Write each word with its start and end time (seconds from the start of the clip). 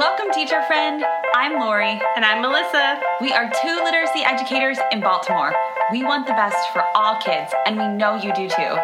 Welcome, 0.00 0.28
teacher 0.32 0.62
friend. 0.62 1.04
I'm 1.34 1.60
Lori. 1.60 2.00
And 2.16 2.24
I'm 2.24 2.40
Melissa. 2.40 3.02
We 3.20 3.32
are 3.32 3.50
two 3.62 3.84
literacy 3.84 4.20
educators 4.24 4.78
in 4.90 5.00
Baltimore. 5.00 5.54
We 5.92 6.02
want 6.02 6.26
the 6.26 6.32
best 6.32 6.56
for 6.72 6.82
all 6.94 7.20
kids, 7.20 7.52
and 7.66 7.76
we 7.76 7.86
know 7.86 8.14
you 8.14 8.32
do 8.32 8.48
too. 8.48 8.78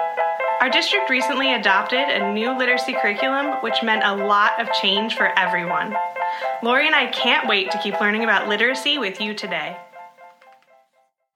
Our 0.60 0.68
district 0.68 1.08
recently 1.08 1.54
adopted 1.54 2.00
a 2.00 2.34
new 2.34 2.54
literacy 2.58 2.92
curriculum, 2.92 3.62
which 3.62 3.82
meant 3.82 4.02
a 4.04 4.26
lot 4.26 4.60
of 4.60 4.70
change 4.74 5.14
for 5.14 5.32
everyone. 5.38 5.96
Lori 6.62 6.86
and 6.86 6.94
I 6.94 7.06
can't 7.06 7.48
wait 7.48 7.70
to 7.70 7.78
keep 7.78 7.98
learning 7.98 8.22
about 8.22 8.46
literacy 8.46 8.98
with 8.98 9.18
you 9.18 9.32
today. 9.32 9.74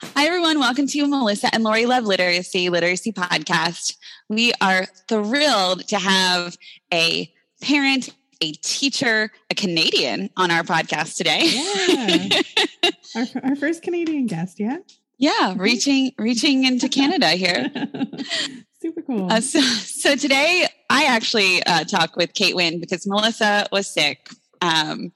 Hi, 0.03 0.27
everyone. 0.27 0.59
Welcome 0.59 0.89
to 0.89 1.07
Melissa 1.07 1.55
and 1.55 1.65
Lori 1.65 1.87
Love 1.87 2.05
Literacy, 2.05 2.69
Literacy 2.69 3.13
Podcast. 3.13 3.97
We 4.29 4.53
are 4.61 4.85
thrilled 5.09 5.89
to 5.89 5.99
have 5.99 6.59
a 6.93 7.33
parent, 7.63 8.11
a 8.41 8.53
teacher, 8.53 9.31
a 9.51 9.55
Canadian 9.55 10.31
on 10.37 10.51
our 10.51 10.63
podcast 10.63 11.17
today. 11.17 11.41
Yeah. 11.45 12.91
our, 13.17 13.51
our 13.51 13.57
first 13.57 13.83
Canadian 13.83 14.27
guest, 14.27 14.59
yeah? 14.59 14.79
Yeah, 15.19 15.55
reaching 15.57 16.13
reaching 16.19 16.65
into 16.65 16.89
Canada 16.89 17.29
here. 17.29 17.71
Super 18.81 19.03
cool. 19.03 19.31
Uh, 19.31 19.43
so, 19.43 19.61
so 19.61 20.17
today 20.17 20.67
I 20.89 21.05
actually 21.05 21.63
uh, 21.63 21.85
talked 21.85 22.17
with 22.17 22.33
Kate 22.33 22.57
Winn 22.57 22.81
because 22.81 23.07
Melissa 23.07 23.67
was 23.71 23.93
sick. 23.93 24.31
Um, 24.63 25.13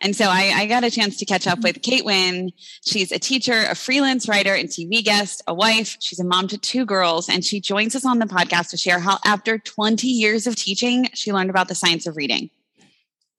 and 0.00 0.14
so 0.14 0.26
I, 0.26 0.52
I, 0.54 0.66
got 0.66 0.82
a 0.82 0.90
chance 0.90 1.16
to 1.18 1.24
catch 1.24 1.46
up 1.46 1.60
with 1.60 1.80
Kate 1.80 2.04
Winn. 2.04 2.50
She's 2.84 3.12
a 3.12 3.20
teacher, 3.20 3.64
a 3.68 3.76
freelance 3.76 4.28
writer, 4.28 4.52
and 4.52 4.68
TV 4.68 5.04
guest, 5.04 5.42
a 5.46 5.54
wife. 5.54 5.96
She's 6.00 6.18
a 6.18 6.24
mom 6.24 6.48
to 6.48 6.58
two 6.58 6.84
girls, 6.84 7.28
and 7.28 7.44
she 7.44 7.60
joins 7.60 7.94
us 7.94 8.04
on 8.04 8.18
the 8.18 8.26
podcast 8.26 8.70
to 8.70 8.76
share 8.76 8.98
how, 8.98 9.18
after 9.24 9.58
20 9.58 10.08
years 10.08 10.48
of 10.48 10.56
teaching, 10.56 11.08
she 11.14 11.32
learned 11.32 11.50
about 11.50 11.68
the 11.68 11.76
science 11.76 12.08
of 12.08 12.16
reading. 12.16 12.50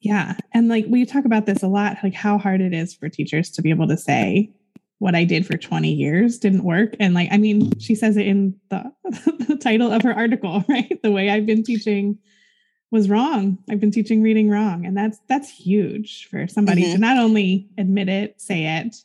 Yeah. 0.02 0.36
And 0.54 0.68
like 0.68 0.86
we 0.88 1.06
talk 1.06 1.26
about 1.26 1.46
this 1.46 1.64
a 1.64 1.68
lot, 1.68 1.98
like 2.04 2.14
how 2.14 2.38
hard 2.38 2.60
it 2.60 2.74
is 2.74 2.94
for 2.94 3.08
teachers 3.08 3.50
to 3.52 3.62
be 3.62 3.70
able 3.70 3.88
to 3.88 3.98
say, 3.98 4.52
what 4.98 5.16
I 5.16 5.24
did 5.24 5.48
for 5.48 5.58
20 5.58 5.92
years 5.92 6.38
didn't 6.38 6.64
work. 6.64 6.96
And 7.00 7.16
like, 7.16 7.30
I 7.32 7.38
mean, 7.38 7.80
she 7.80 7.96
says 7.96 8.18
it 8.18 8.28
in 8.28 8.56
the, 8.70 8.92
the 9.48 9.58
title 9.60 9.92
of 9.92 10.04
her 10.04 10.14
article, 10.14 10.64
right? 10.70 11.00
The 11.02 11.12
way 11.12 11.30
I've 11.30 11.46
been 11.46 11.64
teaching 11.64 12.20
was 12.92 13.10
wrong. 13.10 13.58
I've 13.70 13.80
been 13.80 13.92
teaching 13.92 14.22
reading 14.22 14.50
wrong. 14.50 14.86
And 14.86 14.96
that's 14.96 15.20
that's 15.28 15.50
huge 15.50 16.28
for 16.30 16.48
somebody 16.48 16.84
mm-hmm. 16.84 16.94
to 16.94 16.98
not 17.00 17.18
only 17.18 17.70
admit 17.78 18.10
it, 18.10 18.40
say 18.42 18.78
it, 18.80 18.96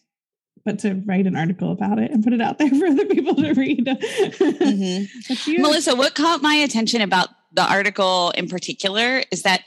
but 0.67 0.81
to 0.81 1.01
write 1.07 1.27
an 1.27 1.37
article 1.37 1.73
about 1.73 1.99
it 1.99 2.11
and 2.11 2.23
put 2.23 2.33
it 2.33 2.43
out 2.43 2.59
there 2.59 2.69
for 2.69 2.87
other 2.87 3.07
people 3.07 3.35
to 3.37 3.55
read. 3.55 3.87
Mm-hmm. 3.87 5.63
Melissa, 5.63 5.95
what 5.95 6.15
caught 6.15 6.43
my 6.43 6.57
attention 6.57 7.01
about 7.01 7.29
the 7.53 7.63
article 7.63 8.33
in 8.33 8.49
particular 8.49 9.23
is 9.31 9.43
that, 9.43 9.63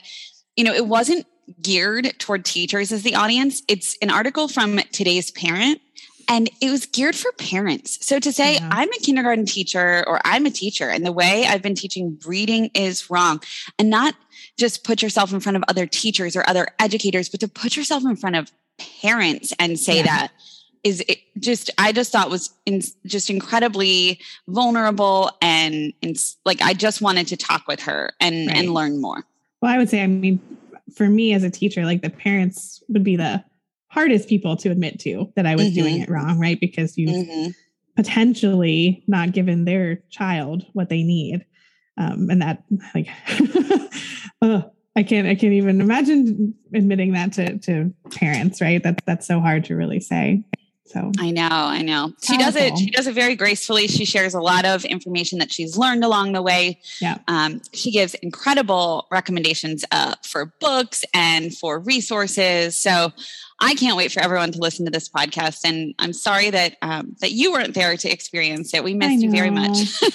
you 0.56 0.64
know, 0.64 0.72
it 0.72 0.86
wasn't 0.86 1.26
geared 1.62 2.18
toward 2.18 2.44
teachers 2.44 2.92
as 2.92 3.02
the 3.02 3.14
audience. 3.14 3.62
It's 3.68 3.96
an 4.02 4.10
article 4.10 4.48
from 4.48 4.78
today's 4.92 5.30
parent 5.30 5.80
and 6.30 6.48
it 6.60 6.70
was 6.70 6.86
geared 6.86 7.16
for 7.16 7.32
parents. 7.32 8.06
So 8.06 8.20
to 8.20 8.32
say, 8.32 8.54
yeah. 8.54 8.68
I'm 8.70 8.88
a 8.88 8.98
kindergarten 8.98 9.46
teacher 9.46 10.04
or 10.06 10.20
I'm 10.24 10.46
a 10.46 10.50
teacher, 10.50 10.88
and 10.88 11.04
the 11.04 11.12
way 11.12 11.44
I've 11.46 11.60
been 11.60 11.74
teaching 11.74 12.20
reading 12.24 12.70
is 12.72 13.10
wrong, 13.10 13.42
and 13.78 13.90
not 13.90 14.14
just 14.56 14.84
put 14.84 15.02
yourself 15.02 15.32
in 15.32 15.40
front 15.40 15.56
of 15.56 15.64
other 15.66 15.86
teachers 15.86 16.36
or 16.36 16.48
other 16.48 16.68
educators, 16.78 17.28
but 17.28 17.40
to 17.40 17.48
put 17.48 17.76
yourself 17.76 18.04
in 18.04 18.14
front 18.14 18.36
of 18.36 18.52
parents 19.02 19.52
and 19.58 19.78
say 19.78 19.96
yeah. 19.96 20.02
that 20.04 20.28
is 20.82 21.04
it 21.06 21.18
just 21.38 21.70
i 21.76 21.92
just 21.92 22.10
thought 22.10 22.30
was 22.30 22.50
in, 22.64 22.80
just 23.04 23.28
incredibly 23.28 24.18
vulnerable 24.48 25.30
and, 25.42 25.92
and, 26.02 26.16
like 26.46 26.62
i 26.62 26.72
just 26.72 27.02
wanted 27.02 27.26
to 27.26 27.36
talk 27.36 27.68
with 27.68 27.80
her 27.80 28.10
and 28.20 28.46
right. 28.46 28.56
and 28.56 28.72
learn 28.72 28.98
more 28.98 29.26
well 29.60 29.72
i 29.72 29.78
would 29.78 29.88
say 29.88 30.02
i 30.02 30.06
mean 30.06 30.40
for 30.94 31.08
me 31.08 31.32
as 31.32 31.44
a 31.44 31.50
teacher 31.50 31.84
like 31.84 32.02
the 32.02 32.10
parents 32.10 32.82
would 32.88 33.04
be 33.04 33.16
the 33.16 33.44
hardest 33.90 34.28
people 34.28 34.56
to 34.56 34.70
admit 34.70 34.98
to 35.00 35.30
that 35.36 35.46
I 35.46 35.56
was 35.56 35.66
mm-hmm. 35.66 35.74
doing 35.74 36.00
it 36.00 36.08
wrong, 36.08 36.38
right? 36.38 36.58
Because 36.58 36.96
you've 36.96 37.10
mm-hmm. 37.26 37.50
potentially 37.96 39.02
not 39.06 39.32
given 39.32 39.64
their 39.64 39.96
child 40.10 40.64
what 40.72 40.88
they 40.88 41.02
need. 41.02 41.44
Um, 41.98 42.30
and 42.30 42.40
that 42.40 42.62
like 42.94 43.08
I 44.96 45.02
can't 45.02 45.26
I 45.26 45.34
can't 45.34 45.52
even 45.52 45.80
imagine 45.80 46.54
admitting 46.72 47.12
that 47.12 47.32
to 47.34 47.58
to 47.58 47.92
parents, 48.12 48.60
right? 48.60 48.82
That's 48.82 49.02
that's 49.04 49.26
so 49.26 49.40
hard 49.40 49.64
to 49.66 49.76
really 49.76 50.00
say. 50.00 50.44
So 50.92 51.12
I 51.20 51.30
know, 51.30 51.48
I 51.48 51.82
know. 51.82 52.12
She 52.22 52.36
does 52.36 52.56
it. 52.56 52.76
She 52.76 52.90
does 52.90 53.06
it 53.06 53.14
very 53.14 53.36
gracefully. 53.36 53.86
She 53.86 54.04
shares 54.04 54.34
a 54.34 54.40
lot 54.40 54.64
of 54.64 54.84
information 54.84 55.38
that 55.38 55.52
she's 55.52 55.76
learned 55.76 56.02
along 56.02 56.32
the 56.32 56.42
way. 56.42 56.80
Yeah. 57.00 57.18
Um, 57.28 57.62
she 57.72 57.92
gives 57.92 58.14
incredible 58.14 59.06
recommendations 59.10 59.84
uh, 59.92 60.16
for 60.24 60.52
books 60.60 61.04
and 61.14 61.56
for 61.56 61.78
resources. 61.78 62.76
So 62.76 63.12
I 63.60 63.74
can't 63.74 63.96
wait 63.96 64.10
for 64.10 64.20
everyone 64.20 64.50
to 64.52 64.58
listen 64.58 64.84
to 64.86 64.90
this 64.90 65.08
podcast. 65.08 65.60
And 65.64 65.94
I'm 66.00 66.12
sorry 66.12 66.50
that 66.50 66.76
um, 66.82 67.14
that 67.20 67.30
you 67.30 67.52
weren't 67.52 67.74
there 67.74 67.96
to 67.96 68.10
experience 68.10 68.74
it. 68.74 68.82
We 68.82 68.94
missed 68.94 69.22
you 69.22 69.30
very 69.30 69.50
much. 69.50 70.00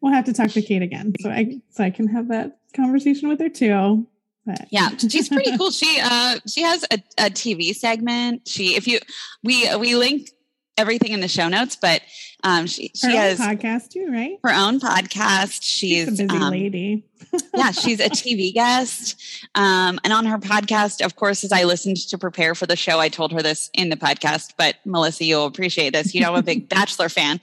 we'll 0.00 0.12
have 0.12 0.24
to 0.24 0.32
talk 0.32 0.50
to 0.50 0.62
Kate 0.62 0.82
again, 0.82 1.12
so 1.20 1.30
I 1.30 1.60
so 1.70 1.84
I 1.84 1.90
can 1.90 2.08
have 2.08 2.28
that 2.28 2.58
conversation 2.74 3.28
with 3.28 3.40
her 3.40 3.50
too. 3.50 4.06
But. 4.46 4.68
Yeah, 4.70 4.88
she's 4.96 5.28
pretty 5.28 5.56
cool. 5.58 5.70
She 5.70 6.00
uh 6.02 6.38
she 6.46 6.62
has 6.62 6.84
a, 6.90 7.02
a 7.18 7.30
TV 7.30 7.74
segment. 7.74 8.48
She 8.48 8.76
if 8.76 8.86
you 8.86 9.00
we 9.42 9.74
we 9.76 9.94
link 9.94 10.28
everything 10.76 11.12
in 11.12 11.20
the 11.20 11.28
show 11.28 11.48
notes, 11.48 11.76
but 11.80 12.00
um, 12.42 12.66
she 12.66 12.90
she 12.94 13.14
has 13.14 13.38
podcast 13.38 13.90
too, 13.90 14.08
right? 14.10 14.38
Her 14.42 14.52
own 14.52 14.80
podcast. 14.80 15.60
She's, 15.62 16.06
she's 16.06 16.08
a 16.08 16.24
busy 16.24 16.36
um, 16.36 16.50
lady. 16.50 17.04
yeah, 17.54 17.70
she's 17.70 18.00
a 18.00 18.08
TV 18.08 18.52
guest, 18.52 19.20
um, 19.54 20.00
and 20.04 20.12
on 20.12 20.26
her 20.26 20.38
podcast, 20.38 21.04
of 21.04 21.16
course, 21.16 21.44
as 21.44 21.52
I 21.52 21.64
listened 21.64 21.96
to 22.08 22.18
prepare 22.18 22.54
for 22.54 22.66
the 22.66 22.76
show, 22.76 22.98
I 22.98 23.08
told 23.08 23.32
her 23.32 23.42
this 23.42 23.70
in 23.74 23.90
the 23.90 23.96
podcast. 23.96 24.54
But 24.56 24.76
Melissa, 24.84 25.24
you'll 25.24 25.46
appreciate 25.46 25.92
this. 25.92 26.14
You 26.14 26.22
know, 26.22 26.30
I'm 26.30 26.38
a 26.38 26.42
big 26.42 26.68
Bachelor 26.70 27.08
fan, 27.08 27.40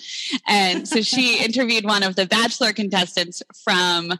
and 0.47 0.87
so 0.87 1.01
she 1.01 1.43
interviewed 1.45 1.85
one 1.85 2.03
of 2.03 2.15
the 2.15 2.25
Bachelor 2.25 2.73
contestants 2.73 3.43
from 3.63 4.13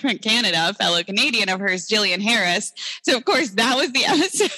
from 0.00 0.18
Canada, 0.18 0.70
a 0.70 0.74
fellow 0.74 1.02
Canadian 1.02 1.48
of 1.48 1.60
hers, 1.60 1.86
Jillian 1.86 2.22
Harris. 2.22 2.72
So 3.02 3.16
of 3.16 3.24
course 3.24 3.50
that 3.50 3.76
was 3.76 3.92
the 3.92 4.04
episode. 4.04 4.50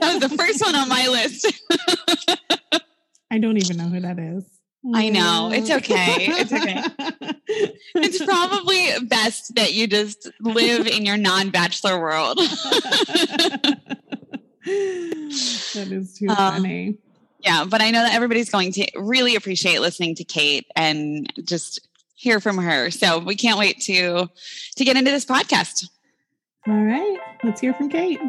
that 0.00 0.14
was 0.14 0.30
the 0.30 0.36
first 0.36 0.64
one 0.64 0.74
on 0.74 0.88
my 0.88 1.06
list. 1.08 1.46
I 3.32 3.38
don't 3.38 3.56
even 3.56 3.78
know 3.78 3.88
who 3.88 3.98
that 4.00 4.18
is. 4.18 4.44
I 4.94 5.08
know. 5.08 5.50
It's 5.54 5.70
okay. 5.70 6.16
It's 6.18 6.52
okay. 6.52 6.82
it's 7.94 8.22
probably 8.22 8.90
best 9.06 9.54
that 9.54 9.72
you 9.72 9.86
just 9.86 10.30
live 10.40 10.86
in 10.86 11.06
your 11.06 11.16
non-bachelor 11.16 11.98
world. 11.98 12.36
that 12.38 13.78
is 15.74 16.18
too 16.18 16.28
um, 16.28 16.36
funny. 16.36 16.98
Yeah, 17.38 17.64
but 17.64 17.80
I 17.80 17.90
know 17.90 18.02
that 18.02 18.12
everybody's 18.12 18.50
going 18.50 18.72
to 18.72 18.86
really 18.96 19.34
appreciate 19.34 19.80
listening 19.80 20.14
to 20.16 20.24
Kate 20.24 20.66
and 20.76 21.32
just 21.42 21.88
hear 22.14 22.38
from 22.38 22.58
her. 22.58 22.90
So 22.90 23.18
we 23.18 23.34
can't 23.34 23.58
wait 23.58 23.80
to 23.82 24.28
to 24.76 24.84
get 24.84 24.98
into 24.98 25.10
this 25.10 25.24
podcast. 25.24 25.88
All 26.68 26.74
right, 26.74 27.18
let's 27.44 27.62
hear 27.62 27.72
from 27.72 27.88
Kate. 27.88 28.20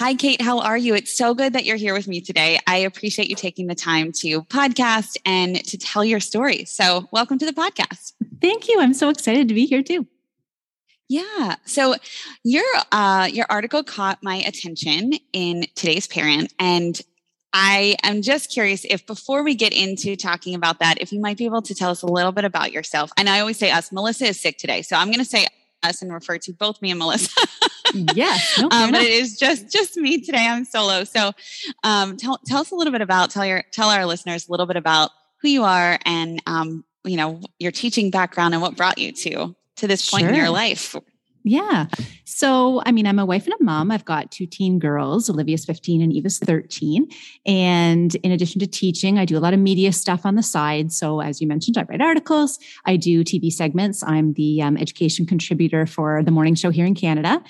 Hi, 0.00 0.14
Kate. 0.14 0.40
How 0.40 0.60
are 0.60 0.78
you? 0.78 0.94
It's 0.94 1.14
so 1.14 1.34
good 1.34 1.52
that 1.52 1.66
you're 1.66 1.76
here 1.76 1.92
with 1.92 2.08
me 2.08 2.22
today. 2.22 2.58
I 2.66 2.78
appreciate 2.78 3.28
you 3.28 3.36
taking 3.36 3.66
the 3.66 3.74
time 3.74 4.12
to 4.12 4.40
podcast 4.44 5.18
and 5.26 5.62
to 5.66 5.76
tell 5.76 6.02
your 6.02 6.20
story. 6.20 6.64
So, 6.64 7.06
welcome 7.12 7.36
to 7.36 7.44
the 7.44 7.52
podcast. 7.52 8.14
Thank 8.40 8.66
you. 8.66 8.80
I'm 8.80 8.94
so 8.94 9.10
excited 9.10 9.46
to 9.48 9.52
be 9.52 9.66
here 9.66 9.82
too. 9.82 10.06
Yeah. 11.10 11.56
So 11.66 11.96
your 12.44 12.64
uh, 12.90 13.28
your 13.30 13.44
article 13.50 13.84
caught 13.84 14.22
my 14.22 14.36
attention 14.36 15.12
in 15.34 15.66
today's 15.74 16.06
parent, 16.06 16.54
and 16.58 16.98
I 17.52 17.96
am 18.02 18.22
just 18.22 18.50
curious 18.50 18.86
if 18.88 19.06
before 19.06 19.44
we 19.44 19.54
get 19.54 19.74
into 19.74 20.16
talking 20.16 20.54
about 20.54 20.78
that, 20.78 20.98
if 21.02 21.12
you 21.12 21.20
might 21.20 21.36
be 21.36 21.44
able 21.44 21.60
to 21.60 21.74
tell 21.74 21.90
us 21.90 22.00
a 22.00 22.06
little 22.06 22.32
bit 22.32 22.46
about 22.46 22.72
yourself. 22.72 23.10
And 23.18 23.28
I 23.28 23.40
always 23.40 23.58
say 23.58 23.70
us, 23.70 23.92
Melissa 23.92 24.28
is 24.28 24.40
sick 24.40 24.56
today. 24.56 24.80
So 24.80 24.96
I'm 24.96 25.08
going 25.08 25.18
to 25.18 25.26
say 25.26 25.46
us 25.82 26.00
and 26.00 26.10
refer 26.10 26.38
to 26.38 26.54
both 26.54 26.80
me 26.80 26.90
and 26.90 26.98
Melissa. 26.98 27.46
yes. 27.94 28.58
No, 28.58 28.68
um, 28.70 28.92
but 28.92 29.02
it 29.02 29.10
is 29.10 29.38
just, 29.38 29.70
just 29.70 29.96
me 29.96 30.20
today. 30.20 30.46
I'm 30.46 30.64
solo. 30.64 31.04
So 31.04 31.32
um, 31.84 32.16
tell, 32.16 32.38
tell 32.46 32.60
us 32.60 32.70
a 32.70 32.74
little 32.74 32.92
bit 32.92 33.02
about, 33.02 33.30
tell 33.30 33.44
your, 33.44 33.64
tell 33.72 33.88
our 33.90 34.06
listeners 34.06 34.48
a 34.48 34.50
little 34.50 34.66
bit 34.66 34.76
about 34.76 35.10
who 35.42 35.48
you 35.48 35.64
are 35.64 35.98
and, 36.04 36.42
um, 36.46 36.84
you 37.04 37.16
know, 37.16 37.40
your 37.58 37.72
teaching 37.72 38.10
background 38.10 38.54
and 38.54 38.62
what 38.62 38.76
brought 38.76 38.98
you 38.98 39.12
to, 39.12 39.54
to 39.76 39.86
this 39.86 40.10
point 40.10 40.22
sure. 40.22 40.30
in 40.30 40.34
your 40.34 40.50
life. 40.50 40.94
Yeah. 41.42 41.86
So, 42.24 42.82
I 42.84 42.92
mean, 42.92 43.06
I'm 43.06 43.18
a 43.18 43.24
wife 43.24 43.46
and 43.46 43.54
a 43.58 43.64
mom. 43.64 43.90
I've 43.90 44.04
got 44.04 44.30
two 44.30 44.46
teen 44.46 44.78
girls. 44.78 45.30
Olivia's 45.30 45.64
15 45.64 46.02
and 46.02 46.12
Eva's 46.12 46.38
13. 46.38 47.08
And 47.46 48.14
in 48.16 48.30
addition 48.30 48.60
to 48.60 48.66
teaching, 48.66 49.18
I 49.18 49.24
do 49.24 49.38
a 49.38 49.40
lot 49.40 49.54
of 49.54 49.60
media 49.60 49.92
stuff 49.92 50.26
on 50.26 50.34
the 50.34 50.42
side. 50.42 50.92
So, 50.92 51.20
as 51.20 51.40
you 51.40 51.46
mentioned, 51.46 51.78
I 51.78 51.84
write 51.84 52.02
articles, 52.02 52.58
I 52.84 52.96
do 52.96 53.24
TV 53.24 53.50
segments. 53.50 54.02
I'm 54.02 54.34
the 54.34 54.60
um, 54.60 54.76
education 54.76 55.24
contributor 55.24 55.86
for 55.86 56.22
the 56.22 56.30
morning 56.30 56.54
show 56.54 56.70
here 56.70 56.86
in 56.86 56.94
Canada 56.94 57.42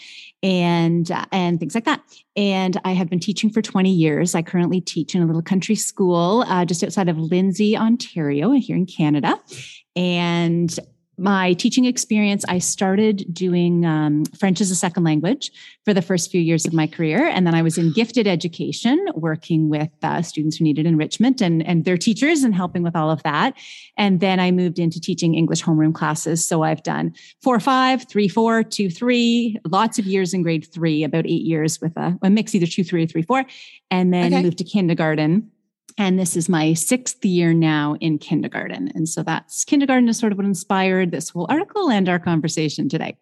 and 0.43 1.11
uh, 1.11 1.27
and 1.33 1.59
things 1.61 1.75
like 1.75 1.85
that. 1.85 2.03
And 2.37 2.81
I 2.85 2.93
have 2.93 3.09
been 3.11 3.21
teaching 3.21 3.51
for 3.51 3.63
20 3.63 3.91
years. 3.91 4.35
I 4.35 4.43
currently 4.43 4.81
teach 4.81 5.15
in 5.15 5.23
a 5.23 5.27
little 5.27 5.43
country 5.43 5.75
school 5.75 6.45
uh, 6.47 6.65
just 6.65 6.83
outside 6.83 7.09
of 7.09 7.19
Lindsay, 7.19 7.77
Ontario, 7.77 8.53
here 8.53 8.77
in 8.77 8.87
Canada. 8.87 9.39
And 9.97 10.75
my 11.21 11.53
teaching 11.53 11.85
experience, 11.85 12.47
I 12.49 12.59
started 12.59 13.27
doing 13.33 13.85
um, 13.85 14.25
French 14.39 14.61
as 14.63 14.71
a 14.71 14.75
second 14.75 15.05
language 15.05 15.53
for 15.85 15.93
the 15.93 16.01
first 16.01 16.31
few 16.31 16.41
years 16.41 16.65
of 16.65 16.73
my 16.73 16.87
career. 16.87 17.27
And 17.27 17.47
then 17.47 17.55
I 17.55 17.61
was 17.61 17.77
in 17.77 17.93
gifted 17.93 18.27
education, 18.27 19.07
working 19.15 19.69
with 19.69 19.91
uh, 20.03 20.23
students 20.23 20.57
who 20.57 20.65
needed 20.65 20.87
enrichment 20.87 21.43
and, 21.43 21.65
and 21.67 21.85
their 21.85 21.99
teachers 21.99 22.43
and 22.43 22.55
helping 22.55 22.83
with 22.83 22.97
all 22.97 23.11
of 23.11 23.23
that. 23.23 23.55
And 23.99 24.21
then 24.21 24.41
I 24.41 24.51
moved 24.51 24.79
into 24.79 24.99
teaching 24.99 25.35
English 25.35 25.63
homeroom 25.63 25.95
classes. 25.95 26.47
So 26.47 26.63
I've 26.63 26.83
done 26.83 27.13
four, 27.43 27.61
five, 27.61 28.09
three, 28.09 28.27
four, 28.27 28.63
two, 28.63 28.89
three, 28.89 29.59
lots 29.69 29.99
of 29.99 30.07
years 30.07 30.33
in 30.33 30.43
grade 30.43 30.67
three, 30.73 31.05
about 31.05 31.27
eight 31.27 31.43
years 31.43 31.83
with 31.83 31.95
a, 31.99 32.19
a 32.23 32.31
mix, 32.31 32.55
either 32.55 32.67
two, 32.67 32.83
three, 32.83 33.05
or 33.05 33.07
three, 33.07 33.23
four. 33.23 33.45
And 33.91 34.15
then 34.15 34.33
okay. 34.33 34.43
moved 34.43 34.59
to 34.59 34.65
kindergarten 34.65 35.51
and 36.01 36.19
this 36.19 36.35
is 36.35 36.49
my 36.49 36.73
sixth 36.73 37.23
year 37.27 37.53
now 37.53 37.95
in 38.01 38.17
kindergarten. 38.17 38.91
And 38.95 39.07
so 39.07 39.23
that's 39.23 39.67
kindergarten 39.67 40.09
is 40.09 40.19
sort 40.19 40.33
of 40.33 40.39
what 40.39 40.47
inspired 40.47 41.11
this 41.11 41.29
whole 41.29 41.47
article 41.51 41.91
and 41.91 42.09
our 42.09 42.19
conversation 42.19 42.89
today. 42.89 43.19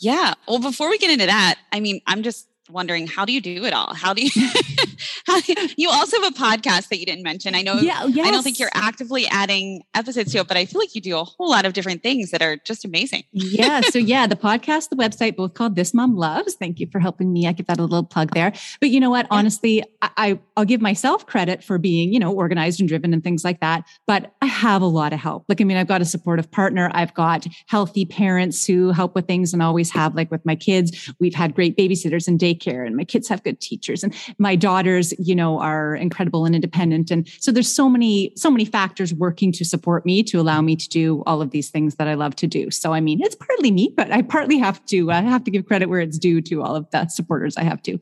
Yeah. 0.00 0.32
Well, 0.48 0.60
before 0.60 0.88
we 0.88 0.96
get 0.96 1.10
into 1.10 1.26
that, 1.26 1.56
I 1.72 1.80
mean, 1.80 2.00
I'm 2.06 2.22
just 2.22 2.48
wondering 2.72 3.06
how 3.06 3.24
do 3.24 3.32
you 3.32 3.40
do 3.40 3.64
it 3.64 3.72
all? 3.72 3.94
How 3.94 4.14
do 4.14 4.22
you, 4.22 4.30
how 5.26 5.40
do 5.40 5.52
you, 5.52 5.68
you 5.76 5.90
also 5.90 6.20
have 6.20 6.32
a 6.32 6.36
podcast 6.36 6.88
that 6.88 6.98
you 6.98 7.06
didn't 7.06 7.22
mention. 7.24 7.54
I 7.54 7.62
know 7.62 7.74
yeah, 7.74 8.04
yes. 8.06 8.26
I 8.26 8.30
don't 8.30 8.42
think 8.42 8.58
you're 8.58 8.70
actively 8.74 9.26
adding 9.28 9.82
episodes 9.94 10.32
to 10.32 10.38
it, 10.38 10.48
but 10.48 10.56
I 10.56 10.64
feel 10.64 10.80
like 10.80 10.94
you 10.94 11.00
do 11.00 11.18
a 11.18 11.24
whole 11.24 11.50
lot 11.50 11.64
of 11.64 11.72
different 11.72 12.02
things 12.02 12.30
that 12.30 12.42
are 12.42 12.56
just 12.64 12.84
amazing. 12.84 13.24
yeah. 13.32 13.80
So 13.80 13.98
yeah, 14.10 14.26
the 14.26 14.36
podcast, 14.36 14.88
the 14.90 14.96
website, 14.96 15.36
both 15.36 15.54
called 15.54 15.76
This 15.76 15.94
Mom 15.94 16.16
Loves. 16.16 16.54
Thank 16.54 16.80
you 16.80 16.86
for 16.90 17.00
helping 17.00 17.32
me. 17.32 17.46
I 17.46 17.52
give 17.52 17.66
that 17.66 17.78
a 17.78 17.82
little 17.82 18.04
plug 18.04 18.32
there. 18.32 18.52
But 18.80 18.90
you 18.90 19.00
know 19.00 19.10
what? 19.10 19.26
Yeah. 19.26 19.38
Honestly, 19.38 19.82
I, 20.02 20.10
I 20.16 20.40
I'll 20.56 20.64
give 20.64 20.80
myself 20.80 21.26
credit 21.26 21.64
for 21.64 21.78
being, 21.78 22.12
you 22.12 22.18
know, 22.18 22.32
organized 22.32 22.80
and 22.80 22.88
driven 22.88 23.12
and 23.12 23.22
things 23.22 23.44
like 23.44 23.60
that. 23.60 23.84
But 24.06 24.34
I 24.42 24.46
have 24.46 24.82
a 24.82 24.86
lot 24.86 25.12
of 25.12 25.20
help. 25.20 25.44
Like, 25.48 25.60
I 25.60 25.64
mean, 25.64 25.76
I've 25.76 25.88
got 25.88 26.00
a 26.00 26.04
supportive 26.04 26.50
partner. 26.50 26.90
I've 26.92 27.14
got 27.14 27.46
healthy 27.66 28.04
parents 28.04 28.66
who 28.66 28.90
help 28.90 29.14
with 29.14 29.26
things 29.26 29.52
and 29.52 29.62
always 29.62 29.90
have 29.90 30.14
like 30.14 30.30
with 30.30 30.44
my 30.44 30.56
kids. 30.56 31.10
We've 31.18 31.34
had 31.34 31.54
great 31.54 31.76
babysitters 31.76 32.28
and 32.28 32.38
day 32.38 32.54
daycare 32.60 32.86
and 32.86 32.96
my 32.96 33.04
kids 33.04 33.28
have 33.28 33.42
good 33.42 33.60
teachers 33.60 34.02
and 34.02 34.14
my 34.38 34.56
daughters 34.56 35.12
you 35.18 35.34
know 35.34 35.58
are 35.58 35.94
incredible 35.94 36.44
and 36.44 36.54
independent 36.54 37.10
and 37.10 37.28
so 37.40 37.52
there's 37.52 37.72
so 37.72 37.88
many 37.88 38.32
so 38.36 38.50
many 38.50 38.64
factors 38.64 39.12
working 39.14 39.52
to 39.52 39.64
support 39.64 40.04
me 40.04 40.22
to 40.22 40.40
allow 40.40 40.60
me 40.60 40.76
to 40.76 40.88
do 40.88 41.22
all 41.26 41.42
of 41.42 41.50
these 41.50 41.70
things 41.70 41.96
that 41.96 42.08
i 42.08 42.14
love 42.14 42.36
to 42.36 42.46
do. 42.46 42.70
So 42.70 42.92
i 42.92 43.00
mean 43.00 43.20
it's 43.22 43.34
partly 43.34 43.70
me 43.70 43.92
but 43.96 44.10
i 44.10 44.22
partly 44.22 44.58
have 44.58 44.84
to 44.86 45.10
uh, 45.10 45.22
have 45.22 45.44
to 45.44 45.50
give 45.50 45.66
credit 45.66 45.88
where 45.88 46.00
it's 46.00 46.18
due 46.18 46.40
to 46.42 46.62
all 46.62 46.76
of 46.76 46.90
the 46.90 47.08
supporters 47.08 47.56
i 47.56 47.62
have 47.62 47.82
to 47.84 47.98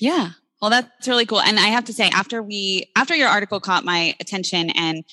yeah. 0.00 0.30
Well 0.62 0.70
that's 0.70 1.06
really 1.06 1.26
cool 1.26 1.40
and 1.40 1.58
i 1.58 1.68
have 1.68 1.84
to 1.84 1.92
say 1.92 2.08
after 2.08 2.42
we 2.42 2.90
after 2.96 3.14
your 3.14 3.28
article 3.28 3.60
caught 3.60 3.84
my 3.84 4.16
attention 4.20 4.70
and 4.70 5.04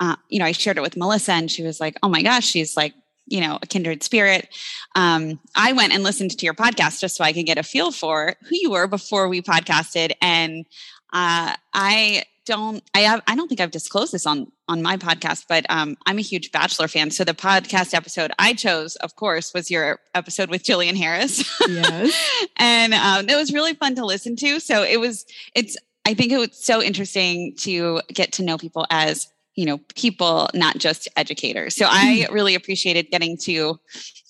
uh, 0.00 0.16
you 0.28 0.38
know 0.38 0.44
i 0.44 0.52
shared 0.52 0.76
it 0.76 0.82
with 0.82 0.96
melissa 0.96 1.32
and 1.32 1.50
she 1.50 1.62
was 1.62 1.80
like 1.80 1.96
oh 2.02 2.08
my 2.08 2.22
gosh 2.22 2.44
she's 2.44 2.76
like 2.76 2.94
you 3.26 3.40
know 3.40 3.58
a 3.62 3.66
kindred 3.66 4.02
spirit. 4.02 4.48
Um, 4.94 5.40
i 5.54 5.72
went 5.72 5.92
and 5.92 6.02
listened 6.02 6.30
to 6.38 6.44
your 6.44 6.54
podcast 6.54 7.00
just 7.00 7.16
so 7.16 7.24
i 7.24 7.32
could 7.32 7.46
get 7.46 7.58
a 7.58 7.62
feel 7.62 7.92
for 7.92 8.34
who 8.42 8.56
you 8.56 8.70
were 8.70 8.86
before 8.86 9.28
we 9.28 9.42
podcasted. 9.42 10.12
And 10.20 10.66
uh, 11.12 11.54
i 11.72 12.24
don't 12.46 12.82
i 12.94 13.00
have 13.00 13.22
i 13.26 13.34
don't 13.34 13.48
think 13.48 13.60
i've 13.60 13.70
disclosed 13.70 14.12
this 14.12 14.26
on 14.26 14.50
on 14.68 14.82
my 14.82 14.96
podcast 14.96 15.44
but 15.48 15.64
um, 15.70 15.96
i'm 16.06 16.18
a 16.18 16.22
huge 16.22 16.52
bachelor 16.52 16.88
fan. 16.88 17.10
So 17.10 17.24
the 17.24 17.34
podcast 17.34 17.94
episode 17.94 18.32
i 18.38 18.52
chose 18.52 18.96
of 18.96 19.16
course 19.16 19.54
was 19.54 19.70
your 19.70 20.00
episode 20.14 20.50
with 20.50 20.62
jillian 20.62 20.96
harris. 20.96 21.50
Yes. 21.68 22.46
And 22.56 22.94
um, 22.94 23.28
it 23.28 23.36
was 23.36 23.52
really 23.52 23.74
fun 23.74 23.94
to 23.96 24.04
listen 24.04 24.36
to. 24.36 24.60
So 24.60 24.82
it 24.82 25.00
was 25.00 25.24
it's 25.54 25.76
i 26.04 26.14
think 26.14 26.32
it 26.32 26.38
was 26.38 26.50
so 26.52 26.82
interesting 26.82 27.54
to 27.56 28.00
get 28.12 28.32
to 28.32 28.42
know 28.42 28.58
people 28.58 28.86
as 28.90 29.28
you 29.54 29.66
know 29.66 29.78
people 29.94 30.48
not 30.54 30.78
just 30.78 31.08
educators. 31.16 31.76
So 31.76 31.86
i 31.88 32.24
mm-hmm. 32.24 32.34
really 32.34 32.54
appreciated 32.54 33.10
getting 33.10 33.36
to 33.38 33.78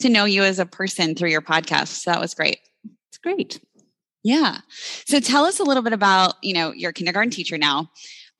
to 0.00 0.08
know 0.08 0.24
you 0.24 0.42
as 0.42 0.58
a 0.58 0.66
person 0.66 1.14
through 1.14 1.30
your 1.30 1.42
podcast. 1.42 1.88
So 1.88 2.10
that 2.10 2.20
was 2.20 2.34
great. 2.34 2.58
It's 3.08 3.18
great. 3.18 3.60
Yeah. 4.22 4.58
So 5.06 5.20
tell 5.20 5.44
us 5.44 5.60
a 5.60 5.64
little 5.64 5.82
bit 5.82 5.92
about 5.92 6.34
you 6.42 6.54
know 6.54 6.72
your 6.72 6.92
kindergarten 6.92 7.30
teacher 7.30 7.58
now. 7.58 7.90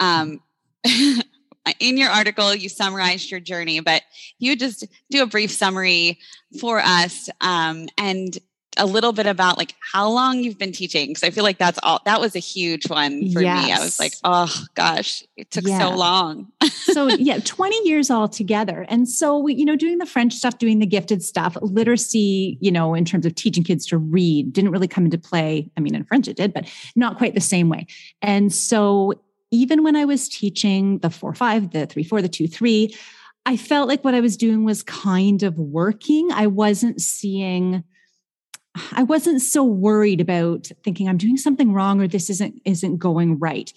Um 0.00 0.40
in 1.80 1.96
your 1.96 2.10
article 2.10 2.54
you 2.54 2.68
summarized 2.68 3.30
your 3.30 3.40
journey 3.40 3.80
but 3.80 4.02
you 4.38 4.54
just 4.54 4.86
do 5.10 5.22
a 5.22 5.26
brief 5.26 5.50
summary 5.50 6.18
for 6.60 6.78
us. 6.78 7.30
Um, 7.40 7.88
and 7.96 8.38
a 8.76 8.86
little 8.86 9.12
bit 9.12 9.26
about 9.26 9.58
like 9.58 9.74
how 9.92 10.08
long 10.08 10.40
you've 10.42 10.58
been 10.58 10.72
teaching 10.72 11.08
because 11.08 11.22
I 11.22 11.30
feel 11.30 11.44
like 11.44 11.58
that's 11.58 11.78
all 11.82 12.00
that 12.04 12.20
was 12.20 12.34
a 12.34 12.40
huge 12.40 12.88
one 12.88 13.30
for 13.32 13.40
yes. 13.40 13.66
me. 13.66 13.72
I 13.72 13.78
was 13.80 13.98
like, 13.98 14.14
oh 14.24 14.64
gosh, 14.74 15.22
it 15.36 15.50
took 15.50 15.66
yeah. 15.66 15.78
so 15.78 15.90
long. 15.94 16.52
so 16.70 17.08
yeah, 17.08 17.38
20 17.38 17.88
years 17.88 18.10
all 18.10 18.28
together. 18.28 18.86
And 18.88 19.08
so 19.08 19.38
we, 19.38 19.54
you 19.54 19.64
know, 19.64 19.76
doing 19.76 19.98
the 19.98 20.06
French 20.06 20.34
stuff, 20.34 20.58
doing 20.58 20.78
the 20.78 20.86
gifted 20.86 21.22
stuff, 21.22 21.56
literacy, 21.60 22.58
you 22.60 22.70
know, 22.70 22.94
in 22.94 23.04
terms 23.04 23.26
of 23.26 23.34
teaching 23.34 23.64
kids 23.64 23.86
to 23.86 23.98
read 23.98 24.52
didn't 24.52 24.70
really 24.70 24.88
come 24.88 25.04
into 25.04 25.18
play. 25.18 25.70
I 25.76 25.80
mean, 25.80 25.94
in 25.94 26.04
French 26.04 26.28
it 26.28 26.36
did, 26.36 26.52
but 26.52 26.66
not 26.96 27.18
quite 27.18 27.34
the 27.34 27.40
same 27.40 27.68
way. 27.68 27.86
And 28.22 28.52
so 28.52 29.14
even 29.50 29.84
when 29.84 29.96
I 29.96 30.04
was 30.04 30.28
teaching 30.28 30.98
the 30.98 31.10
four 31.10 31.34
five, 31.34 31.70
the 31.70 31.86
three 31.86 32.04
four, 32.04 32.20
the 32.20 32.28
two 32.28 32.48
three, 32.48 32.94
I 33.46 33.56
felt 33.56 33.88
like 33.88 34.02
what 34.02 34.14
I 34.14 34.20
was 34.20 34.36
doing 34.36 34.64
was 34.64 34.82
kind 34.82 35.42
of 35.42 35.58
working. 35.58 36.30
I 36.32 36.46
wasn't 36.46 37.00
seeing 37.00 37.84
I 38.92 39.04
wasn't 39.04 39.40
so 39.40 39.62
worried 39.62 40.20
about 40.20 40.70
thinking 40.82 41.08
I'm 41.08 41.16
doing 41.16 41.36
something 41.36 41.72
wrong 41.72 42.00
or 42.00 42.08
this 42.08 42.28
isn't 42.28 42.60
isn't 42.64 42.96
going 42.98 43.38
right. 43.38 43.72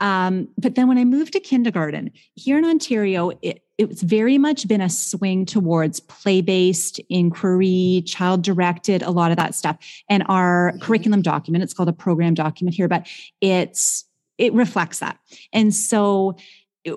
Um, 0.00 0.48
but 0.58 0.74
then 0.74 0.88
when 0.88 0.98
I 0.98 1.04
moved 1.04 1.32
to 1.32 1.40
kindergarten 1.40 2.10
here 2.34 2.58
in 2.58 2.64
Ontario, 2.64 3.32
it 3.40 3.64
it's 3.78 4.02
very 4.02 4.38
much 4.38 4.68
been 4.68 4.82
a 4.82 4.90
swing 4.90 5.46
towards 5.46 5.98
play-based 6.00 7.00
inquiry, 7.08 8.02
child-directed, 8.06 9.02
a 9.02 9.10
lot 9.10 9.30
of 9.30 9.38
that 9.38 9.54
stuff. 9.54 9.76
And 10.08 10.22
our 10.28 10.72
mm-hmm. 10.72 10.82
curriculum 10.82 11.22
document, 11.22 11.64
it's 11.64 11.74
called 11.74 11.88
a 11.88 11.94
program 11.94 12.34
document 12.34 12.76
here, 12.76 12.88
but 12.88 13.06
it's 13.40 14.04
it 14.38 14.52
reflects 14.52 14.98
that. 14.98 15.18
And 15.52 15.74
so 15.74 16.36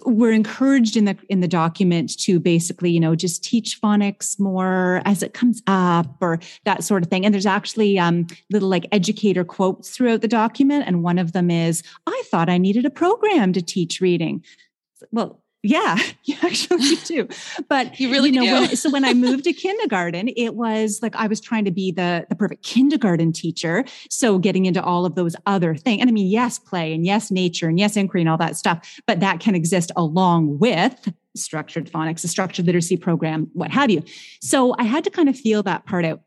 we're 0.05 0.31
encouraged 0.31 0.97
in 0.97 1.05
the 1.05 1.17
in 1.29 1.41
the 1.41 1.47
document 1.47 2.17
to 2.19 2.39
basically 2.39 2.89
you 2.89 2.99
know 2.99 3.15
just 3.15 3.43
teach 3.43 3.79
phonics 3.79 4.39
more 4.39 5.01
as 5.05 5.21
it 5.21 5.33
comes 5.33 5.61
up 5.67 6.17
or 6.21 6.39
that 6.63 6.83
sort 6.83 7.03
of 7.03 7.09
thing. 7.09 7.25
And 7.25 7.33
there's 7.33 7.45
actually 7.45 7.99
um, 7.99 8.27
little 8.51 8.69
like 8.69 8.87
educator 8.91 9.43
quotes 9.43 9.89
throughout 9.89 10.21
the 10.21 10.27
document. 10.27 10.85
And 10.87 11.03
one 11.03 11.19
of 11.19 11.33
them 11.33 11.51
is 11.51 11.83
i 12.07 12.23
thought 12.31 12.49
i 12.49 12.57
needed 12.57 12.85
a 12.85 12.89
program 12.89 13.53
to 13.53 13.61
teach 13.61 14.01
reading. 14.01 14.43
Well 15.11 15.41
yeah, 15.65 15.97
you 16.23 16.35
actually 16.41 16.95
do. 17.05 17.27
But 17.67 17.99
you 17.99 18.11
really 18.11 18.29
you 18.29 18.43
know, 18.43 18.45
when, 18.45 18.75
so 18.75 18.89
when 18.91 19.03
I 19.05 19.13
moved 19.13 19.45
to 19.45 19.53
kindergarten, 19.53 20.29
it 20.35 20.55
was 20.55 20.99
like 21.01 21.15
I 21.15 21.27
was 21.27 21.41
trying 21.41 21.65
to 21.65 21.71
be 21.71 21.91
the 21.91 22.25
the 22.29 22.35
perfect 22.35 22.63
kindergarten 22.63 23.31
teacher. 23.31 23.83
So 24.09 24.37
getting 24.37 24.65
into 24.65 24.83
all 24.83 25.05
of 25.05 25.15
those 25.15 25.35
other 25.45 25.75
things, 25.75 26.01
and 26.01 26.09
I 26.09 26.13
mean, 26.13 26.27
yes, 26.27 26.59
play 26.59 26.93
and 26.93 27.05
yes, 27.05 27.31
nature 27.31 27.67
and 27.67 27.79
yes, 27.79 27.97
inquiry 27.97 28.21
and 28.21 28.29
all 28.29 28.37
that 28.37 28.55
stuff, 28.55 28.99
but 29.07 29.19
that 29.19 29.39
can 29.39 29.55
exist 29.55 29.91
along 29.95 30.59
with 30.59 31.11
structured 31.35 31.91
phonics, 31.91 32.23
a 32.23 32.27
structured 32.27 32.65
literacy 32.65 32.97
program, 32.97 33.49
what 33.53 33.71
have 33.71 33.89
you. 33.89 34.03
So 34.41 34.75
I 34.79 34.83
had 34.83 35.03
to 35.03 35.09
kind 35.09 35.29
of 35.29 35.37
feel 35.37 35.63
that 35.63 35.85
part 35.85 36.05
out. 36.05 36.21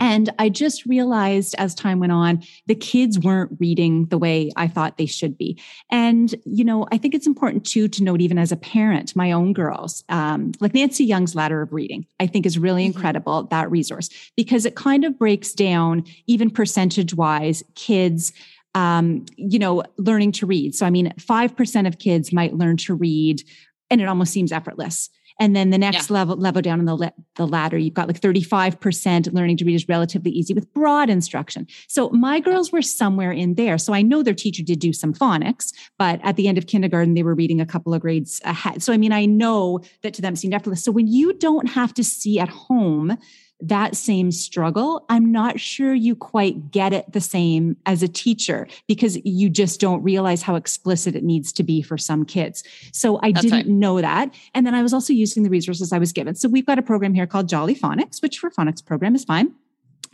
And 0.00 0.30
I 0.38 0.48
just 0.48 0.86
realized 0.86 1.54
as 1.58 1.74
time 1.74 1.98
went 1.98 2.12
on, 2.12 2.42
the 2.66 2.74
kids 2.74 3.18
weren't 3.18 3.56
reading 3.58 4.06
the 4.06 4.18
way 4.18 4.50
I 4.56 4.68
thought 4.68 4.96
they 4.96 5.06
should 5.06 5.36
be. 5.36 5.60
And, 5.90 6.34
you 6.44 6.64
know, 6.64 6.86
I 6.92 6.98
think 6.98 7.14
it's 7.14 7.26
important 7.26 7.64
too 7.64 7.88
to 7.88 8.04
note, 8.04 8.20
even 8.20 8.38
as 8.38 8.52
a 8.52 8.56
parent, 8.56 9.16
my 9.16 9.32
own 9.32 9.52
girls, 9.52 10.04
um, 10.08 10.52
like 10.60 10.74
Nancy 10.74 11.04
Young's 11.04 11.34
Ladder 11.34 11.62
of 11.62 11.72
Reading, 11.72 12.06
I 12.20 12.26
think 12.26 12.46
is 12.46 12.58
really 12.58 12.86
mm-hmm. 12.86 12.96
incredible, 12.96 13.44
that 13.44 13.70
resource, 13.70 14.08
because 14.36 14.64
it 14.64 14.76
kind 14.76 15.04
of 15.04 15.18
breaks 15.18 15.52
down, 15.52 16.04
even 16.26 16.50
percentage 16.50 17.14
wise, 17.14 17.62
kids 17.74 18.32
um, 18.74 19.24
you 19.36 19.58
know, 19.58 19.82
learning 19.96 20.30
to 20.32 20.46
read. 20.46 20.74
So, 20.74 20.86
I 20.86 20.90
mean, 20.90 21.12
5% 21.18 21.88
of 21.88 21.98
kids 21.98 22.32
might 22.32 22.54
learn 22.54 22.76
to 22.78 22.94
read, 22.94 23.42
and 23.90 24.00
it 24.00 24.08
almost 24.08 24.32
seems 24.32 24.52
effortless. 24.52 25.10
And 25.38 25.54
then 25.54 25.70
the 25.70 25.78
next 25.78 26.10
yeah. 26.10 26.14
level 26.14 26.36
level 26.36 26.62
down 26.62 26.80
on 26.80 26.84
the 26.84 26.96
le- 26.96 27.12
the 27.36 27.46
ladder, 27.46 27.78
you've 27.78 27.94
got 27.94 28.08
like 28.08 28.20
35% 28.20 29.32
learning 29.32 29.56
to 29.58 29.64
read 29.64 29.74
is 29.74 29.88
relatively 29.88 30.30
easy 30.30 30.52
with 30.52 30.72
broad 30.74 31.08
instruction. 31.08 31.66
So 31.86 32.10
my 32.10 32.40
girls 32.40 32.72
were 32.72 32.82
somewhere 32.82 33.30
in 33.30 33.54
there. 33.54 33.78
So 33.78 33.92
I 33.92 34.02
know 34.02 34.22
their 34.22 34.34
teacher 34.34 34.62
did 34.62 34.80
do 34.80 34.92
some 34.92 35.14
phonics, 35.14 35.72
but 35.98 36.20
at 36.24 36.36
the 36.36 36.48
end 36.48 36.58
of 36.58 36.66
kindergarten, 36.66 37.14
they 37.14 37.22
were 37.22 37.34
reading 37.34 37.60
a 37.60 37.66
couple 37.66 37.94
of 37.94 38.00
grades 38.00 38.40
ahead. 38.44 38.82
So 38.82 38.92
I 38.92 38.96
mean, 38.96 39.12
I 39.12 39.26
know 39.26 39.80
that 40.02 40.14
to 40.14 40.22
them 40.22 40.34
seemed 40.34 40.54
effortless. 40.54 40.84
So 40.84 40.92
when 40.92 41.06
you 41.06 41.32
don't 41.34 41.68
have 41.68 41.94
to 41.94 42.04
see 42.04 42.40
at 42.40 42.48
home 42.48 43.16
that 43.60 43.96
same 43.96 44.30
struggle, 44.30 45.04
I'm 45.08 45.32
not 45.32 45.58
sure 45.58 45.92
you 45.92 46.14
quite 46.14 46.70
get 46.70 46.92
it 46.92 47.12
the 47.12 47.20
same 47.20 47.76
as 47.86 48.02
a 48.02 48.08
teacher 48.08 48.68
because 48.86 49.18
you 49.24 49.50
just 49.50 49.80
don't 49.80 50.02
realize 50.02 50.42
how 50.42 50.54
explicit 50.54 51.16
it 51.16 51.24
needs 51.24 51.52
to 51.54 51.62
be 51.62 51.82
for 51.82 51.98
some 51.98 52.24
kids. 52.24 52.62
So 52.92 53.18
I 53.22 53.32
That's 53.32 53.42
didn't 53.42 53.58
right. 53.58 53.66
know 53.66 54.00
that. 54.00 54.32
And 54.54 54.66
then 54.66 54.74
I 54.74 54.82
was 54.82 54.94
also 54.94 55.12
using 55.12 55.42
the 55.42 55.50
resources 55.50 55.92
I 55.92 55.98
was 55.98 56.12
given. 56.12 56.34
So 56.34 56.48
we've 56.48 56.66
got 56.66 56.78
a 56.78 56.82
program 56.82 57.14
here 57.14 57.26
called 57.26 57.48
Jolly 57.48 57.74
Phonics, 57.74 58.22
which 58.22 58.38
for 58.38 58.50
phonics 58.50 58.84
program 58.84 59.14
is 59.14 59.24
fine. 59.24 59.52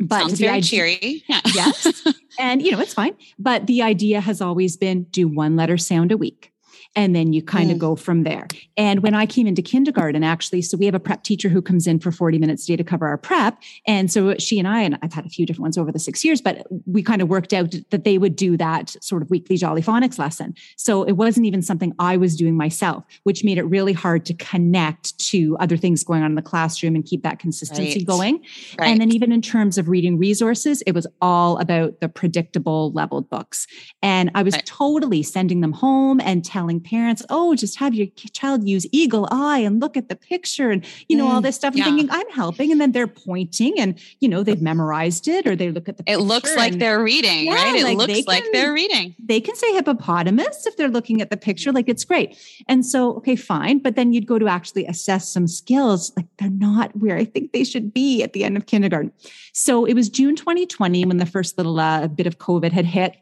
But 0.01 0.21
Sounds 0.21 0.41
very 0.41 0.57
idea, 0.57 0.63
cheery. 0.63 1.25
Yeah. 1.29 1.41
yes. 1.55 2.07
and 2.39 2.63
you 2.63 2.73
know, 2.73 2.81
it's 2.81 2.95
fine. 2.95 3.15
But 3.39 3.67
the 3.67 3.83
idea 3.83 4.21
has 4.21 4.41
always 4.41 4.77
been 4.77 5.05
do 5.05 5.29
one 5.29 5.55
letter 5.55 5.77
sound 5.77 6.11
a 6.11 6.17
week. 6.17 6.54
And 6.97 7.15
then 7.15 7.33
you 7.33 7.43
kind 7.43 7.71
mm. 7.71 7.73
of 7.73 7.79
go 7.79 7.97
from 7.97 8.23
there. 8.23 8.47
And 8.77 9.03
when 9.03 9.15
I 9.15 9.27
came 9.27 9.47
into 9.47 9.63
kindergarten, 9.63 10.23
actually, 10.23 10.63
so 10.63 10.77
we 10.77 10.87
have 10.87 10.95
a 10.95 11.01
prep 11.01 11.25
teacher 11.25 11.49
who 11.49 11.61
comes 11.61 11.87
in 11.87 11.99
for 11.99 12.13
40 12.13 12.39
minutes 12.39 12.65
a 12.65 12.67
day 12.69 12.77
to 12.77 12.85
cover 12.85 13.07
our 13.07 13.19
prep. 13.19 13.59
And 13.87 14.11
so 14.11 14.37
she 14.39 14.59
and 14.59 14.69
I, 14.69 14.83
and 14.83 14.99
I've 15.03 15.13
had 15.13 15.27
a 15.27 15.29
few 15.29 15.47
different 15.47 15.63
ones 15.63 15.79
over 15.79 15.91
the 15.91 15.99
six 15.99 16.25
years, 16.25 16.41
but 16.41 16.67
we 16.87 17.03
kind 17.03 17.23
of 17.23 17.29
worked 17.29 17.53
out 17.53 17.75
that 17.91 18.05
they 18.05 18.19
would 18.19 18.37
do 18.37 18.57
that 18.57 18.97
sort 19.03 19.23
of 19.23 19.31
weekly 19.31 19.57
Jolly 19.57 19.83
Phonics 19.83 20.19
lesson. 20.19 20.55
So 20.77 21.03
it 21.03 21.13
wasn't 21.13 21.47
even 21.47 21.63
something 21.63 21.93
I 21.99 22.17
was 22.17 22.37
doing 22.37 22.57
myself, 22.57 23.05
which 23.25 23.45
made 23.45 23.59
it 23.59 23.65
really 23.65 23.93
hard 23.93 24.25
to 24.27 24.35
connect 24.35 25.19
to 25.31 25.57
other 25.59 25.77
things 25.77 26.05
going 26.05 26.23
on 26.23 26.31
in 26.31 26.35
the 26.37 26.43
classroom 26.43 26.95
and 26.95 27.05
keep 27.05 27.23
that 27.23 27.39
consistency 27.39 28.01
right. 28.01 28.07
going. 28.07 28.45
Right. 28.79 28.89
And 28.89 29.01
then 29.01 29.13
even 29.13 29.33
in 29.33 29.43
terms 29.43 29.79
of 29.79 29.89
reading 29.89 30.19
resources, 30.19 30.83
it 30.83 30.93
was 30.93 31.07
all 31.21 31.59
about 31.59 32.01
the 32.01 32.09
predictable 32.09 32.93
leveled 32.93 33.29
books. 33.29 33.67
And 34.03 34.31
I 34.35 34.43
was 34.43 34.55
right. 34.55 34.67
totally 34.67 35.23
sending 35.23 35.61
them 35.61 35.73
home 35.73 36.21
and 36.21 36.45
telling 36.45 36.81
parents, 36.85 37.23
oh, 37.31 37.55
just 37.55 37.79
have 37.79 37.95
your 37.95 38.07
child 38.33 38.69
use 38.69 38.87
eagle 38.93 39.27
eye 39.31 39.59
and 39.59 39.81
look 39.81 39.97
at 39.97 40.09
the 40.09 40.17
picture 40.17 40.71
and, 40.71 40.85
you 41.09 41.17
know, 41.17 41.27
mm, 41.27 41.31
all 41.31 41.41
this 41.41 41.57
stuff 41.57 41.75
and 41.75 41.79
yeah. 41.79 41.85
thinking 41.85 42.09
I'm 42.11 42.29
helping. 42.31 42.71
And 42.71 42.81
then 42.81 42.93
they're 42.93 43.07
pointing 43.07 43.79
and, 43.81 43.99
you 44.21 44.29
know, 44.29 44.43
they've 44.43 44.61
memorized 44.61 45.29
it 45.29 45.47
or 45.47 45.57
they 45.57 45.71
look 45.71 45.89
at 45.89 45.97
the 45.97 46.05
It 46.07 46.19
looks 46.19 46.55
like 46.57 46.79
they're 46.79 47.03
reading, 47.03 47.47
yeah, 47.47 47.55
right? 47.55 47.75
It 47.75 47.85
like 47.85 47.99
looks 47.99 48.13
can, 48.13 48.25
like 48.27 48.45
they're 48.53 48.73
reading. 48.73 49.15
They 49.19 49.41
can 49.41 49.57
say 49.57 49.73
hippopotamus 49.73 50.67
if 50.67 50.77
they're 50.77 50.89
looking 50.89 51.21
at 51.21 51.31
the 51.31 51.37
picture. 51.37 51.73
Like 51.73 51.89
it's 51.89 52.05
great. 52.05 52.37
And 52.69 52.85
so, 52.85 53.15
okay, 53.17 53.37
fine. 53.37 53.79
But 53.79 53.97
then 53.97 54.13
you'd 54.13 54.27
go 54.27 54.39
to 54.39 54.47
actually 54.47 54.87
assess 54.87 55.29
some 55.29 55.47
skills. 55.47 56.13
Like 56.17 56.27
they're 56.39 56.51
not 56.51 56.95
where 56.97 57.17
I 57.17 57.25
think 57.25 57.53
they 57.53 57.65
should 57.65 57.93
be 57.93 58.23
at 58.23 58.33
the 58.33 58.45
end 58.45 58.57
of 58.57 58.67
kindergarten. 58.67 59.13
So 59.53 59.85
it 59.85 59.95
was 59.95 60.09
June 60.09 60.37
2020 60.37 61.05
when 61.05 61.17
the 61.17 61.27
first 61.27 61.57
little 61.57 61.79
uh, 61.79 62.09
bit 62.09 62.27
of 62.27 62.39
COVID 62.39 62.73
had 62.73 62.87
hit 62.87 63.17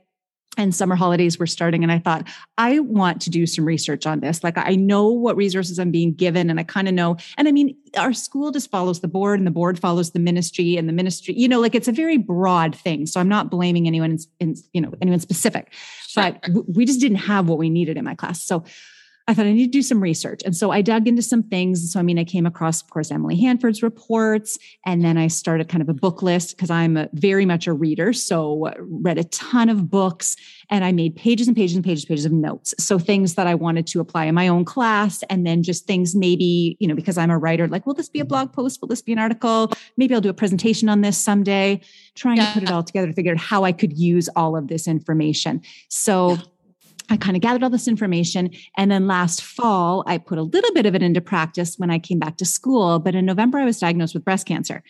and 0.59 0.75
summer 0.75 0.95
holidays 0.95 1.39
were 1.39 1.47
starting 1.47 1.83
and 1.83 1.91
i 1.91 1.99
thought 1.99 2.29
i 2.59 2.79
want 2.81 3.21
to 3.23 3.31
do 3.31 3.47
some 3.47 3.65
research 3.65 4.07
on 4.07 4.21
this. 4.21 4.45
Like 4.45 4.59
i 4.59 4.75
know 4.75 5.09
what 5.09 5.37
resources 5.37 5.79
i'm 5.79 5.91
being 5.91 6.13
given 6.13 6.51
and 6.51 6.61
i 6.61 6.63
kind 6.63 6.89
of 6.89 6.95
know 6.95 7.17
and 7.39 7.49
i 7.49 7.53
mean 7.53 7.77
our 7.97 8.13
school 8.13 8.51
just 8.51 8.71
follows 8.71 9.01
the 9.01 9.09
board 9.09 9.39
and 9.39 9.47
the 9.47 9.53
board 9.53 9.79
follows 9.79 10.11
the 10.13 10.19
ministry 10.19 10.77
and 10.77 10.89
the 10.89 10.93
ministry 10.93 11.35
you 11.35 11.49
know 11.49 11.61
like 11.61 11.75
it's 11.75 11.89
a 11.89 11.93
very 11.93 12.17
broad 12.17 12.75
thing 12.75 13.07
so 13.07 13.21
i'm 13.21 13.29
not 13.29 13.51
blaming 13.51 13.87
anyone 13.87 14.13
in, 14.13 14.19
in 14.41 14.55
you 14.73 14.81
know 14.81 14.93
anyone 15.01 15.21
specific. 15.21 15.73
Sure. 16.07 16.33
but 16.43 16.67
we 16.69 16.85
just 16.85 17.01
didn't 17.01 17.19
have 17.19 17.49
what 17.49 17.59
we 17.59 17.71
needed 17.71 17.97
in 17.97 18.05
my 18.05 18.15
class. 18.15 18.43
So 18.43 18.65
I 19.33 19.35
thought 19.35 19.47
I 19.47 19.53
need 19.53 19.65
to 19.65 19.79
do 19.79 19.81
some 19.81 20.03
research. 20.03 20.43
And 20.45 20.55
so 20.55 20.73
I 20.73 20.83
dug 20.83 21.09
into 21.09 21.23
some 21.23 21.43
things. 21.43 21.91
So, 21.91 21.99
I 21.99 22.03
mean, 22.03 22.19
I 22.19 22.25
came 22.25 22.45
across, 22.45 22.83
of 22.83 22.91
course, 22.91 23.11
Emily 23.11 23.41
Hanford's 23.41 23.83
reports, 23.83 24.59
and 24.85 25.03
then 25.03 25.17
I 25.17 25.29
started 25.29 25.71
kind 25.71 25.81
of 25.81 25.89
a 25.89 25.95
book 25.95 26.21
list 26.21 26.55
because 26.55 26.69
I'm 26.69 26.99
a, 26.99 27.09
very 27.15 27.47
much 27.47 27.67
a 27.67 27.73
reader. 27.73 28.13
So, 28.13 28.67
uh, 28.67 28.75
read 28.79 29.17
a 29.17 29.25
ton 29.25 29.71
of 29.71 29.91
books 29.91 30.37
and 30.69 30.85
I 30.85 30.93
made 30.93 31.17
pages 31.17 31.49
and 31.49 31.57
pages 31.57 31.77
and 31.77 31.83
pages, 31.83 32.05
and 32.05 32.09
pages 32.11 32.27
of 32.27 32.33
notes. 32.33 32.75
So, 32.79 32.99
things 32.99 33.35
that 33.37 33.47
I 33.47 33.55
wanted 33.55 33.87
to 33.87 34.01
apply 34.01 34.27
in 34.27 34.35
my 34.35 34.49
own 34.49 34.67
class, 34.67 35.23
and 35.31 35.47
then 35.47 35.63
just 35.63 35.87
things 35.87 36.15
maybe, 36.15 36.77
you 36.79 36.87
know, 36.87 36.95
because 36.95 37.17
I'm 37.17 37.31
a 37.31 37.39
writer, 37.39 37.67
like, 37.67 37.87
will 37.87 37.95
this 37.95 38.11
be 38.11 38.21
a 38.21 38.27
blog 38.27 38.53
post? 38.53 38.83
Will 38.83 38.89
this 38.89 39.01
be 39.01 39.15
an 39.15 39.19
article? 39.19 39.73
Maybe 39.97 40.15
I'll 40.15 40.21
do 40.21 40.29
a 40.29 40.35
presentation 40.35 40.91
on 40.91 41.01
this 41.01 41.17
someday, 41.17 41.81
trying 42.17 42.37
yeah. 42.37 42.49
to 42.49 42.53
put 42.53 42.63
it 42.65 42.71
all 42.71 42.83
together 42.83 43.07
to 43.07 43.15
figure 43.15 43.33
out 43.33 43.39
how 43.39 43.65
I 43.65 43.73
could 43.73 43.97
use 43.97 44.29
all 44.37 44.57
of 44.59 44.69
this 44.69 44.87
information. 44.87 45.63
So, 45.89 46.37
I 47.13 47.19
kind 47.19 47.37
of 47.37 47.43
gathered 47.43 47.63
all 47.63 47.69
this 47.69 47.89
information. 47.89 48.51
And 48.79 48.91
then 48.91 49.07
last 49.07 49.43
fall, 49.43 50.03
I 50.07 50.17
put 50.17 50.39
a 50.39 50.43
little 50.43 50.73
bit 50.73 50.87
of 50.87 50.95
it 50.95 51.03
into 51.03 51.21
practice 51.21 51.79
when 51.79 51.91
I 51.91 51.99
came 51.99 52.19
back 52.19 52.39
to 52.39 52.47
school. 52.47 52.99
But 52.99 53.15
in 53.15 53.27
November, 53.27 53.59
I 53.59 53.67
was 53.67 53.79
diagnosed 53.79 54.15
with 54.15 54.25
breast 54.25 54.47
cancer. 54.47 54.83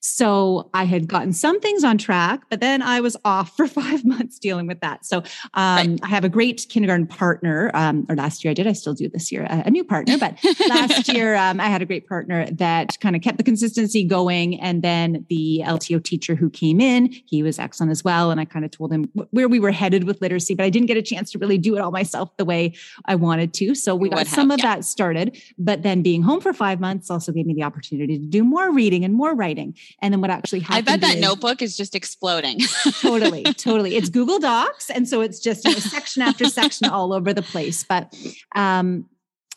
So 0.00 0.70
I 0.72 0.84
had 0.84 1.06
gotten 1.06 1.32
some 1.32 1.60
things 1.60 1.84
on 1.84 1.98
track, 1.98 2.42
but 2.48 2.60
then 2.60 2.82
I 2.82 3.00
was 3.00 3.16
off 3.24 3.56
for 3.56 3.66
five 3.66 4.04
months 4.04 4.38
dealing 4.38 4.66
with 4.66 4.80
that. 4.80 5.04
So 5.04 5.18
um, 5.18 5.24
right. 5.54 6.00
I 6.02 6.08
have 6.08 6.24
a 6.24 6.28
great 6.28 6.66
kindergarten 6.68 7.06
partner, 7.06 7.70
um, 7.74 8.06
or 8.08 8.16
last 8.16 8.44
year 8.44 8.50
I 8.50 8.54
did, 8.54 8.66
I 8.66 8.72
still 8.72 8.94
do 8.94 9.08
this 9.08 9.30
year, 9.30 9.44
a, 9.44 9.64
a 9.66 9.70
new 9.70 9.84
partner, 9.84 10.18
but 10.18 10.38
last 10.68 11.08
year 11.12 11.36
um, 11.36 11.60
I 11.60 11.66
had 11.66 11.82
a 11.82 11.86
great 11.86 12.08
partner 12.08 12.46
that 12.52 12.98
kind 13.00 13.14
of 13.14 13.22
kept 13.22 13.38
the 13.38 13.44
consistency 13.44 14.04
going. 14.04 14.60
And 14.60 14.82
then 14.82 15.26
the 15.28 15.62
LTO 15.64 16.02
teacher 16.02 16.34
who 16.34 16.50
came 16.50 16.80
in, 16.80 17.14
he 17.26 17.42
was 17.42 17.58
excellent 17.58 17.92
as 17.92 18.02
well. 18.02 18.30
And 18.30 18.40
I 18.40 18.44
kind 18.44 18.64
of 18.64 18.70
told 18.70 18.92
him 18.92 19.10
where 19.30 19.48
we 19.48 19.60
were 19.60 19.72
headed 19.72 20.04
with 20.04 20.20
literacy, 20.20 20.54
but 20.54 20.64
I 20.64 20.70
didn't 20.70 20.86
get 20.86 20.96
a 20.96 21.02
chance 21.02 21.30
to 21.32 21.38
really 21.38 21.58
do 21.58 21.76
it 21.76 21.80
all 21.80 21.90
myself 21.90 22.36
the 22.36 22.44
way 22.44 22.74
I 23.04 23.14
wanted 23.14 23.52
to. 23.54 23.74
So 23.74 23.94
we 23.94 24.08
got 24.08 24.26
some 24.26 24.50
of 24.50 24.58
yeah. 24.58 24.74
that 24.74 24.84
started, 24.84 25.40
but 25.58 25.82
then 25.82 26.02
being 26.02 26.22
home 26.22 26.40
for 26.40 26.52
five 26.52 26.80
months 26.80 27.10
also 27.10 27.32
gave 27.32 27.46
me 27.46 27.54
the 27.54 27.62
opportunity 27.62 28.18
to 28.18 28.24
do 28.24 28.44
more 28.44 28.72
reading 28.72 29.04
and 29.04 29.14
more 29.14 29.34
writing. 29.34 29.74
And 30.00 30.12
then 30.12 30.20
what 30.20 30.30
actually 30.30 30.60
happened. 30.60 30.88
I 30.88 30.92
bet 30.92 31.00
that 31.02 31.16
is, 31.16 31.20
notebook 31.20 31.62
is 31.62 31.76
just 31.76 31.94
exploding. 31.94 32.60
totally, 33.00 33.42
totally. 33.42 33.96
It's 33.96 34.08
Google 34.08 34.38
Docs. 34.38 34.90
And 34.90 35.08
so 35.08 35.20
it's 35.20 35.40
just 35.40 35.64
you 35.64 35.72
know, 35.72 35.78
section 35.78 36.22
after 36.22 36.46
section 36.46 36.88
all 36.90 37.12
over 37.12 37.32
the 37.32 37.42
place. 37.42 37.84
But 37.84 38.14
um, 38.54 39.06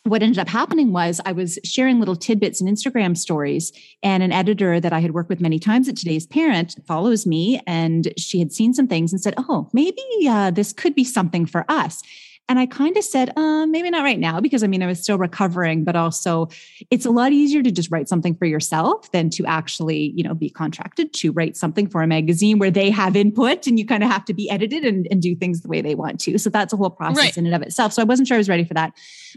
what 0.04 0.22
ended 0.22 0.38
up 0.38 0.48
happening 0.48 0.92
was 0.92 1.20
I 1.24 1.32
was 1.32 1.58
sharing 1.64 1.98
little 1.98 2.16
tidbits 2.16 2.60
in 2.60 2.66
Instagram 2.66 3.16
stories, 3.16 3.72
and 4.02 4.22
an 4.22 4.32
editor 4.32 4.78
that 4.78 4.92
I 4.92 5.00
had 5.00 5.12
worked 5.12 5.30
with 5.30 5.40
many 5.40 5.58
times 5.58 5.88
at 5.88 5.96
Today's 5.96 6.26
Parent 6.26 6.76
follows 6.86 7.26
me, 7.26 7.60
and 7.66 8.12
she 8.18 8.38
had 8.38 8.52
seen 8.52 8.74
some 8.74 8.86
things 8.86 9.12
and 9.12 9.20
said, 9.20 9.34
"Oh, 9.38 9.70
maybe 9.72 10.02
uh, 10.28 10.50
this 10.50 10.74
could 10.74 10.94
be 10.94 11.04
something 11.04 11.46
for 11.46 11.64
us." 11.70 12.02
And 12.46 12.58
I 12.58 12.66
kind 12.66 12.94
of 12.96 13.04
said, 13.04 13.32
uh, 13.38 13.64
maybe 13.64 13.88
not 13.88 14.02
right 14.02 14.18
now, 14.18 14.38
because 14.38 14.62
I 14.62 14.66
mean, 14.66 14.82
I 14.82 14.86
was 14.86 15.02
still 15.02 15.16
recovering, 15.16 15.82
but 15.82 15.96
also 15.96 16.48
it's 16.90 17.06
a 17.06 17.10
lot 17.10 17.32
easier 17.32 17.62
to 17.62 17.70
just 17.70 17.90
write 17.90 18.06
something 18.06 18.34
for 18.34 18.44
yourself 18.44 19.10
than 19.12 19.30
to 19.30 19.46
actually, 19.46 20.12
you 20.14 20.22
know, 20.22 20.34
be 20.34 20.50
contracted 20.50 21.14
to 21.14 21.32
write 21.32 21.56
something 21.56 21.88
for 21.88 22.02
a 22.02 22.06
magazine 22.06 22.58
where 22.58 22.70
they 22.70 22.90
have 22.90 23.16
input 23.16 23.66
and 23.66 23.78
you 23.78 23.86
kind 23.86 24.04
of 24.04 24.10
have 24.10 24.26
to 24.26 24.34
be 24.34 24.50
edited 24.50 24.84
and, 24.84 25.08
and 25.10 25.22
do 25.22 25.34
things 25.34 25.62
the 25.62 25.68
way 25.68 25.80
they 25.80 25.94
want 25.94 26.20
to. 26.20 26.36
So 26.36 26.50
that's 26.50 26.74
a 26.74 26.76
whole 26.76 26.90
process 26.90 27.24
right. 27.24 27.36
in 27.38 27.46
and 27.46 27.54
of 27.54 27.62
itself. 27.62 27.94
So 27.94 28.02
I 28.02 28.04
wasn't 28.04 28.28
sure 28.28 28.34
I 28.34 28.38
was 28.38 28.48
ready 28.48 28.64
for 28.64 28.74
that. 28.74 28.92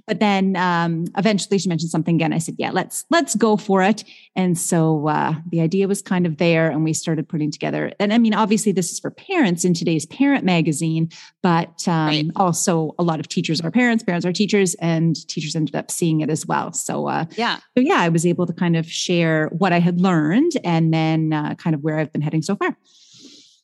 But 0.06 0.20
then 0.20 0.58
um, 0.58 1.06
eventually 1.18 1.60
she 1.60 1.70
mentioned 1.70 1.92
something 1.92 2.16
again. 2.16 2.34
I 2.34 2.40
said, 2.40 2.56
yeah, 2.58 2.72
let's, 2.72 3.06
let's 3.10 3.36
go 3.36 3.56
for 3.56 3.84
it. 3.84 4.04
And 4.36 4.58
so 4.58 5.08
uh, 5.08 5.34
the 5.50 5.62
idea 5.62 5.88
was 5.88 6.02
kind 6.02 6.26
of 6.26 6.38
there 6.38 6.70
and 6.70 6.84
we 6.84 6.92
started 6.92 7.30
putting 7.30 7.52
together. 7.52 7.94
And 8.00 8.14
I 8.14 8.18
mean, 8.18 8.34
obviously 8.34 8.74
this 8.74 8.92
is 8.92 9.00
for 9.00 9.12
parents 9.12 9.64
in 9.64 9.74
today's 9.74 10.06
parent 10.06 10.44
magazine, 10.44 11.10
but 11.42 11.88
um, 11.88 12.08
right. 12.08 12.28
also 12.36 12.96
a 13.00 13.04
lot 13.04 13.20
of 13.20 13.28
teachers 13.28 13.62
are 13.62 13.72
parents, 13.72 14.04
parents 14.04 14.26
are 14.26 14.34
teachers, 14.34 14.76
and 14.76 15.28
teachers 15.28 15.56
ended 15.56 15.76
up 15.76 15.92
seeing 15.92 16.22
it 16.22 16.30
as 16.30 16.46
well. 16.46 16.74
So 16.74 17.08
uh, 17.08 17.26
yeah, 17.36 17.58
so 17.58 17.82
yeah, 17.82 18.00
I 18.00 18.10
was 18.10 18.26
able 18.26 18.46
to 18.46 18.54
kind 18.54 18.76
of 18.76 18.90
share 18.90 19.48
what 19.50 19.74
I 19.74 19.80
had 19.80 20.02
learned 20.02 20.54
and 20.64 20.94
then 20.94 21.34
uh, 21.34 21.56
kind 21.56 21.74
of 21.74 21.84
where 21.84 22.00
I've 22.00 22.12
been 22.12 22.22
heading 22.22 22.42
so 22.42 22.56
far. 22.56 22.76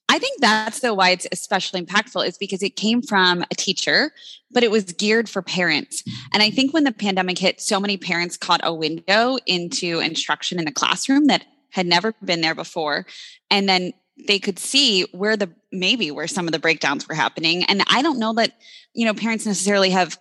I 0.09 0.19
think 0.19 0.41
that's 0.41 0.81
the 0.81 0.93
why 0.93 1.09
it's 1.09 1.27
especially 1.31 1.81
impactful 1.81 2.27
is 2.27 2.37
because 2.37 2.61
it 2.61 2.75
came 2.75 3.01
from 3.01 3.43
a 3.49 3.55
teacher, 3.55 4.11
but 4.51 4.63
it 4.63 4.69
was 4.69 4.83
geared 4.83 5.29
for 5.29 5.41
parents. 5.41 6.03
And 6.31 6.43
I 6.43 6.49
think 6.49 6.73
when 6.73 6.83
the 6.83 6.91
pandemic 6.91 7.39
hit, 7.39 7.61
so 7.61 7.79
many 7.79 7.97
parents 7.97 8.37
caught 8.37 8.61
a 8.63 8.73
window 8.73 9.37
into 9.47 9.99
instruction 9.99 10.59
in 10.59 10.65
the 10.65 10.71
classroom 10.71 11.25
that 11.27 11.45
had 11.71 11.87
never 11.87 12.13
been 12.23 12.41
there 12.41 12.53
before. 12.53 13.07
And 13.49 13.67
then 13.67 13.93
they 14.27 14.39
could 14.39 14.59
see 14.59 15.03
where 15.11 15.35
the 15.35 15.49
maybe 15.71 16.11
where 16.11 16.27
some 16.27 16.47
of 16.47 16.51
the 16.51 16.59
breakdowns 16.59 17.07
were 17.07 17.15
happening. 17.15 17.63
And 17.65 17.83
i 17.87 18.01
don't 18.01 18.19
know 18.19 18.33
that 18.33 18.53
you 18.93 19.05
know 19.05 19.13
parents 19.13 19.45
necessarily 19.45 19.89
have 19.89 20.17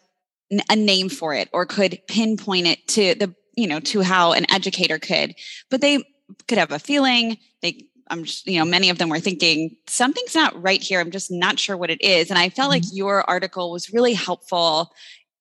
a 0.68 0.76
name 0.76 1.08
for 1.08 1.34
it 1.34 1.48
or 1.52 1.64
could 1.64 1.98
pinpoint 2.08 2.66
it 2.66 2.86
to 2.88 3.14
the 3.14 3.34
you 3.56 3.66
know 3.66 3.80
to 3.80 4.02
how 4.02 4.32
an 4.32 4.50
educator 4.50 4.98
could 4.98 5.34
but 5.70 5.80
they 5.80 6.02
could 6.48 6.58
have 6.58 6.72
a 6.72 6.78
feeling. 6.78 7.38
They 7.60 7.86
i'm 8.08 8.24
just 8.24 8.46
you 8.46 8.58
know 8.58 8.64
many 8.64 8.90
of 8.90 8.98
them 8.98 9.08
were 9.08 9.20
thinking 9.20 9.76
something's 9.86 10.34
not 10.34 10.60
right 10.60 10.82
here. 10.82 11.00
I'm 11.00 11.10
just 11.10 11.30
not 11.30 11.58
sure 11.58 11.76
what 11.76 11.90
it 11.90 12.02
is. 12.02 12.30
And 12.30 12.38
i 12.38 12.48
felt 12.48 12.72
mm-hmm. 12.72 12.82
like 12.82 12.94
your 12.96 13.28
article 13.28 13.70
was 13.70 13.92
really 13.92 14.14
helpful 14.14 14.92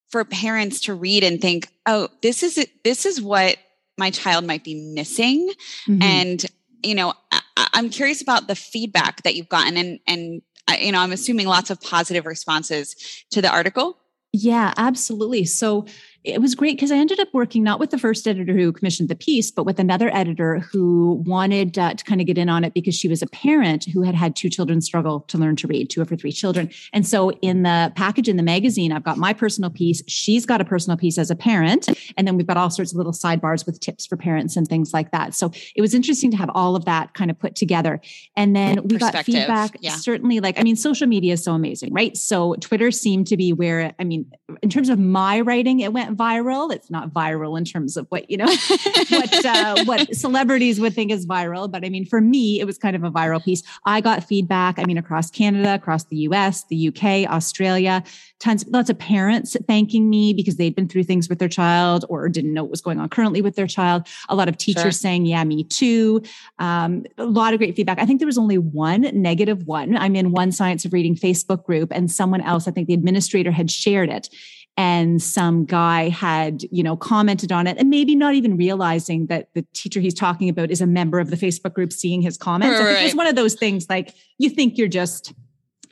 for 0.10 0.25
parents 0.25 0.81
to 0.81 0.93
read 0.93 1.24
and 1.24 1.41
think 1.41 1.67
oh 1.86 2.10
this 2.22 2.43
is 2.43 2.65
this 2.84 3.05
is 3.05 3.22
what 3.22 3.58
my 3.98 4.10
child 4.10 4.46
might 4.46 4.63
be 4.63 4.93
missing. 4.93 5.51
Mm-hmm. 5.88 6.01
and 6.01 6.46
you 6.83 6.95
know 6.95 7.13
I, 7.31 7.41
am 7.73 7.89
curious 7.89 8.21
about 8.21 8.47
the 8.47 8.55
feedback 8.55 9.23
that 9.23 9.35
you've 9.35 9.50
gotten 9.50 9.77
and 9.77 10.00
and 10.07 10.41
uh, 10.67 10.75
you 10.79 10.91
know 10.91 11.00
i'm 11.00 11.11
assuming 11.11 11.47
lots 11.47 11.69
of 11.69 11.81
positive 11.81 12.25
responses 12.25 12.95
to 13.31 13.41
the 13.41 13.50
article. 13.50 13.97
Yeah 14.33 14.73
absolutely. 14.77 15.45
So 15.45 15.85
it 16.23 16.41
was 16.41 16.53
great 16.53 16.77
because 16.77 16.91
I 16.91 16.97
ended 16.97 17.19
up 17.19 17.29
working 17.33 17.63
not 17.63 17.79
with 17.79 17.89
the 17.89 17.97
first 17.97 18.27
editor 18.27 18.53
who 18.53 18.71
commissioned 18.71 19.09
the 19.09 19.15
piece, 19.15 19.49
but 19.49 19.65
with 19.65 19.79
another 19.79 20.13
editor 20.15 20.59
who 20.59 21.23
wanted 21.25 21.77
uh, 21.79 21.95
to 21.95 22.03
kind 22.03 22.21
of 22.21 22.27
get 22.27 22.37
in 22.37 22.47
on 22.47 22.63
it 22.63 22.73
because 22.73 22.95
she 22.95 23.07
was 23.07 23.21
a 23.21 23.27
parent 23.27 23.85
who 23.85 24.03
had 24.03 24.13
had 24.13 24.35
two 24.35 24.49
children 24.49 24.81
struggle 24.81 25.21
to 25.21 25.37
learn 25.37 25.55
to 25.55 25.67
read, 25.67 25.89
two 25.89 26.01
of 26.01 26.09
her 26.09 26.15
three 26.15 26.31
children. 26.31 26.69
And 26.93 27.07
so 27.07 27.31
in 27.41 27.63
the 27.63 27.91
package 27.95 28.29
in 28.29 28.37
the 28.37 28.43
magazine, 28.43 28.91
I've 28.91 29.03
got 29.03 29.17
my 29.17 29.33
personal 29.33 29.71
piece. 29.71 30.03
She's 30.07 30.45
got 30.45 30.61
a 30.61 30.65
personal 30.65 30.95
piece 30.95 31.17
as 31.17 31.31
a 31.31 31.35
parent. 31.35 31.89
And 32.17 32.27
then 32.27 32.37
we've 32.37 32.47
got 32.47 32.57
all 32.57 32.69
sorts 32.69 32.91
of 32.91 32.97
little 32.97 33.13
sidebars 33.13 33.65
with 33.65 33.79
tips 33.79 34.05
for 34.05 34.15
parents 34.15 34.55
and 34.55 34.67
things 34.67 34.93
like 34.93 35.11
that. 35.11 35.33
So 35.33 35.51
it 35.75 35.81
was 35.81 35.95
interesting 35.95 36.29
to 36.31 36.37
have 36.37 36.51
all 36.53 36.75
of 36.75 36.85
that 36.85 37.15
kind 37.15 37.31
of 37.31 37.39
put 37.39 37.55
together. 37.55 37.99
And 38.35 38.55
then 38.55 38.83
we 38.83 38.97
got 38.97 39.25
feedback, 39.25 39.75
yeah. 39.79 39.95
certainly 39.95 40.39
like, 40.39 40.59
I 40.59 40.63
mean, 40.63 40.75
social 40.75 41.07
media 41.07 41.33
is 41.33 41.43
so 41.43 41.53
amazing, 41.53 41.93
right? 41.93 42.15
So 42.15 42.55
Twitter 42.59 42.91
seemed 42.91 43.27
to 43.27 43.37
be 43.37 43.53
where, 43.53 43.93
I 43.97 44.03
mean, 44.03 44.31
in 44.61 44.69
terms 44.69 44.89
of 44.89 44.99
my 44.99 45.41
writing, 45.41 45.79
it 45.79 45.93
went 45.93 46.10
viral. 46.15 46.73
It's 46.73 46.89
not 46.89 47.09
viral 47.09 47.57
in 47.57 47.65
terms 47.65 47.97
of 47.97 48.07
what, 48.09 48.29
you 48.29 48.37
know, 48.37 48.45
what, 49.09 49.45
uh, 49.45 49.83
what 49.85 50.15
celebrities 50.15 50.79
would 50.79 50.93
think 50.93 51.11
is 51.11 51.25
viral. 51.25 51.71
But 51.71 51.85
I 51.85 51.89
mean, 51.89 52.05
for 52.05 52.21
me, 52.21 52.59
it 52.59 52.65
was 52.65 52.77
kind 52.77 52.95
of 52.95 53.03
a 53.03 53.11
viral 53.11 53.43
piece. 53.43 53.63
I 53.85 54.01
got 54.01 54.23
feedback, 54.23 54.79
I 54.79 54.85
mean, 54.85 54.97
across 54.97 55.29
Canada, 55.29 55.73
across 55.75 56.05
the 56.05 56.17
US, 56.17 56.63
the 56.65 56.87
UK, 56.89 57.29
Australia, 57.29 58.03
tons, 58.39 58.65
lots 58.67 58.89
of 58.89 58.97
parents 58.97 59.55
thanking 59.67 60.09
me 60.09 60.33
because 60.33 60.57
they'd 60.57 60.75
been 60.75 60.87
through 60.87 61.03
things 61.03 61.29
with 61.29 61.39
their 61.39 61.49
child 61.49 62.05
or 62.09 62.27
didn't 62.29 62.53
know 62.53 62.63
what 62.63 62.71
was 62.71 62.81
going 62.81 62.99
on 62.99 63.09
currently 63.09 63.41
with 63.41 63.55
their 63.55 63.67
child. 63.67 64.07
A 64.29 64.35
lot 64.35 64.49
of 64.49 64.57
teachers 64.57 64.83
sure. 64.83 64.91
saying, 64.91 65.25
yeah, 65.25 65.43
me 65.43 65.63
too. 65.63 66.21
Um, 66.59 67.05
a 67.17 67.25
lot 67.25 67.53
of 67.53 67.59
great 67.59 67.75
feedback. 67.75 67.99
I 67.99 68.05
think 68.05 68.19
there 68.19 68.27
was 68.27 68.37
only 68.37 68.57
one 68.57 69.01
negative 69.13 69.67
one. 69.67 69.97
I'm 69.97 70.15
in 70.15 70.31
one 70.31 70.51
Science 70.51 70.85
of 70.85 70.93
Reading 70.93 71.15
Facebook 71.15 71.65
group 71.65 71.91
and 71.91 72.11
someone 72.11 72.41
else, 72.41 72.67
I 72.67 72.71
think 72.71 72.87
the 72.87 72.93
administrator 72.93 73.51
had 73.51 73.71
shared 73.71 74.09
it 74.09 74.29
and 74.77 75.21
some 75.21 75.65
guy 75.65 76.09
had 76.09 76.63
you 76.71 76.83
know 76.83 76.95
commented 76.95 77.51
on 77.51 77.67
it 77.67 77.77
and 77.77 77.89
maybe 77.89 78.15
not 78.15 78.33
even 78.33 78.57
realizing 78.57 79.27
that 79.27 79.49
the 79.53 79.65
teacher 79.73 79.99
he's 79.99 80.13
talking 80.13 80.49
about 80.49 80.71
is 80.71 80.81
a 80.81 80.87
member 80.87 81.19
of 81.19 81.29
the 81.29 81.35
facebook 81.35 81.73
group 81.73 81.91
seeing 81.91 82.21
his 82.21 82.37
comments 82.37 82.79
right. 82.79 83.01
it 83.01 83.03
was 83.03 83.15
one 83.15 83.27
of 83.27 83.35
those 83.35 83.53
things 83.53 83.89
like 83.89 84.15
you 84.37 84.49
think 84.49 84.77
you're 84.77 84.87
just 84.87 85.33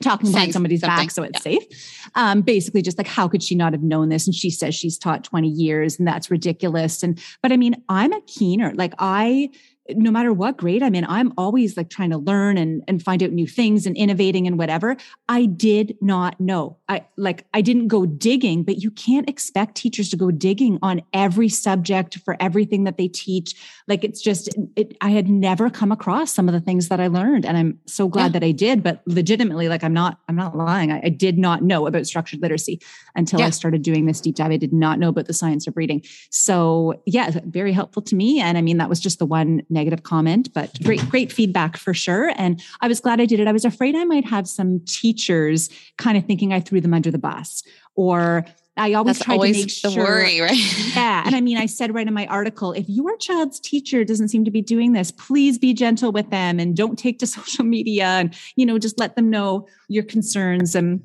talking 0.02 0.32
behind 0.32 0.52
somebody's 0.52 0.80
something. 0.80 0.96
back 0.96 1.10
so 1.10 1.22
it's 1.22 1.44
yeah. 1.44 1.58
safe 1.58 2.08
um, 2.14 2.40
basically 2.40 2.80
just 2.80 2.96
like 2.96 3.06
how 3.06 3.28
could 3.28 3.42
she 3.42 3.54
not 3.54 3.72
have 3.72 3.82
known 3.82 4.08
this 4.08 4.26
and 4.26 4.34
she 4.34 4.50
says 4.50 4.74
she's 4.74 4.96
taught 4.96 5.24
20 5.24 5.48
years 5.48 5.98
and 5.98 6.08
that's 6.08 6.30
ridiculous 6.30 7.02
and 7.02 7.22
but 7.42 7.52
i 7.52 7.56
mean 7.56 7.74
i'm 7.90 8.12
a 8.12 8.20
keener 8.22 8.72
like 8.74 8.94
i 8.98 9.50
no 9.96 10.10
matter 10.10 10.32
what 10.32 10.56
grade 10.56 10.82
I'm 10.82 10.94
in, 10.94 11.04
I'm 11.04 11.32
always 11.36 11.76
like 11.76 11.90
trying 11.90 12.10
to 12.10 12.18
learn 12.18 12.58
and, 12.58 12.82
and 12.88 13.02
find 13.02 13.22
out 13.22 13.30
new 13.30 13.46
things 13.46 13.86
and 13.86 13.96
innovating 13.96 14.46
and 14.46 14.58
whatever. 14.58 14.96
I 15.28 15.46
did 15.46 15.96
not 16.00 16.40
know. 16.40 16.76
I 16.88 17.04
like, 17.16 17.46
I 17.54 17.60
didn't 17.60 17.88
go 17.88 18.06
digging, 18.06 18.62
but 18.62 18.78
you 18.78 18.90
can't 18.90 19.28
expect 19.28 19.76
teachers 19.76 20.08
to 20.10 20.16
go 20.16 20.30
digging 20.30 20.78
on 20.82 21.02
every 21.12 21.48
subject 21.48 22.18
for 22.18 22.36
everything 22.40 22.84
that 22.84 22.96
they 22.96 23.08
teach. 23.08 23.54
Like 23.90 24.04
it's 24.04 24.22
just, 24.22 24.48
it, 24.76 24.96
I 25.02 25.10
had 25.10 25.28
never 25.28 25.68
come 25.68 25.92
across 25.92 26.32
some 26.32 26.48
of 26.48 26.54
the 26.54 26.60
things 26.60 26.88
that 26.88 27.00
I 27.00 27.08
learned 27.08 27.44
and 27.44 27.58
I'm 27.58 27.78
so 27.86 28.08
glad 28.08 28.26
yeah. 28.26 28.38
that 28.38 28.44
I 28.44 28.52
did, 28.52 28.82
but 28.82 29.02
legitimately, 29.04 29.68
like 29.68 29.84
I'm 29.84 29.92
not, 29.92 30.20
I'm 30.28 30.36
not 30.36 30.56
lying. 30.56 30.92
I, 30.92 31.00
I 31.04 31.08
did 31.08 31.36
not 31.36 31.62
know 31.62 31.86
about 31.86 32.06
structured 32.06 32.40
literacy 32.40 32.80
until 33.14 33.40
yeah. 33.40 33.46
I 33.46 33.50
started 33.50 33.82
doing 33.82 34.06
this 34.06 34.20
deep 34.20 34.36
dive. 34.36 34.52
I 34.52 34.56
did 34.56 34.72
not 34.72 34.98
know 34.98 35.08
about 35.08 35.26
the 35.26 35.34
science 35.34 35.66
of 35.66 35.76
reading. 35.76 36.02
So 36.30 37.02
yeah, 37.04 37.30
very 37.44 37.72
helpful 37.72 38.00
to 38.02 38.14
me. 38.14 38.40
And 38.40 38.56
I 38.56 38.62
mean, 38.62 38.78
that 38.78 38.88
was 38.88 39.00
just 39.00 39.18
the 39.18 39.26
one 39.26 39.62
negative 39.68 40.04
comment, 40.04 40.54
but 40.54 40.80
great, 40.82 41.06
great 41.10 41.32
feedback 41.32 41.76
for 41.76 41.92
sure. 41.92 42.32
And 42.36 42.62
I 42.80 42.88
was 42.88 43.00
glad 43.00 43.20
I 43.20 43.26
did 43.26 43.40
it. 43.40 43.48
I 43.48 43.52
was 43.52 43.64
afraid 43.64 43.96
I 43.96 44.04
might 44.04 44.24
have 44.24 44.48
some 44.48 44.80
teachers 44.86 45.68
kind 45.98 46.16
of 46.16 46.24
thinking 46.24 46.52
I 46.52 46.60
threw 46.60 46.80
them 46.80 46.94
under 46.94 47.10
the 47.10 47.18
bus 47.18 47.64
or 47.96 48.46
I 48.80 48.94
always 48.94 49.18
That's 49.18 49.26
try 49.26 49.34
always 49.34 49.56
to 49.56 49.62
make 49.62 49.82
the 49.82 49.90
sure. 49.90 50.04
worry, 50.04 50.40
right? 50.40 50.56
yeah. 50.96 51.22
And 51.26 51.36
I 51.36 51.40
mean, 51.42 51.58
I 51.58 51.66
said 51.66 51.94
right 51.94 52.06
in 52.06 52.14
my 52.14 52.26
article, 52.26 52.72
if 52.72 52.88
your 52.88 53.14
child's 53.18 53.60
teacher 53.60 54.04
doesn't 54.04 54.28
seem 54.28 54.44
to 54.46 54.50
be 54.50 54.62
doing 54.62 54.92
this, 54.92 55.10
please 55.10 55.58
be 55.58 55.74
gentle 55.74 56.12
with 56.12 56.30
them 56.30 56.58
and 56.58 56.74
don't 56.74 56.98
take 56.98 57.18
to 57.18 57.26
social 57.38 57.64
media 57.64 58.06
and, 58.06 58.34
you 58.56 58.64
know, 58.64 58.78
just 58.78 58.98
let 58.98 59.16
them 59.16 59.28
know 59.28 59.68
your 59.88 60.04
concerns 60.04 60.74
and 60.74 61.02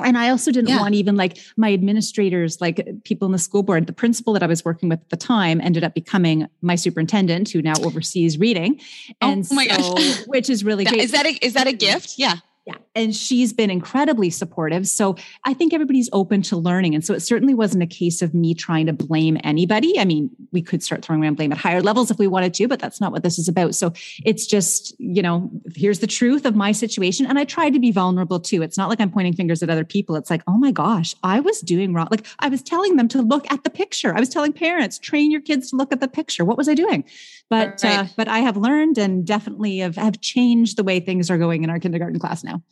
and 0.00 0.16
I 0.16 0.30
also 0.30 0.52
didn't 0.52 0.68
yeah. 0.68 0.78
want 0.78 0.94
even 0.94 1.16
like 1.16 1.38
my 1.56 1.72
administrators, 1.72 2.60
like 2.60 2.86
people 3.02 3.26
in 3.26 3.32
the 3.32 3.38
school 3.38 3.64
board, 3.64 3.88
the 3.88 3.92
principal 3.92 4.32
that 4.34 4.44
I 4.44 4.46
was 4.46 4.64
working 4.64 4.88
with 4.88 5.00
at 5.00 5.08
the 5.08 5.16
time 5.16 5.60
ended 5.60 5.82
up 5.82 5.92
becoming 5.92 6.46
my 6.62 6.76
superintendent 6.76 7.50
who 7.50 7.60
now 7.62 7.74
oversees 7.82 8.38
reading. 8.38 8.80
Oh 9.20 9.32
and 9.32 9.44
oh 9.50 9.54
my 9.56 9.66
so, 9.66 9.94
gosh. 9.94 10.26
which 10.28 10.48
is 10.48 10.62
really 10.62 10.84
great. 10.84 11.00
Is 11.00 11.10
that 11.10 11.26
a, 11.26 11.30
is 11.44 11.54
that 11.54 11.66
a 11.66 11.72
gift? 11.72 12.14
Yeah. 12.16 12.36
Yeah. 12.64 12.76
And 12.98 13.14
she's 13.14 13.52
been 13.52 13.70
incredibly 13.70 14.28
supportive. 14.30 14.88
So 14.88 15.16
I 15.44 15.54
think 15.54 15.72
everybody's 15.72 16.10
open 16.12 16.42
to 16.42 16.56
learning. 16.56 16.94
And 16.94 17.04
so 17.04 17.14
it 17.14 17.20
certainly 17.20 17.54
wasn't 17.54 17.82
a 17.82 17.86
case 17.86 18.22
of 18.22 18.34
me 18.34 18.54
trying 18.54 18.86
to 18.86 18.92
blame 18.92 19.38
anybody. 19.44 19.98
I 19.98 20.04
mean, 20.04 20.30
we 20.52 20.62
could 20.62 20.82
start 20.82 21.04
throwing 21.04 21.22
around 21.22 21.36
blame 21.36 21.52
at 21.52 21.58
higher 21.58 21.80
levels 21.80 22.10
if 22.10 22.18
we 22.18 22.26
wanted 22.26 22.54
to, 22.54 22.66
but 22.66 22.80
that's 22.80 23.00
not 23.00 23.12
what 23.12 23.22
this 23.22 23.38
is 23.38 23.48
about. 23.48 23.74
So 23.74 23.92
it's 24.24 24.46
just, 24.46 24.94
you 24.98 25.22
know, 25.22 25.50
here's 25.76 26.00
the 26.00 26.06
truth 26.06 26.44
of 26.44 26.56
my 26.56 26.72
situation. 26.72 27.24
And 27.26 27.38
I 27.38 27.44
try 27.44 27.70
to 27.70 27.78
be 27.78 27.92
vulnerable 27.92 28.40
too. 28.40 28.62
It's 28.62 28.76
not 28.76 28.88
like 28.88 29.00
I'm 29.00 29.10
pointing 29.10 29.34
fingers 29.34 29.62
at 29.62 29.70
other 29.70 29.84
people. 29.84 30.16
It's 30.16 30.30
like, 30.30 30.42
oh 30.48 30.58
my 30.58 30.72
gosh, 30.72 31.14
I 31.22 31.40
was 31.40 31.60
doing 31.60 31.94
wrong. 31.94 32.08
Like 32.10 32.26
I 32.40 32.48
was 32.48 32.62
telling 32.62 32.96
them 32.96 33.08
to 33.08 33.22
look 33.22 33.50
at 33.52 33.62
the 33.62 33.70
picture. 33.70 34.14
I 34.14 34.20
was 34.20 34.28
telling 34.28 34.52
parents, 34.52 34.98
train 34.98 35.30
your 35.30 35.40
kids 35.40 35.70
to 35.70 35.76
look 35.76 35.92
at 35.92 36.00
the 36.00 36.08
picture. 36.08 36.44
What 36.44 36.58
was 36.58 36.68
I 36.68 36.74
doing? 36.74 37.04
But 37.48 37.82
right. 37.82 37.98
uh, 38.00 38.04
but 38.16 38.28
I 38.28 38.40
have 38.40 38.56
learned 38.56 38.98
and 38.98 39.26
definitely 39.26 39.78
have, 39.78 39.96
have 39.96 40.20
changed 40.20 40.76
the 40.76 40.84
way 40.84 41.00
things 41.00 41.30
are 41.30 41.38
going 41.38 41.64
in 41.64 41.70
our 41.70 41.78
kindergarten 41.78 42.18
class 42.18 42.44
now. 42.44 42.62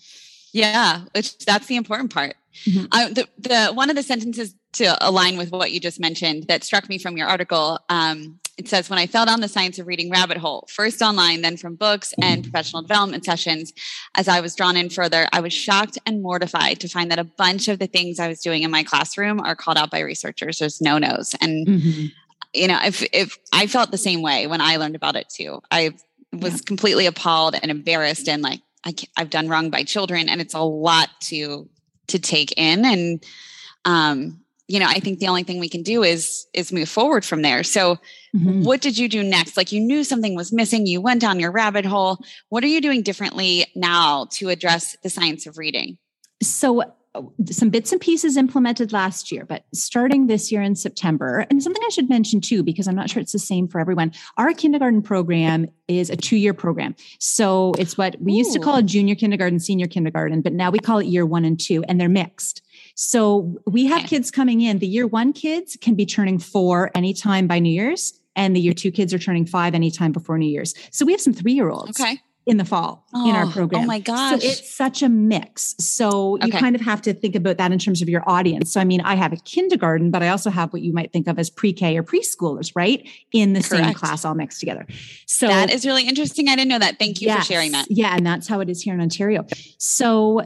Yeah, 0.57 1.03
which 1.15 1.37
that's 1.45 1.67
the 1.67 1.77
important 1.77 2.15
part. 2.15 2.35
Mm-hmm. 2.65 2.87
Uh, 2.91 3.09
the 3.11 3.29
the 3.39 3.73
one 3.75 3.91
of 3.91 3.97
the 3.97 4.03
sentences 4.03 4.55
to 4.73 4.97
align 5.07 5.37
with 5.37 5.53
what 5.53 5.71
you 5.71 5.81
just 5.81 6.01
mentioned 6.01 6.45
that 6.45 6.65
struck 6.65 6.89
me 6.89 6.97
from 6.97 7.19
your 7.19 7.29
article. 7.29 7.79
Um, 7.91 8.41
it 8.57 8.67
says, 8.67 8.89
"When 8.89 8.99
I 8.99 9.07
fell 9.07 9.27
down 9.27 9.43
the 9.43 9.49
science 9.49 9.79
of 9.79 9.87
reading 9.87 10.11
rabbit 10.11 10.39
hole, 10.39 10.67
first 10.71 11.03
online, 11.03 11.43
then 11.43 11.59
from 11.59 11.75
books 11.75 12.15
and 12.23 12.43
professional 12.43 12.81
development 12.81 13.27
sessions, 13.27 13.75
as 14.15 14.29
I 14.29 14.41
was 14.41 14.55
drawn 14.55 14.79
in 14.79 14.89
further, 14.89 15.29
I 15.31 15.41
was 15.41 15.53
shocked 15.53 15.99
and 16.07 16.23
mortified 16.23 16.81
to 16.81 16.89
find 16.89 17.11
that 17.11 17.19
a 17.19 17.25
bunch 17.25 17.69
of 17.69 17.79
the 17.79 17.87
things 17.87 18.19
I 18.19 18.29
was 18.29 18.41
doing 18.41 18.63
in 18.63 18.71
my 18.71 18.83
classroom 18.83 19.41
are 19.41 19.57
called 19.57 19.77
out 19.77 19.91
by 19.91 20.01
researchers 20.01 20.63
as 20.63 20.81
no 20.81 20.99
nos 20.99 21.35
and." 21.41 21.67
Mm-hmm 21.67 22.07
you 22.55 22.69
know, 22.69 22.79
if 22.83 23.03
if 23.13 23.39
I 23.53 23.67
felt 23.67 23.91
the 23.91 23.99
same 23.99 24.23
way 24.23 24.47
when 24.47 24.63
I 24.63 24.77
learned 24.77 24.97
about 24.97 25.15
it 25.15 25.29
too. 25.29 25.61
I 25.71 25.91
was 26.33 26.55
yeah. 26.55 26.61
completely 26.67 27.07
appalled 27.07 27.55
and 27.61 27.71
embarrassed 27.71 28.29
and 28.29 28.41
like 28.43 28.61
I 28.87 28.95
I've 29.17 29.31
done 29.31 29.49
wrong 29.49 29.69
by 29.69 29.83
children 29.83 30.29
and 30.29 30.41
it's 30.41 30.55
a 30.55 30.61
lot 30.61 31.11
to 31.23 31.69
to 32.07 32.19
take 32.19 32.53
in 32.57 32.85
and 32.85 33.25
um 33.85 34.41
you 34.69 34.81
know, 34.81 34.87
I 34.87 34.99
think 34.99 35.21
the 35.21 35.29
only 35.29 35.45
thing 35.45 35.61
we 35.61 35.69
can 35.69 35.83
do 35.83 36.03
is 36.03 36.47
is 36.53 36.73
move 36.73 36.89
forward 36.89 37.25
from 37.25 37.43
there. 37.43 37.63
So 37.63 37.97
mm-hmm. 38.35 38.65
what 38.65 38.81
did 38.81 38.99
you 38.99 39.09
do 39.09 39.23
next? 39.23 39.57
Like 39.57 39.71
you 39.71 39.81
knew 39.81 40.03
something 40.03 40.35
was 40.35 40.53
missing, 40.53 40.87
you 40.87 41.01
went 41.01 41.21
down 41.21 41.39
your 41.39 41.53
rabbit 41.53 41.85
hole. 41.85 42.19
What 42.49 42.65
are 42.65 42.69
you 42.69 42.81
doing 42.81 43.03
differently 43.03 43.67
now 43.77 44.27
to 44.33 44.49
address 44.49 44.97
the 45.03 45.11
science 45.11 45.47
of 45.47 45.57
reading? 45.57 45.99
So 46.43 46.83
some 47.51 47.71
bits 47.71 47.93
and 47.93 48.01
pieces 48.01 48.37
implemented 48.37 48.93
last 48.93 49.31
year, 49.31 49.45
but 49.45 49.65
starting 49.75 50.27
this 50.27 50.51
year 50.51 50.63
in 50.63 50.75
September, 50.75 51.47
and 51.51 51.63
something 51.63 51.83
I 51.85 51.91
should 51.91 52.09
mention 52.09 52.41
too, 52.41 52.63
because 52.63 52.89
I'm 52.89 52.95
not 52.95 53.11
sure 53.11 53.21
it's 53.21 53.33
the 53.33 53.39
same 53.39 53.69
for 53.69 53.81
everyone. 53.81 54.13
Our 54.37 54.53
kindergarten 54.53 55.03
program 55.03 55.67
is 55.89 56.11
a 56.11 56.17
two 56.17 56.37
year 56.37 56.55
program. 56.55 56.95
So 57.19 57.73
it's 57.79 57.97
what 57.97 58.17
we 58.21 58.33
Ooh. 58.33 58.39
used 58.39 58.53
to 58.53 58.61
call 58.61 58.77
a 58.77 58.83
junior 58.83 59.15
kindergarten, 59.15 59.61
senior 59.61 59.87
kindergarten, 59.87 60.43
but 60.43 60.53
now 60.53 60.71
we 60.71 60.79
call 60.79 60.99
it 60.99 61.07
year 61.07 61.27
one 61.27 61.45
and 61.45 61.59
two, 61.59 61.85
and 61.89 62.01
they're 62.01 62.09
mixed. 62.09 62.63
So 62.95 63.57
we 63.67 63.87
have 63.87 64.01
okay. 64.01 64.09
kids 64.09 64.31
coming 64.31 64.61
in. 64.61 64.79
The 64.79 64.87
year 64.87 65.07
one 65.07 65.33
kids 65.33 65.77
can 65.81 65.95
be 65.95 66.07
turning 66.07 66.39
four 66.39 66.91
anytime 66.95 67.47
by 67.47 67.59
New 67.59 67.73
Year's, 67.73 68.19
and 68.35 68.55
the 68.55 68.61
year 68.61 68.75
two 68.75 68.91
kids 68.91 69.13
are 69.15 69.19
turning 69.19 69.47
five 69.47 69.75
anytime 69.75 70.13
before 70.13 70.39
New 70.39 70.49
Year's. 70.49 70.75
So 70.91 71.05
we 71.05 71.13
have 71.13 71.21
some 71.21 71.33
three 71.33 71.53
year 71.53 71.71
olds. 71.71 72.01
Okay 72.01 72.21
in 72.47 72.59
the 72.59 72.65
fall 72.65 73.05
oh, 73.13 73.29
in 73.29 73.35
our 73.35 73.47
oh, 73.47 73.51
program. 73.51 73.83
Oh 73.83 73.87
my 73.87 73.99
gosh. 73.99 74.41
So 74.41 74.47
it's 74.49 74.73
such 74.73 75.03
a 75.03 75.09
mix. 75.09 75.75
So 75.81 76.39
you 76.43 76.53
kind 76.53 76.77
of 76.77 76.81
have 76.81 77.03
to 77.03 77.13
think 77.13 77.35
about 77.35 77.59
that 77.59 77.73
in 77.73 77.79
terms 77.79 78.01
of 78.01 78.09
your 78.09 78.23
audience. 78.29 78.73
So 78.73 78.81
I 78.81 78.85
mean, 78.85 79.01
I 79.01 79.17
have 79.17 79.33
a 79.33 79.37
kindergarten, 79.37 80.13
but 80.13 80.23
I 80.23 80.29
also 80.29 80.51
have 80.51 80.73
what 80.73 80.83
you 80.83 80.93
might 80.93 81.13
think 81.13 81.27
of 81.27 81.41
as 81.41 81.51
pre-K 81.51 81.99
or 81.99 82.05
preschoolers, 82.05 82.71
right? 82.77 83.07
In 83.33 83.53
the 83.53 83.63
Correct. 83.63 83.85
same 83.85 83.95
class 83.95 84.25
all 84.25 84.35
mixed 84.35 84.61
together. 84.61 84.87
So 85.27 85.49
that 85.49 85.71
is 85.71 85.85
really 85.85 86.07
interesting. 86.07 86.49
I 86.49 86.55
didn't 86.55 86.69
know 86.69 86.79
that. 86.79 87.01
Thank 87.01 87.21
you 87.21 87.27
yes, 87.27 87.39
for 87.39 87.53
sharing 87.53 87.73
that. 87.73 87.87
Yeah. 87.91 88.15
And 88.17 88.25
that's 88.25 88.47
how 88.47 88.61
it 88.61 88.71
is 88.71 88.81
here 88.81 88.95
in 88.95 89.01
Ontario. 89.01 89.45
So 89.79 90.43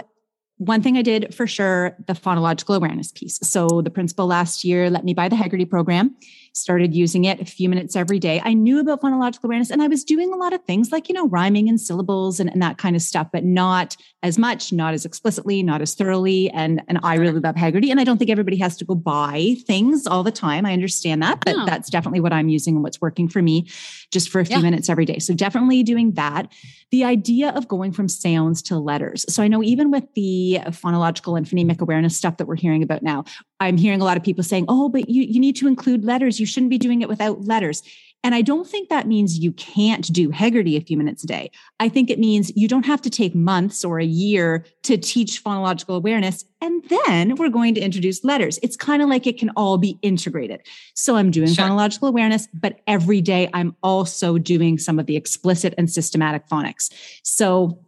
one 0.57 0.83
thing 0.83 0.97
I 0.97 1.03
did 1.03 1.35
for 1.35 1.47
sure, 1.47 1.97
the 2.07 2.15
phonological 2.15 2.77
awareness 2.77 3.13
piece. 3.13 3.39
So 3.43 3.83
the 3.83 3.91
principal 3.91 4.27
last 4.27 4.65
year 4.65 4.91
let 4.91 5.05
me 5.05 5.13
buy 5.13 5.29
the 5.29 5.37
Heggerty 5.37 5.69
program 5.69 6.17
started 6.53 6.95
using 6.95 7.25
it 7.25 7.41
a 7.41 7.45
few 7.45 7.69
minutes 7.69 7.95
every 7.95 8.19
day. 8.19 8.41
I 8.45 8.55
knew 8.55 8.81
about 8.81 9.01
phonological 9.01 9.45
awareness 9.45 9.71
and 9.71 9.83
I 9.83 9.87
was 9.87 10.05
doing 10.05 10.33
a 10.33 10.37
lot 10.37 10.53
of 10.53 10.63
things 10.65 10.91
like, 10.91 11.09
you 11.09 11.15
know, 11.15 11.29
rhyming 11.29 11.69
and 11.69 11.81
syllables 11.81 12.41
and, 12.41 12.51
and 12.51 12.61
that 12.63 12.79
kind 12.79 12.97
of 12.97 13.03
stuff, 13.03 13.29
but 13.33 13.45
not 13.45 13.97
as 14.23 14.37
much, 14.37 14.73
not 14.73 14.93
as 14.93 15.05
explicitly, 15.05 15.63
not 15.63 15.81
as 15.81 15.95
thoroughly. 15.95 16.51
And, 16.51 16.83
and 16.89 16.99
I 17.03 17.15
really 17.15 17.41
love 17.41 17.55
Heggerty. 17.55 17.91
And 17.91 18.01
I 18.01 18.05
don't 18.05 18.19
think 18.19 18.31
everybody 18.31 18.57
has 18.59 18.77
to 18.79 18.85
go 18.85 18.95
buy 18.95 19.57
things 19.67 20.07
all 20.07 20.23
the 20.23 20.33
time. 20.33 20.67
I 20.67 20.73
understand 20.73 21.23
that, 21.23 21.41
but 21.45 21.57
no. 21.57 21.67
that's 21.67 21.89
definitely 21.89 22.21
what 22.21 22.33
I'm 22.33 22.49
using 22.49 22.75
and 22.75 22.83
what's 22.83 23.01
working 23.01 23.29
for 23.29 23.41
me 23.41 23.69
just 24.11 24.29
for 24.29 24.41
a 24.41 24.45
few 24.45 24.57
yeah. 24.57 24.63
minutes 24.63 24.89
every 24.89 25.05
day. 25.05 25.19
So 25.19 25.35
definitely 25.35 25.83
doing 25.83 26.13
that. 26.13 26.53
The 26.91 27.05
idea 27.05 27.51
of 27.51 27.69
going 27.69 27.93
from 27.93 28.09
sounds 28.09 28.63
to 28.63 28.79
letters. 28.79 29.25
So 29.33 29.43
I 29.43 29.49
know 29.49 29.63
even 29.63 29.91
with 29.91 30.05
the 30.15 30.59
phonological 30.67 31.37
and 31.37 31.47
phonemic 31.47 31.81
awareness 31.81 32.17
stuff 32.17 32.39
that 32.39 32.47
we're 32.47 32.57
hearing 32.57 32.83
about 32.83 33.03
now, 33.03 33.25
I'm 33.61 33.77
hearing 33.77 34.01
a 34.01 34.05
lot 34.05 34.17
of 34.17 34.23
people 34.23 34.43
saying, 34.43 34.65
oh, 34.69 34.89
but 34.89 35.09
you, 35.09 35.23
you 35.23 35.39
need 35.39 35.57
to 35.57 35.69
include 35.69 36.05
letters. 36.05 36.41
You 36.41 36.47
shouldn't 36.47 36.71
be 36.71 36.79
doing 36.79 37.03
it 37.03 37.09
without 37.09 37.43
letters. 37.45 37.83
And 38.23 38.35
I 38.35 38.43
don't 38.43 38.67
think 38.67 38.89
that 38.91 39.07
means 39.07 39.39
you 39.39 39.53
can't 39.53 40.13
do 40.13 40.29
Heggerty 40.31 40.77
a 40.77 40.81
few 40.81 40.99
minutes 40.99 41.25
a 41.25 41.27
day. 41.27 41.51
I 41.79 41.89
think 41.89 42.11
it 42.11 42.19
means 42.19 42.53
you 42.55 42.69
don't 42.69 42.85
have 42.85 43.01
to 43.03 43.11
take 43.11 43.35
months 43.35 43.83
or 43.83 43.99
a 43.99 44.05
year 44.05 44.67
to 44.83 44.99
teach 44.99 45.43
phonological 45.43 45.97
awareness. 45.97 46.45
And 46.61 46.85
then 47.07 47.37
we're 47.37 47.49
going 47.49 47.75
to 47.77 47.81
introduce 47.81 48.23
letters. 48.23 48.59
It's 48.63 48.77
kind 48.77 49.01
of 49.03 49.09
like 49.09 49.27
it 49.27 49.39
can 49.39 49.51
all 49.57 49.79
be 49.79 49.99
integrated. 50.03 50.61
So 50.95 51.17
I'm 51.17 51.31
doing 51.31 51.49
sure. 51.49 51.65
phonological 51.65 52.09
awareness, 52.09 52.47
but 52.53 52.81
every 52.87 53.23
day 53.23 53.49
I'm 53.55 53.75
also 53.83 54.37
doing 54.37 54.77
some 54.77 54.99
of 54.99 55.07
the 55.07 55.17
explicit 55.17 55.73
and 55.79 55.91
systematic 55.91 56.47
phonics. 56.47 56.93
So 57.23 57.79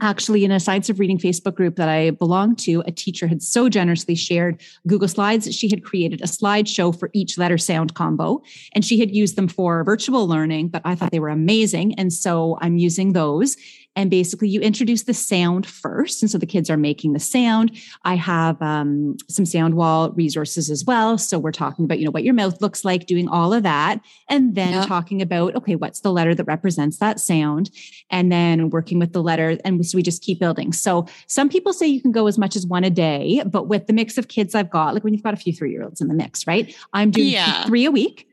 actually 0.00 0.44
in 0.44 0.50
a 0.50 0.58
science 0.58 0.88
of 0.88 0.98
reading 0.98 1.18
facebook 1.18 1.54
group 1.54 1.76
that 1.76 1.88
i 1.88 2.10
belong 2.10 2.56
to 2.56 2.82
a 2.86 2.90
teacher 2.90 3.26
had 3.26 3.42
so 3.42 3.68
generously 3.68 4.14
shared 4.14 4.60
google 4.86 5.08
slides 5.08 5.44
that 5.44 5.52
she 5.52 5.68
had 5.68 5.84
created 5.84 6.20
a 6.22 6.24
slideshow 6.24 6.98
for 6.98 7.10
each 7.12 7.36
letter 7.36 7.58
sound 7.58 7.94
combo. 7.94 8.42
And 8.74 8.84
she 8.84 8.98
had 8.98 9.14
used 9.14 9.36
them 9.36 9.48
for 9.48 9.84
virtual 9.84 10.26
learning 10.26 10.68
but 10.68 10.82
i 10.84 10.94
thought 10.94 11.10
they 11.10 11.20
were 11.20 11.28
amazing. 11.28 11.94
And 11.94 12.12
so 12.12 12.58
i'm 12.60 12.78
using 12.78 13.12
those 13.12 13.56
and 13.96 14.08
basically, 14.08 14.48
you 14.48 14.60
introduce 14.60 15.02
the 15.02 15.14
sound 15.14 15.66
first. 15.66 16.22
And 16.22 16.30
so 16.30 16.38
the 16.38 16.46
kids 16.46 16.70
are 16.70 16.76
making 16.76 17.12
the 17.12 17.18
sound. 17.18 17.76
I 18.04 18.14
have 18.14 18.60
um, 18.62 19.16
some 19.28 19.44
sound 19.44 19.74
wall 19.74 20.10
resources 20.12 20.70
as 20.70 20.84
well. 20.84 21.18
So 21.18 21.38
we're 21.38 21.50
talking 21.50 21.84
about, 21.84 21.98
you 21.98 22.04
know, 22.04 22.12
what 22.12 22.22
your 22.22 22.34
mouth 22.34 22.60
looks 22.62 22.84
like, 22.84 23.06
doing 23.06 23.28
all 23.28 23.52
of 23.52 23.64
that. 23.64 24.00
And 24.28 24.54
then 24.54 24.72
yep. 24.72 24.86
talking 24.86 25.20
about, 25.20 25.56
okay, 25.56 25.74
what's 25.74 26.00
the 26.00 26.12
letter 26.12 26.36
that 26.36 26.44
represents 26.44 26.98
that 26.98 27.18
sound? 27.18 27.70
And 28.10 28.30
then 28.30 28.70
working 28.70 29.00
with 29.00 29.12
the 29.12 29.22
letter. 29.22 29.58
And 29.64 29.84
so 29.84 29.96
we 29.96 30.02
just 30.02 30.22
keep 30.22 30.38
building. 30.38 30.72
So 30.72 31.06
some 31.26 31.48
people 31.48 31.72
say 31.72 31.86
you 31.88 32.00
can 32.00 32.12
go 32.12 32.28
as 32.28 32.38
much 32.38 32.54
as 32.54 32.66
one 32.66 32.84
a 32.84 32.90
day, 32.90 33.42
but 33.44 33.66
with 33.66 33.88
the 33.88 33.92
mix 33.92 34.16
of 34.18 34.28
kids 34.28 34.54
I've 34.54 34.70
got, 34.70 34.94
like 34.94 35.02
when 35.02 35.14
you've 35.14 35.24
got 35.24 35.34
a 35.34 35.38
few 35.38 35.52
three 35.52 35.72
year 35.72 35.82
olds 35.82 36.00
in 36.00 36.06
the 36.06 36.14
mix, 36.14 36.46
right? 36.46 36.74
I'm 36.92 37.10
doing 37.10 37.28
yeah. 37.28 37.64
three 37.64 37.86
a 37.86 37.90
week. 37.90 38.29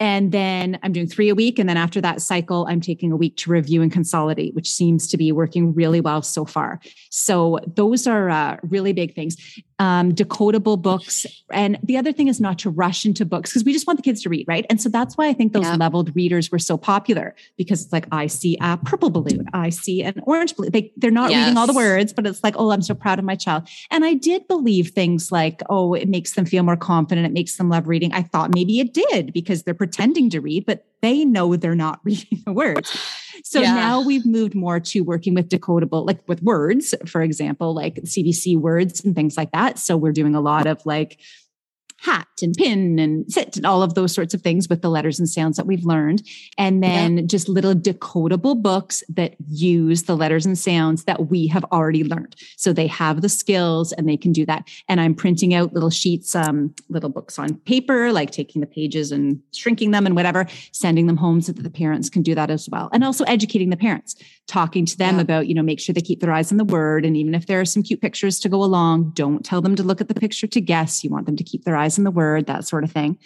And 0.00 0.30
then 0.30 0.78
I'm 0.82 0.92
doing 0.92 1.08
three 1.08 1.28
a 1.28 1.34
week. 1.34 1.58
And 1.58 1.68
then 1.68 1.76
after 1.76 2.00
that 2.00 2.22
cycle, 2.22 2.66
I'm 2.68 2.80
taking 2.80 3.10
a 3.10 3.16
week 3.16 3.36
to 3.38 3.50
review 3.50 3.82
and 3.82 3.90
consolidate, 3.90 4.54
which 4.54 4.70
seems 4.70 5.08
to 5.08 5.16
be 5.16 5.32
working 5.32 5.74
really 5.74 6.00
well 6.00 6.22
so 6.22 6.44
far. 6.44 6.80
So 7.10 7.58
those 7.66 8.06
are 8.06 8.30
uh, 8.30 8.58
really 8.62 8.92
big 8.92 9.14
things 9.14 9.36
um, 9.78 10.12
decodable 10.12 10.80
books. 10.80 11.26
And 11.50 11.78
the 11.82 11.96
other 11.96 12.12
thing 12.12 12.28
is 12.28 12.40
not 12.40 12.58
to 12.60 12.70
rush 12.70 13.04
into 13.04 13.24
books 13.24 13.50
because 13.50 13.64
we 13.64 13.72
just 13.72 13.86
want 13.86 13.98
the 13.98 14.02
kids 14.02 14.22
to 14.22 14.28
read, 14.28 14.46
right? 14.48 14.66
And 14.68 14.80
so 14.80 14.88
that's 14.88 15.16
why 15.16 15.28
I 15.28 15.32
think 15.32 15.52
those 15.52 15.68
leveled 15.76 16.14
readers 16.16 16.50
were 16.50 16.58
so 16.58 16.76
popular 16.76 17.34
because 17.56 17.84
it's 17.84 17.92
like, 17.92 18.06
I 18.10 18.26
see 18.26 18.58
a 18.60 18.76
purple 18.76 19.10
balloon, 19.10 19.48
I 19.52 19.70
see 19.70 20.02
an 20.02 20.20
orange 20.24 20.56
balloon. 20.56 20.72
They, 20.72 20.92
they're 20.96 21.10
not 21.10 21.30
yes. 21.30 21.44
reading 21.44 21.58
all 21.58 21.66
the 21.66 21.74
words, 21.74 22.12
but 22.12 22.26
it's 22.26 22.42
like, 22.42 22.54
oh, 22.56 22.70
I'm 22.70 22.82
so 22.82 22.94
proud 22.94 23.18
of 23.18 23.24
my 23.24 23.36
child. 23.36 23.68
And 23.90 24.04
I 24.04 24.14
did 24.14 24.48
believe 24.48 24.90
things 24.90 25.30
like, 25.30 25.62
oh, 25.70 25.94
it 25.94 26.08
makes 26.08 26.34
them 26.34 26.44
feel 26.44 26.62
more 26.62 26.76
confident, 26.76 27.26
it 27.26 27.32
makes 27.32 27.56
them 27.56 27.68
love 27.68 27.88
reading. 27.88 28.12
I 28.12 28.22
thought 28.22 28.54
maybe 28.54 28.80
it 28.80 28.94
did 28.94 29.32
because 29.32 29.62
they're 29.62 29.74
pretending 29.74 30.30
to 30.30 30.40
read, 30.40 30.66
but 30.66 30.86
they 31.02 31.24
know 31.24 31.56
they're 31.56 31.74
not 31.74 32.00
reading 32.04 32.42
the 32.44 32.52
words. 32.52 32.98
So 33.44 33.60
yeah. 33.60 33.74
now 33.74 34.00
we've 34.00 34.26
moved 34.26 34.54
more 34.54 34.80
to 34.80 35.00
working 35.00 35.34
with 35.34 35.48
decodable, 35.48 36.06
like 36.06 36.26
with 36.28 36.42
words, 36.42 36.94
for 37.06 37.22
example, 37.22 37.74
like 37.74 37.96
CVC 37.96 38.58
words 38.58 39.04
and 39.04 39.14
things 39.14 39.36
like 39.36 39.52
that. 39.52 39.78
So 39.78 39.96
we're 39.96 40.12
doing 40.12 40.34
a 40.34 40.40
lot 40.40 40.66
of 40.66 40.84
like 40.84 41.20
hat 42.00 42.28
and 42.42 42.54
pin 42.56 42.98
and 42.98 43.30
sit 43.30 43.56
and 43.56 43.66
all 43.66 43.82
of 43.82 43.94
those 43.94 44.14
sorts 44.14 44.32
of 44.32 44.40
things 44.40 44.68
with 44.68 44.82
the 44.82 44.88
letters 44.88 45.18
and 45.18 45.28
sounds 45.28 45.56
that 45.56 45.66
we've 45.66 45.84
learned. 45.84 46.22
And 46.56 46.82
then 46.82 47.18
yeah. 47.18 47.24
just 47.26 47.48
little 47.48 47.74
decodable 47.74 48.60
books 48.60 49.02
that 49.08 49.34
use 49.48 50.04
the 50.04 50.16
letters 50.16 50.46
and 50.46 50.56
sounds 50.56 51.04
that 51.04 51.28
we 51.28 51.48
have 51.48 51.64
already 51.72 52.04
learned. 52.04 52.36
So 52.56 52.72
they 52.72 52.86
have 52.86 53.20
the 53.20 53.28
skills 53.28 53.92
and 53.92 54.08
they 54.08 54.16
can 54.16 54.32
do 54.32 54.46
that. 54.46 54.68
And 54.88 55.00
I'm 55.00 55.14
printing 55.14 55.54
out 55.54 55.72
little 55.72 55.90
sheets, 55.90 56.36
um, 56.36 56.72
little 56.88 57.10
books 57.10 57.36
on 57.36 57.56
paper, 57.56 58.12
like 58.12 58.30
taking 58.30 58.60
the 58.60 58.66
pages 58.66 59.10
and 59.10 59.40
shrinking 59.52 59.90
them 59.90 60.06
and 60.06 60.14
whatever, 60.14 60.46
sending 60.70 61.08
them 61.08 61.16
home 61.16 61.40
so 61.40 61.52
that 61.52 61.62
the 61.62 61.70
parents 61.70 62.08
can 62.08 62.22
do 62.22 62.34
that 62.36 62.48
as 62.48 62.68
well. 62.68 62.88
And 62.92 63.02
also 63.02 63.24
educating 63.24 63.70
the 63.70 63.76
parents, 63.76 64.14
talking 64.46 64.86
to 64.86 64.96
them 64.96 65.16
yeah. 65.16 65.22
about, 65.22 65.48
you 65.48 65.54
know, 65.54 65.62
make 65.62 65.80
sure 65.80 65.92
they 65.92 66.00
keep 66.00 66.20
their 66.20 66.32
eyes 66.32 66.52
on 66.52 66.58
the 66.58 66.64
word. 66.64 67.04
And 67.04 67.16
even 67.16 67.34
if 67.34 67.46
there 67.46 67.60
are 67.60 67.64
some 67.64 67.82
cute 67.82 68.00
pictures 68.00 68.38
to 68.40 68.48
go 68.48 68.62
along, 68.62 69.10
don't 69.14 69.44
tell 69.44 69.60
them 69.60 69.74
to 69.74 69.82
look 69.82 70.00
at 70.00 70.06
the 70.06 70.14
picture 70.14 70.46
to 70.46 70.60
guess. 70.60 71.02
You 71.02 71.10
want 71.10 71.26
them 71.26 71.36
to 71.36 71.44
keep 71.44 71.64
their 71.64 71.76
eyes 71.76 71.87
in 71.96 72.04
the 72.04 72.10
word, 72.10 72.46
that 72.46 72.66
sort 72.66 72.84
of 72.84 72.92
thing. 72.92 73.18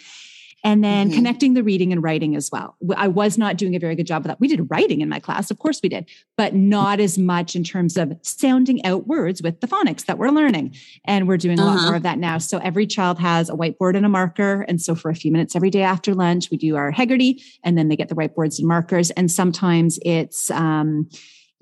And 0.65 0.81
then 0.81 1.07
mm-hmm. 1.07 1.17
connecting 1.17 1.53
the 1.55 1.63
reading 1.63 1.91
and 1.91 2.01
writing 2.01 2.37
as 2.37 2.49
well. 2.49 2.77
I 2.95 3.09
was 3.09 3.37
not 3.37 3.57
doing 3.57 3.75
a 3.75 3.79
very 3.79 3.95
good 3.95 4.07
job 4.07 4.21
of 4.21 4.27
that. 4.27 4.39
We 4.39 4.47
did 4.47 4.65
writing 4.71 5.01
in 5.01 5.09
my 5.09 5.19
class, 5.19 5.51
of 5.51 5.59
course 5.59 5.81
we 5.83 5.89
did, 5.89 6.09
but 6.37 6.55
not 6.55 7.01
as 7.01 7.17
much 7.17 7.53
in 7.53 7.65
terms 7.65 7.97
of 7.97 8.13
sounding 8.21 8.83
out 8.85 9.05
words 9.05 9.41
with 9.41 9.59
the 9.59 9.67
phonics 9.67 10.05
that 10.05 10.17
we're 10.17 10.29
learning. 10.29 10.75
And 11.03 11.27
we're 11.27 11.35
doing 11.35 11.59
a 11.59 11.63
uh-huh. 11.63 11.75
lot 11.75 11.83
more 11.83 11.95
of 11.95 12.03
that 12.03 12.17
now. 12.17 12.37
So 12.37 12.59
every 12.59 12.87
child 12.87 13.19
has 13.19 13.49
a 13.49 13.53
whiteboard 13.53 13.97
and 13.97 14.05
a 14.05 14.09
marker. 14.09 14.61
And 14.61 14.81
so 14.81 14.95
for 14.95 15.11
a 15.11 15.15
few 15.15 15.33
minutes 15.33 15.53
every 15.53 15.69
day 15.69 15.83
after 15.83 16.15
lunch, 16.15 16.49
we 16.49 16.55
do 16.55 16.77
our 16.77 16.93
Heggerty 16.93 17.41
and 17.65 17.77
then 17.77 17.89
they 17.89 17.97
get 17.97 18.07
the 18.07 18.15
whiteboards 18.15 18.57
and 18.57 18.67
markers. 18.67 19.11
And 19.11 19.29
sometimes 19.29 19.99
it's, 20.05 20.49
um, 20.49 21.09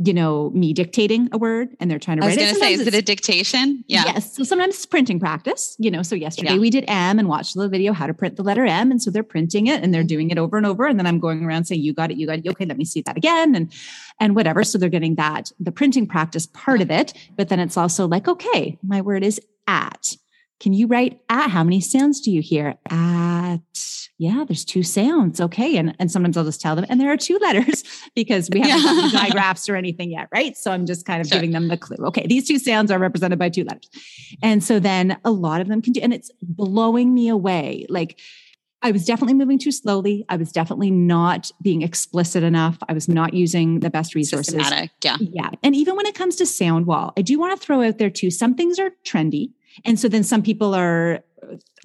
you 0.04 0.14
know, 0.14 0.50
me 0.52 0.74
dictating 0.74 1.30
a 1.32 1.38
word 1.38 1.76
and 1.80 1.90
they're 1.90 2.00
trying 2.00 2.20
to 2.20 2.26
write 2.26 2.38
it. 2.38 2.42
I 2.42 2.52
was 2.52 2.60
going 2.60 2.72
to 2.74 2.78
say, 2.78 2.82
is 2.82 2.88
it 2.88 2.94
a 2.94 3.02
dictation? 3.02 3.84
Yeah. 3.88 4.04
Yes. 4.06 4.36
So 4.36 4.44
sometimes 4.44 4.76
it's 4.76 4.86
printing 4.86 5.20
practice, 5.20 5.76
you 5.80 5.92
know. 5.92 6.02
So 6.02 6.16
yesterday 6.16 6.54
yeah. 6.54 6.60
we 6.60 6.70
did 6.70 6.86
M 6.88 7.20
and 7.20 7.28
watched 7.28 7.56
the 7.56 7.70
video 7.70 7.94
how 7.94 8.08
to 8.08 8.14
print 8.14 8.36
the 8.36 8.44
letter 8.44 8.66
M. 8.66 8.90
And 8.92 9.02
so 9.02 9.12
they're 9.12 9.24
printing 9.24 9.68
it 9.68 9.84
and 9.84 9.94
they're 9.94 10.02
mm-hmm. 10.02 10.08
doing 10.08 10.30
it 10.32 10.38
over 10.38 10.58
and 10.58 10.66
over. 10.66 10.88
And 10.88 10.98
then 10.98 11.06
I'm 11.06 11.20
going 11.20 11.44
around 11.44 11.66
saying, 11.66 11.82
you 11.82 11.94
got 11.94 12.10
it, 12.12 12.18
you 12.18 12.26
got 12.26 12.40
it. 12.40 12.48
Okay, 12.48 12.66
let 12.66 12.78
me 12.78 12.86
see 12.86 13.02
that 13.02 13.18
again. 13.18 13.56
And 13.56 13.72
and 14.20 14.36
whatever. 14.36 14.64
So 14.64 14.78
they're 14.78 14.90
getting 14.90 15.16
that, 15.16 15.52
the 15.60 15.72
printing 15.72 16.08
practice 16.08 16.48
part 16.48 16.82
of 16.82 16.90
it. 16.90 17.14
But 17.36 17.50
then 17.50 17.60
it's 17.60 17.78
also 17.78 18.08
like, 18.08 18.28
okay, 18.28 18.80
my 18.84 19.02
word 19.02 19.24
is 19.24 19.40
at. 19.68 20.16
Can 20.62 20.74
you 20.74 20.86
write 20.86 21.20
at? 21.28 21.50
How 21.50 21.64
many 21.64 21.82
sounds 21.82 22.22
do 22.22 22.30
you 22.30 22.40
hear? 22.40 22.76
At, 22.88 23.58
yeah, 24.20 24.46
there's 24.48 24.64
two 24.64 24.84
sounds. 24.84 25.42
Okay. 25.42 25.76
And, 25.76 25.96
and 25.98 26.12
sometimes 26.12 26.38
I'll 26.38 26.44
just 26.44 26.62
tell 26.62 26.76
them, 26.76 26.86
and 26.88 27.02
there 27.02 27.12
are 27.12 27.18
two 27.18 27.40
letters 27.40 27.84
because 28.16 28.48
we 28.54 28.60
haven't 28.60 28.84
gotten 28.84 29.12
digraphs 29.12 29.68
or 29.68 29.76
anything 29.76 30.12
yet. 30.12 30.28
Right. 30.32 30.56
So 30.56 30.72
I'm 30.72 30.86
just 30.86 31.04
kind 31.08 31.20
of 31.20 31.26
sure. 31.26 31.38
giving 31.38 31.50
them 31.50 31.68
the 31.68 31.78
clue. 31.78 32.06
Okay. 32.06 32.28
These 32.28 32.48
two 32.48 32.60
sounds 32.60 32.92
are 32.92 33.00
represented 33.00 33.40
by 33.40 33.50
two 33.50 33.64
letters. 33.64 33.90
And 34.44 34.64
so 34.64 34.80
then 34.80 35.18
a 35.26 35.32
lot 35.32 35.62
of 35.62 35.68
them 35.68 35.82
can 35.82 35.94
do, 35.94 36.02
and 36.02 36.14
it's 36.14 36.30
blowing 36.44 37.12
me 37.12 37.28
away. 37.28 37.88
Like, 37.90 38.20
I 38.84 38.92
was 38.92 39.04
definitely 39.04 39.34
moving 39.34 39.58
too 39.58 39.72
slowly. 39.72 40.26
I 40.30 40.38
was 40.38 40.52
definitely 40.52 40.92
not 40.92 41.52
being 41.64 41.82
explicit 41.82 42.44
enough. 42.44 42.78
I 42.88 42.94
was 42.94 43.08
not 43.08 43.34
using 43.34 43.80
the 43.80 43.90
best 43.90 44.14
resources. 44.14 44.54
Systematic, 44.54 44.92
yeah. 45.04 45.18
Yeah. 45.20 45.50
And 45.64 45.76
even 45.76 45.96
when 45.96 46.06
it 46.06 46.14
comes 46.14 46.36
to 46.36 46.46
sound 46.46 46.86
wall, 46.86 47.14
I 47.18 47.24
do 47.24 47.40
want 47.40 47.60
to 47.60 47.66
throw 47.66 47.82
out 47.82 47.98
there 47.98 48.12
too, 48.12 48.30
some 48.30 48.54
things 48.54 48.78
are 48.78 48.92
trendy. 49.04 49.54
And 49.86 50.00
so 50.00 50.08
then 50.08 50.24
some 50.24 50.42
people 50.42 50.74
are 50.74 51.24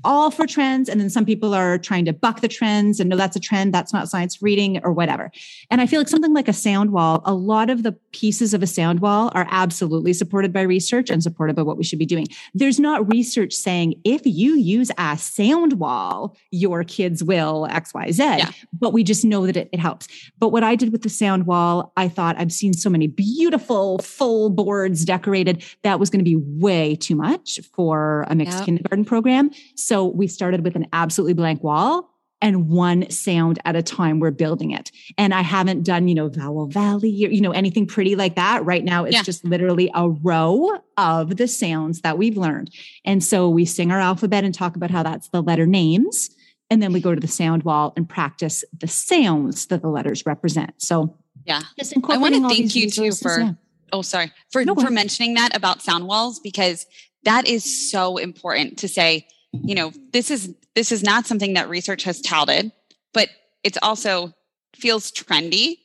all 0.05 0.31
for 0.31 0.47
trends 0.47 0.89
and 0.89 1.01
then 1.01 1.11
some 1.11 1.25
people 1.25 1.55
are 1.55 1.79
trying 1.79 2.05
to 2.05 2.13
buck 2.13 2.41
the 2.41 2.49
trends 2.49 3.01
and 3.01 3.09
no 3.09 3.17
that's 3.17 3.37
a 3.37 3.41
trend 3.41 3.73
that's 3.73 3.93
not 3.93 4.09
science 4.09 4.43
reading 4.43 4.81
or 4.85 4.93
whatever. 4.93 5.31
And 5.71 5.81
i 5.81 5.87
feel 5.87 6.01
like 6.01 6.09
something 6.09 6.35
like 6.35 6.49
a 6.49 6.53
sound 6.53 6.93
wall 6.93 7.23
a 7.25 7.35
lot 7.35 7.71
of 7.71 7.83
the 7.83 7.93
pieces 8.13 8.55
of 8.55 8.63
a 8.63 8.67
sound 8.67 9.01
wall 9.01 9.31
are 9.35 9.47
absolutely 9.51 10.13
supported 10.13 10.53
by 10.53 10.63
research 10.63 11.11
and 11.11 11.23
supported 11.23 11.57
by 11.57 11.63
what 11.63 11.77
we 11.77 11.85
should 11.85 11.99
be 11.99 12.07
doing. 12.07 12.27
There's 12.55 12.81
not 12.81 13.11
research 13.13 13.53
saying 13.53 14.01
if 14.05 14.23
you 14.25 14.57
use 14.57 14.91
a 14.99 15.17
sound 15.19 15.75
wall 15.75 16.37
your 16.51 16.85
kids 16.85 17.23
will 17.23 17.69
xyz 17.71 18.19
yeah. 18.19 18.51
but 18.73 18.93
we 18.93 19.03
just 19.03 19.25
know 19.25 19.47
that 19.47 19.57
it, 19.57 19.69
it 19.73 19.81
helps. 19.81 20.09
But 20.39 20.51
what 20.51 20.65
i 20.65 20.75
did 20.75 20.93
with 20.93 21.03
the 21.03 21.09
sound 21.09 21.47
wall 21.47 21.93
i 21.97 22.09
thought 22.09 22.37
i've 22.39 22.53
seen 22.53 22.73
so 22.73 22.91
many 22.91 23.07
beautiful 23.07 23.99
full 23.99 24.51
boards 24.51 25.05
decorated. 25.05 25.65
That 25.83 26.01
was 26.01 26.11
going 26.11 26.21
to 26.21 26.25
be 26.25 26.37
way 26.37 26.97
too 26.97 27.15
much 27.15 27.61
for 27.75 28.27
a 28.29 28.35
mixed 28.35 28.59
yep. 28.59 28.67
kindergarten 28.67 29.05
program. 29.05 29.51
so 29.75 29.86
we 30.07 30.27
started 30.27 30.65
with 30.65 30.77
an 30.77 30.87
absolutely 30.93 31.35
blank 31.35 31.63
wall 31.63 32.11
and 32.43 32.69
one 32.69 33.09
sound 33.11 33.59
at 33.65 33.77
a 33.77 33.83
time 33.83 34.21
we're 34.21 34.31
building 34.31 34.71
it. 34.71 34.91
And 35.17 35.33
i 35.33 35.43
haven't 35.43 35.85
done 35.85 36.09
you 36.09 36.15
know 36.15 36.29
vowel 36.29 36.67
valley 36.67 37.25
or 37.25 37.31
you 37.31 37.41
know 37.41 37.53
anything 37.53 37.87
pretty 37.87 38.17
like 38.17 38.37
that. 38.37 38.65
Right 38.65 38.85
now 38.85 39.05
it's 39.05 39.15
yeah. 39.15 39.23
just 39.23 39.45
literally 39.45 39.91
a 39.95 40.09
row 40.09 40.71
of 40.97 41.37
the 41.37 41.49
sounds 41.49 42.01
that 42.03 42.19
we've 42.19 42.37
learned. 42.37 42.71
And 43.05 43.23
so 43.23 43.49
we 43.49 43.65
sing 43.65 43.91
our 43.91 44.01
alphabet 44.01 44.45
and 44.45 44.55
talk 44.55 44.77
about 44.77 44.91
how 44.91 45.03
that's 45.03 45.29
the 45.29 45.43
letter 45.43 45.67
names. 45.67 46.31
And 46.69 46.83
then 46.83 46.93
we 46.93 47.01
go 47.01 47.15
to 47.15 47.21
the 47.21 47.29
sound 47.29 47.63
wall 47.63 47.93
and 47.97 48.09
practice 48.09 48.65
the 48.77 48.89
sounds 48.89 49.67
that 49.67 49.83
the 49.83 49.89
letters 49.89 50.27
represent. 50.27 50.75
So 50.79 51.17
yeah. 51.45 51.63
just 51.79 51.95
i 52.09 52.17
want 52.17 52.35
to 52.35 52.49
thank 52.49 52.75
you 52.75 52.91
too 52.91 53.13
for 53.13 53.39
yeah. 53.39 53.53
oh 53.93 54.03
sorry. 54.03 54.33
For 54.51 54.65
no 54.65 54.75
for 54.75 54.91
mentioning 54.91 55.35
that 55.35 55.57
about 55.57 55.81
sound 55.81 56.07
walls 56.07 56.41
because 56.41 56.87
that 57.23 57.47
is 57.47 57.91
so 57.91 58.17
important 58.17 58.79
to 58.79 58.89
say 58.89 59.27
you 59.65 59.75
know 59.75 59.93
this 60.13 60.31
is 60.31 60.55
this 60.75 60.93
is 60.93 61.03
not 61.03 61.27
something 61.27 61.55
that 61.55 61.69
research 61.69 62.05
has 62.05 62.21
touted 62.21 62.73
but 63.13 63.29
it's 63.63 63.79
also 63.83 64.33
feels 64.75 65.11
trendy 65.11 65.79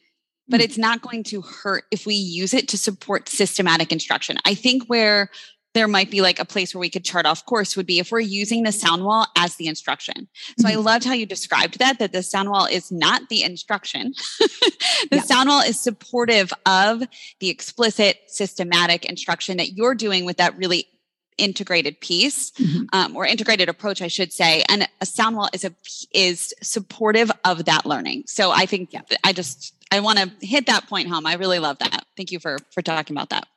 but 0.48 0.60
mm. 0.60 0.64
it's 0.64 0.78
not 0.78 1.02
going 1.02 1.24
to 1.24 1.42
hurt 1.42 1.86
if 1.92 2.06
we 2.06 2.16
use 2.16 2.54
it 2.54 2.68
to 2.68 2.78
support 2.78 3.30
systematic 3.30 3.92
instruction 3.92 4.38
i 4.46 4.54
think 4.54 4.86
where 4.88 5.30
there 5.74 5.88
might 5.88 6.12
be 6.12 6.22
like 6.22 6.40
a 6.40 6.46
place 6.46 6.74
where 6.74 6.80
we 6.80 6.90
could 6.90 7.06
chart 7.06 7.26
off 7.26 7.46
course 7.46 7.78
would 7.78 7.86
be 7.86 8.00
if 8.00 8.12
we're 8.12 8.20
using 8.20 8.64
the 8.64 8.72
sound 8.72 9.06
wall 9.06 9.28
as 9.38 9.56
the 9.56 9.68
instruction. 9.68 10.28
So 10.60 10.68
mm-hmm. 10.68 10.78
I 10.78 10.82
loved 10.82 11.06
how 11.06 11.14
you 11.14 11.26
described 11.26 11.80
that, 11.80 12.00
that 12.00 12.12
the 12.12 12.24
sound 12.24 12.50
wall 12.50 12.66
is 12.66 12.92
not 12.92 13.30
the 13.30 13.44
instruction. 13.44 14.14
the 14.40 15.18
yeah. 15.18 15.22
sound 15.22 15.50
wall 15.50 15.62
is 15.62 15.80
supportive 15.80 16.52
of 16.66 17.04
the 17.40 17.50
explicit 17.50 18.20
systematic 18.28 19.06
instruction 19.06 19.58
that 19.58 19.74
you're 19.74 19.96
doing 19.96 20.26
with 20.26 20.38
that 20.38 20.58
really 20.58 20.88
integrated 21.38 22.00
piece 22.00 22.52
mm-hmm. 22.52 22.84
um, 22.94 23.16
or 23.16 23.26
integrated 23.26 23.70
approach, 23.70 24.02
I 24.02 24.08
should 24.08 24.32
say. 24.34 24.64
And 24.70 24.88
a 25.00 25.06
sound 25.06 25.36
wall 25.36 25.50
is 25.54 25.64
a 25.64 25.74
is 26.14 26.54
supportive 26.62 27.32
of 27.46 27.66
that 27.66 27.86
learning. 27.86 28.24
So 28.28 28.52
I 28.52 28.66
think 28.66 28.94
yeah, 28.94 29.02
I 29.24 29.34
just 29.34 29.74
I 29.92 30.00
want 30.00 30.20
to 30.20 30.46
hit 30.46 30.68
that 30.68 30.88
point 30.88 31.10
home. 31.10 31.26
I 31.26 31.36
really 31.36 31.60
love 31.60 31.80
that. 31.80 32.06
Thank 32.16 32.32
you 32.32 32.40
for 32.40 32.58
for 32.72 32.82
talking 32.82 33.16
about 33.16 33.30
that. 33.30 33.48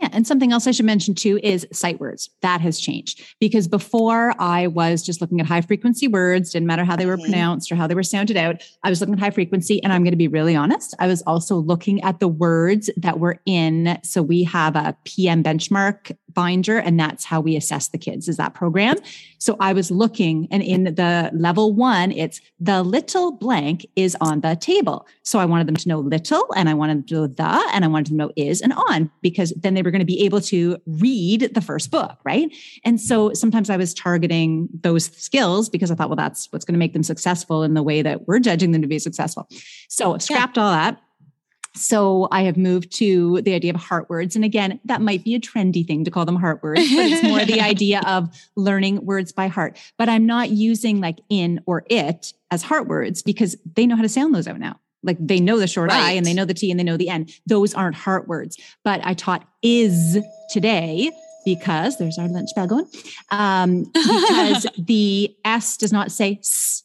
Yeah, 0.00 0.08
and 0.12 0.26
something 0.26 0.52
else 0.52 0.66
I 0.66 0.72
should 0.72 0.86
mention 0.86 1.14
too 1.14 1.38
is 1.42 1.66
sight 1.72 2.00
words. 2.00 2.28
That 2.42 2.60
has 2.60 2.80
changed 2.80 3.22
because 3.38 3.68
before 3.68 4.34
I 4.40 4.66
was 4.66 5.02
just 5.02 5.20
looking 5.20 5.40
at 5.40 5.46
high 5.46 5.60
frequency 5.60 6.08
words, 6.08 6.50
didn't 6.50 6.66
matter 6.66 6.84
how 6.84 6.96
they 6.96 7.06
were 7.06 7.16
mm-hmm. 7.16 7.30
pronounced 7.30 7.70
or 7.70 7.76
how 7.76 7.86
they 7.86 7.94
were 7.94 8.02
sounded 8.02 8.36
out. 8.36 8.62
I 8.82 8.90
was 8.90 9.00
looking 9.00 9.14
at 9.14 9.20
high 9.20 9.30
frequency, 9.30 9.82
and 9.82 9.92
I'm 9.92 10.02
going 10.02 10.12
to 10.12 10.16
be 10.16 10.28
really 10.28 10.56
honest. 10.56 10.94
I 10.98 11.06
was 11.06 11.22
also 11.22 11.56
looking 11.56 12.02
at 12.02 12.18
the 12.18 12.28
words 12.28 12.90
that 12.96 13.20
were 13.20 13.40
in. 13.46 13.98
So 14.02 14.22
we 14.22 14.42
have 14.44 14.74
a 14.74 14.96
PM 15.04 15.42
benchmark 15.42 16.16
binder, 16.34 16.78
and 16.78 16.98
that's 16.98 17.24
how 17.24 17.40
we 17.40 17.56
assess 17.56 17.88
the 17.88 17.98
kids. 17.98 18.28
Is 18.28 18.36
that 18.36 18.54
program? 18.54 18.96
So 19.38 19.56
I 19.60 19.72
was 19.72 19.90
looking, 19.90 20.48
and 20.50 20.62
in 20.62 20.84
the 20.84 21.30
level 21.34 21.72
one, 21.74 22.12
it's 22.12 22.40
the 22.58 22.82
little 22.82 23.32
blank 23.32 23.86
is 23.96 24.16
on 24.20 24.40
the 24.40 24.56
table. 24.56 25.06
So 25.22 25.38
I 25.38 25.44
wanted 25.44 25.66
them 25.66 25.76
to 25.76 25.88
know 25.88 26.00
little, 26.00 26.46
and 26.56 26.68
I 26.68 26.74
wanted 26.74 26.98
them 26.98 27.04
to 27.04 27.14
know 27.14 27.26
the, 27.26 27.70
and 27.72 27.84
I 27.84 27.88
wanted 27.88 28.06
them 28.06 28.18
to 28.18 28.24
know 28.24 28.32
is 28.36 28.60
and 28.60 28.72
on 28.72 29.10
because 29.22 29.52
then 29.56 29.74
they 29.74 29.82
were 29.82 29.90
going 29.90 30.00
to 30.00 30.06
be 30.06 30.24
able 30.24 30.40
to 30.42 30.78
read 30.86 31.54
the 31.54 31.60
first 31.60 31.90
book, 31.90 32.18
right? 32.24 32.50
And 32.84 33.00
so 33.00 33.32
sometimes 33.32 33.70
I 33.70 33.76
was 33.76 33.94
targeting 33.94 34.68
those 34.82 35.06
skills 35.16 35.68
because 35.68 35.90
I 35.90 35.94
thought, 35.94 36.08
well, 36.08 36.16
that's 36.16 36.50
what's 36.50 36.64
going 36.64 36.74
to 36.74 36.78
make 36.78 36.92
them 36.92 37.02
successful 37.02 37.62
in 37.62 37.74
the 37.74 37.82
way 37.82 38.02
that 38.02 38.26
we're 38.26 38.38
judging 38.38 38.72
them 38.72 38.82
to 38.82 38.88
be 38.88 38.98
successful. 38.98 39.48
So 39.88 40.18
scrapped 40.18 40.56
yeah. 40.56 40.62
all 40.62 40.72
that. 40.72 41.00
So 41.76 42.28
I 42.30 42.42
have 42.42 42.56
moved 42.56 42.92
to 42.98 43.42
the 43.42 43.52
idea 43.52 43.74
of 43.74 43.80
heart 43.80 44.08
words. 44.08 44.36
And 44.36 44.44
again, 44.44 44.78
that 44.84 45.00
might 45.00 45.24
be 45.24 45.34
a 45.34 45.40
trendy 45.40 45.84
thing 45.84 46.04
to 46.04 46.10
call 46.10 46.24
them 46.24 46.36
heart 46.36 46.62
words, 46.62 46.80
but 46.80 47.06
it's 47.06 47.22
more 47.24 47.44
the 47.44 47.60
idea 47.60 48.00
of 48.06 48.28
learning 48.54 49.04
words 49.04 49.32
by 49.32 49.48
heart. 49.48 49.76
But 49.98 50.08
I'm 50.08 50.24
not 50.24 50.50
using 50.50 51.00
like 51.00 51.18
in 51.28 51.60
or 51.66 51.84
it 51.90 52.32
as 52.50 52.62
heart 52.62 52.86
words 52.86 53.22
because 53.22 53.56
they 53.74 53.86
know 53.86 53.96
how 53.96 54.02
to 54.02 54.08
sound 54.08 54.34
those 54.34 54.46
out 54.46 54.60
now. 54.60 54.78
Like 55.02 55.18
they 55.20 55.40
know 55.40 55.58
the 55.58 55.66
short 55.66 55.90
right. 55.90 56.02
I 56.02 56.12
and 56.12 56.24
they 56.24 56.32
know 56.32 56.44
the 56.44 56.54
T 56.54 56.70
and 56.70 56.78
they 56.78 56.84
know 56.84 56.96
the 56.96 57.08
N. 57.08 57.26
Those 57.46 57.74
aren't 57.74 57.96
heart 57.96 58.28
words. 58.28 58.56
But 58.84 59.04
I 59.04 59.14
taught 59.14 59.46
is 59.62 60.18
today 60.50 61.10
because 61.44 61.98
there's 61.98 62.18
our 62.18 62.28
lunch 62.28 62.50
bell 62.54 62.68
going. 62.68 62.86
Um, 63.30 63.84
because 63.92 64.66
the 64.78 65.34
S 65.44 65.76
does 65.76 65.92
not 65.92 66.10
say 66.10 66.38
S 66.40 66.83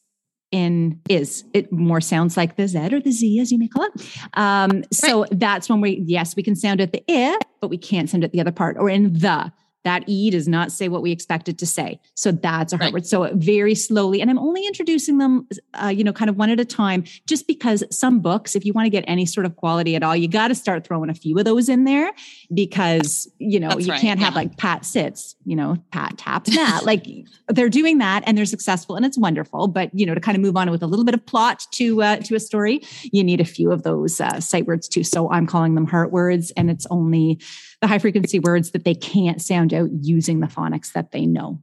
in 0.52 1.00
is 1.10 1.44
it 1.54 1.72
more 1.72 2.02
sounds 2.02 2.36
like 2.36 2.56
the 2.56 2.68
Z 2.68 2.94
or 2.94 3.00
the 3.00 3.12
Z 3.12 3.40
as 3.40 3.52
you 3.52 3.60
may 3.60 3.68
call 3.68 3.86
it. 3.86 4.20
Um, 4.34 4.84
so 4.92 5.22
right. 5.22 5.40
that's 5.40 5.70
when 5.70 5.82
we 5.82 6.04
yes 6.06 6.36
we 6.36 6.44
can 6.44 6.56
sound 6.56 6.82
at 6.82 6.92
the 6.92 7.04
I, 7.08 7.38
but 7.62 7.70
we 7.70 7.78
can't 7.78 8.10
sound 8.10 8.24
at 8.24 8.32
the 8.32 8.42
other 8.42 8.52
part 8.52 8.78
or 8.78 8.90
in 8.90 9.14
the 9.14 9.52
that 9.84 10.04
E 10.08 10.30
does 10.30 10.48
not 10.48 10.72
say 10.72 10.90
what 10.90 11.02
we 11.02 11.12
expect 11.12 11.48
it 11.48 11.58
to 11.60 11.66
say. 11.66 12.00
So 12.16 12.32
that's 12.32 12.74
a 12.74 12.78
hard 12.78 12.88
right. 12.88 12.94
word. 12.94 13.06
So 13.06 13.30
very 13.34 13.76
slowly, 13.76 14.22
and 14.22 14.30
I'm 14.30 14.40
only 14.40 14.66
introducing 14.66 15.18
them, 15.20 15.48
uh, 15.82 15.88
you 15.88 16.04
know, 16.04 16.14
kind 16.14 16.30
of 16.30 16.38
one 16.38 16.50
at 16.50 16.60
a 16.60 16.66
time, 16.66 17.04
just 17.28 17.48
because 17.48 17.84
some 17.90 18.20
books, 18.20 18.56
if 18.56 18.66
you 18.66 18.74
want 18.74 18.86
to 18.86 18.90
get 18.90 19.06
any 19.08 19.26
sort 19.26 19.46
of 19.46 19.56
quality 19.56 19.96
at 19.96 20.04
all, 20.04 20.16
you 20.16 20.28
got 20.28 20.50
to 20.50 20.56
start 20.56 20.86
throwing 20.86 21.10
a 21.10 21.14
few 21.14 21.38
of 21.38 21.46
those 21.46 21.70
in 21.70 21.86
there 21.86 22.12
because, 22.54 23.32
you 23.40 23.60
know, 23.60 23.70
that's 23.70 23.86
you 23.86 23.94
right. 23.94 24.02
can't 24.02 24.20
yeah. 24.20 24.26
have 24.26 24.36
like 24.36 24.58
Pat 24.58 24.86
sits, 24.86 25.36
you 25.46 25.56
know, 25.56 25.78
Pat 25.92 26.18
taps 26.18 26.54
that. 26.54 26.82
like 26.84 27.06
they're 27.48 27.70
doing 27.70 28.00
that 28.00 28.24
and 28.26 28.38
they're 28.38 28.46
successful 28.46 28.96
and 28.96 29.06
it's 29.06 29.18
wonderful. 29.18 29.68
But, 29.68 29.94
you 29.94 30.06
know, 30.06 30.14
to 30.14 30.22
kind 30.22 30.36
of 30.36 30.42
move 30.42 30.58
on 30.58 30.70
with 30.72 30.84
a 30.84 30.88
little 30.88 31.06
bit 31.06 31.14
of 31.14 31.26
plot 31.26 31.66
to, 31.72 32.02
uh, 32.02 32.18
to 32.18 32.36
a 32.36 32.40
story, 32.40 32.82
you 33.04 33.24
need 33.24 33.40
a 33.40 33.46
few 33.46 33.72
of 33.72 33.84
those 33.84 34.20
uh, 34.20 34.40
sight 34.40 34.66
words 34.66 34.88
too. 34.88 35.04
So 35.04 35.32
I'm 35.32 35.48
calling 35.48 35.76
them 35.76 35.86
heart 35.86 36.12
words 36.12 36.52
and 36.58 36.70
it's 36.70 36.86
only, 36.90 37.40
the 37.82 37.88
high 37.88 38.00
frequency 38.00 38.40
words 38.40 38.72
that 38.72 38.84
they 38.84 38.96
can't 38.96 39.42
sound 39.42 39.74
out 39.74 39.90
using 40.02 40.40
the 40.40 40.48
phonics 40.48 40.92
that 40.94 41.12
they 41.12 41.26
know. 41.26 41.62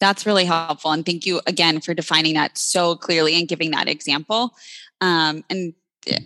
That's 0.00 0.26
really 0.26 0.44
helpful. 0.44 0.92
And 0.92 1.04
thank 1.04 1.26
you 1.26 1.40
again 1.46 1.80
for 1.80 1.92
defining 1.92 2.34
that 2.34 2.56
so 2.56 2.94
clearly 2.94 3.36
and 3.36 3.48
giving 3.48 3.72
that 3.72 3.88
example. 3.88 4.54
Um, 5.00 5.44
and, 5.50 5.74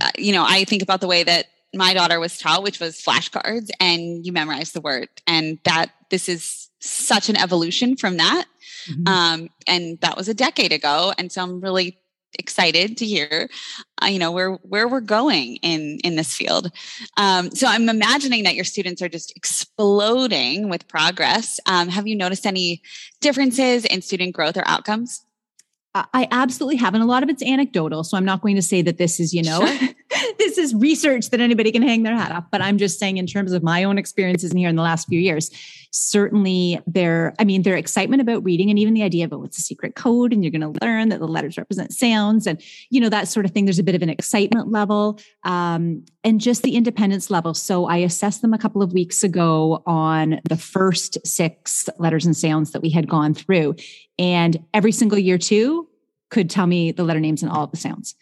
uh, 0.00 0.10
you 0.18 0.32
know, 0.32 0.44
I 0.46 0.64
think 0.64 0.82
about 0.82 1.00
the 1.00 1.06
way 1.06 1.22
that 1.22 1.46
my 1.72 1.94
daughter 1.94 2.20
was 2.20 2.36
taught, 2.36 2.62
which 2.62 2.80
was 2.80 3.00
flashcards, 3.00 3.70
and 3.80 4.26
you 4.26 4.32
memorize 4.32 4.72
the 4.72 4.82
word. 4.82 5.08
And 5.26 5.58
that 5.64 5.90
this 6.10 6.28
is 6.28 6.68
such 6.80 7.30
an 7.30 7.36
evolution 7.36 7.96
from 7.96 8.18
that. 8.18 8.44
Mm-hmm. 8.90 9.08
Um, 9.08 9.48
and 9.66 9.98
that 10.00 10.18
was 10.18 10.28
a 10.28 10.34
decade 10.34 10.72
ago. 10.72 11.14
And 11.16 11.32
so 11.32 11.42
I'm 11.42 11.60
really 11.60 11.98
excited 12.38 12.96
to 12.96 13.06
hear 13.06 13.48
uh, 14.02 14.06
you 14.06 14.18
know 14.18 14.30
where 14.30 14.52
where 14.62 14.88
we're 14.88 15.00
going 15.00 15.56
in 15.56 15.98
in 16.04 16.16
this 16.16 16.34
field 16.34 16.70
um, 17.16 17.50
so 17.50 17.66
i'm 17.66 17.88
imagining 17.88 18.44
that 18.44 18.54
your 18.54 18.64
students 18.64 19.02
are 19.02 19.08
just 19.08 19.36
exploding 19.36 20.68
with 20.68 20.86
progress 20.88 21.60
um, 21.66 21.88
have 21.88 22.06
you 22.06 22.16
noticed 22.16 22.46
any 22.46 22.82
differences 23.20 23.84
in 23.84 24.02
student 24.02 24.34
growth 24.34 24.56
or 24.56 24.62
outcomes 24.66 25.24
I 25.94 26.26
absolutely 26.30 26.76
have. 26.76 26.94
And 26.94 27.02
a 27.02 27.06
lot 27.06 27.22
of 27.22 27.28
it's 27.28 27.42
anecdotal. 27.42 28.02
So 28.02 28.16
I'm 28.16 28.24
not 28.24 28.40
going 28.40 28.56
to 28.56 28.62
say 28.62 28.80
that 28.82 28.96
this 28.96 29.20
is, 29.20 29.34
you 29.34 29.42
know, 29.42 29.66
sure. 29.66 29.88
this 30.38 30.58
is 30.58 30.74
research 30.74 31.30
that 31.30 31.40
anybody 31.40 31.72
can 31.72 31.82
hang 31.82 32.02
their 32.02 32.16
hat 32.16 32.32
up. 32.32 32.48
But 32.50 32.60
I'm 32.60 32.78
just 32.78 32.98
saying, 32.98 33.18
in 33.18 33.26
terms 33.26 33.52
of 33.52 33.62
my 33.62 33.84
own 33.84 33.98
experiences 33.98 34.50
in 34.50 34.56
here 34.56 34.68
in 34.68 34.76
the 34.76 34.82
last 34.82 35.08
few 35.08 35.20
years, 35.20 35.50
certainly 35.90 36.80
their, 36.86 37.34
I 37.38 37.44
mean, 37.44 37.62
their 37.62 37.76
excitement 37.76 38.22
about 38.22 38.42
reading 38.44 38.70
and 38.70 38.78
even 38.78 38.94
the 38.94 39.02
idea 39.02 39.24
of, 39.24 39.32
oh, 39.32 39.44
it's 39.44 39.58
a 39.58 39.62
secret 39.62 39.94
code 39.94 40.32
and 40.32 40.42
you're 40.42 40.50
going 40.50 40.72
to 40.72 40.84
learn 40.84 41.10
that 41.10 41.20
the 41.20 41.28
letters 41.28 41.58
represent 41.58 41.92
sounds 41.92 42.46
and, 42.46 42.62
you 42.90 43.00
know, 43.00 43.08
that 43.08 43.28
sort 43.28 43.46
of 43.46 43.52
thing. 43.52 43.66
There's 43.66 43.78
a 43.78 43.84
bit 43.84 43.94
of 43.94 44.02
an 44.02 44.08
excitement 44.08 44.70
level 44.70 45.18
um, 45.44 46.04
and 46.24 46.40
just 46.40 46.62
the 46.62 46.76
independence 46.76 47.30
level. 47.30 47.54
So 47.54 47.86
I 47.86 47.98
assessed 47.98 48.42
them 48.42 48.54
a 48.54 48.58
couple 48.58 48.82
of 48.82 48.92
weeks 48.92 49.22
ago 49.22 49.82
on 49.86 50.40
the 50.48 50.56
first 50.56 51.18
six 51.26 51.88
letters 51.98 52.24
and 52.24 52.36
sounds 52.36 52.72
that 52.72 52.82
we 52.82 52.90
had 52.90 53.08
gone 53.08 53.34
through. 53.34 53.76
And 54.18 54.64
every 54.72 54.92
single 54.92 55.18
year, 55.18 55.38
too, 55.38 55.88
could 56.30 56.48
tell 56.48 56.66
me 56.66 56.92
the 56.92 57.04
letter 57.04 57.20
names 57.20 57.42
and 57.42 57.52
all 57.52 57.64
of 57.64 57.70
the 57.70 57.76
sounds 57.76 58.14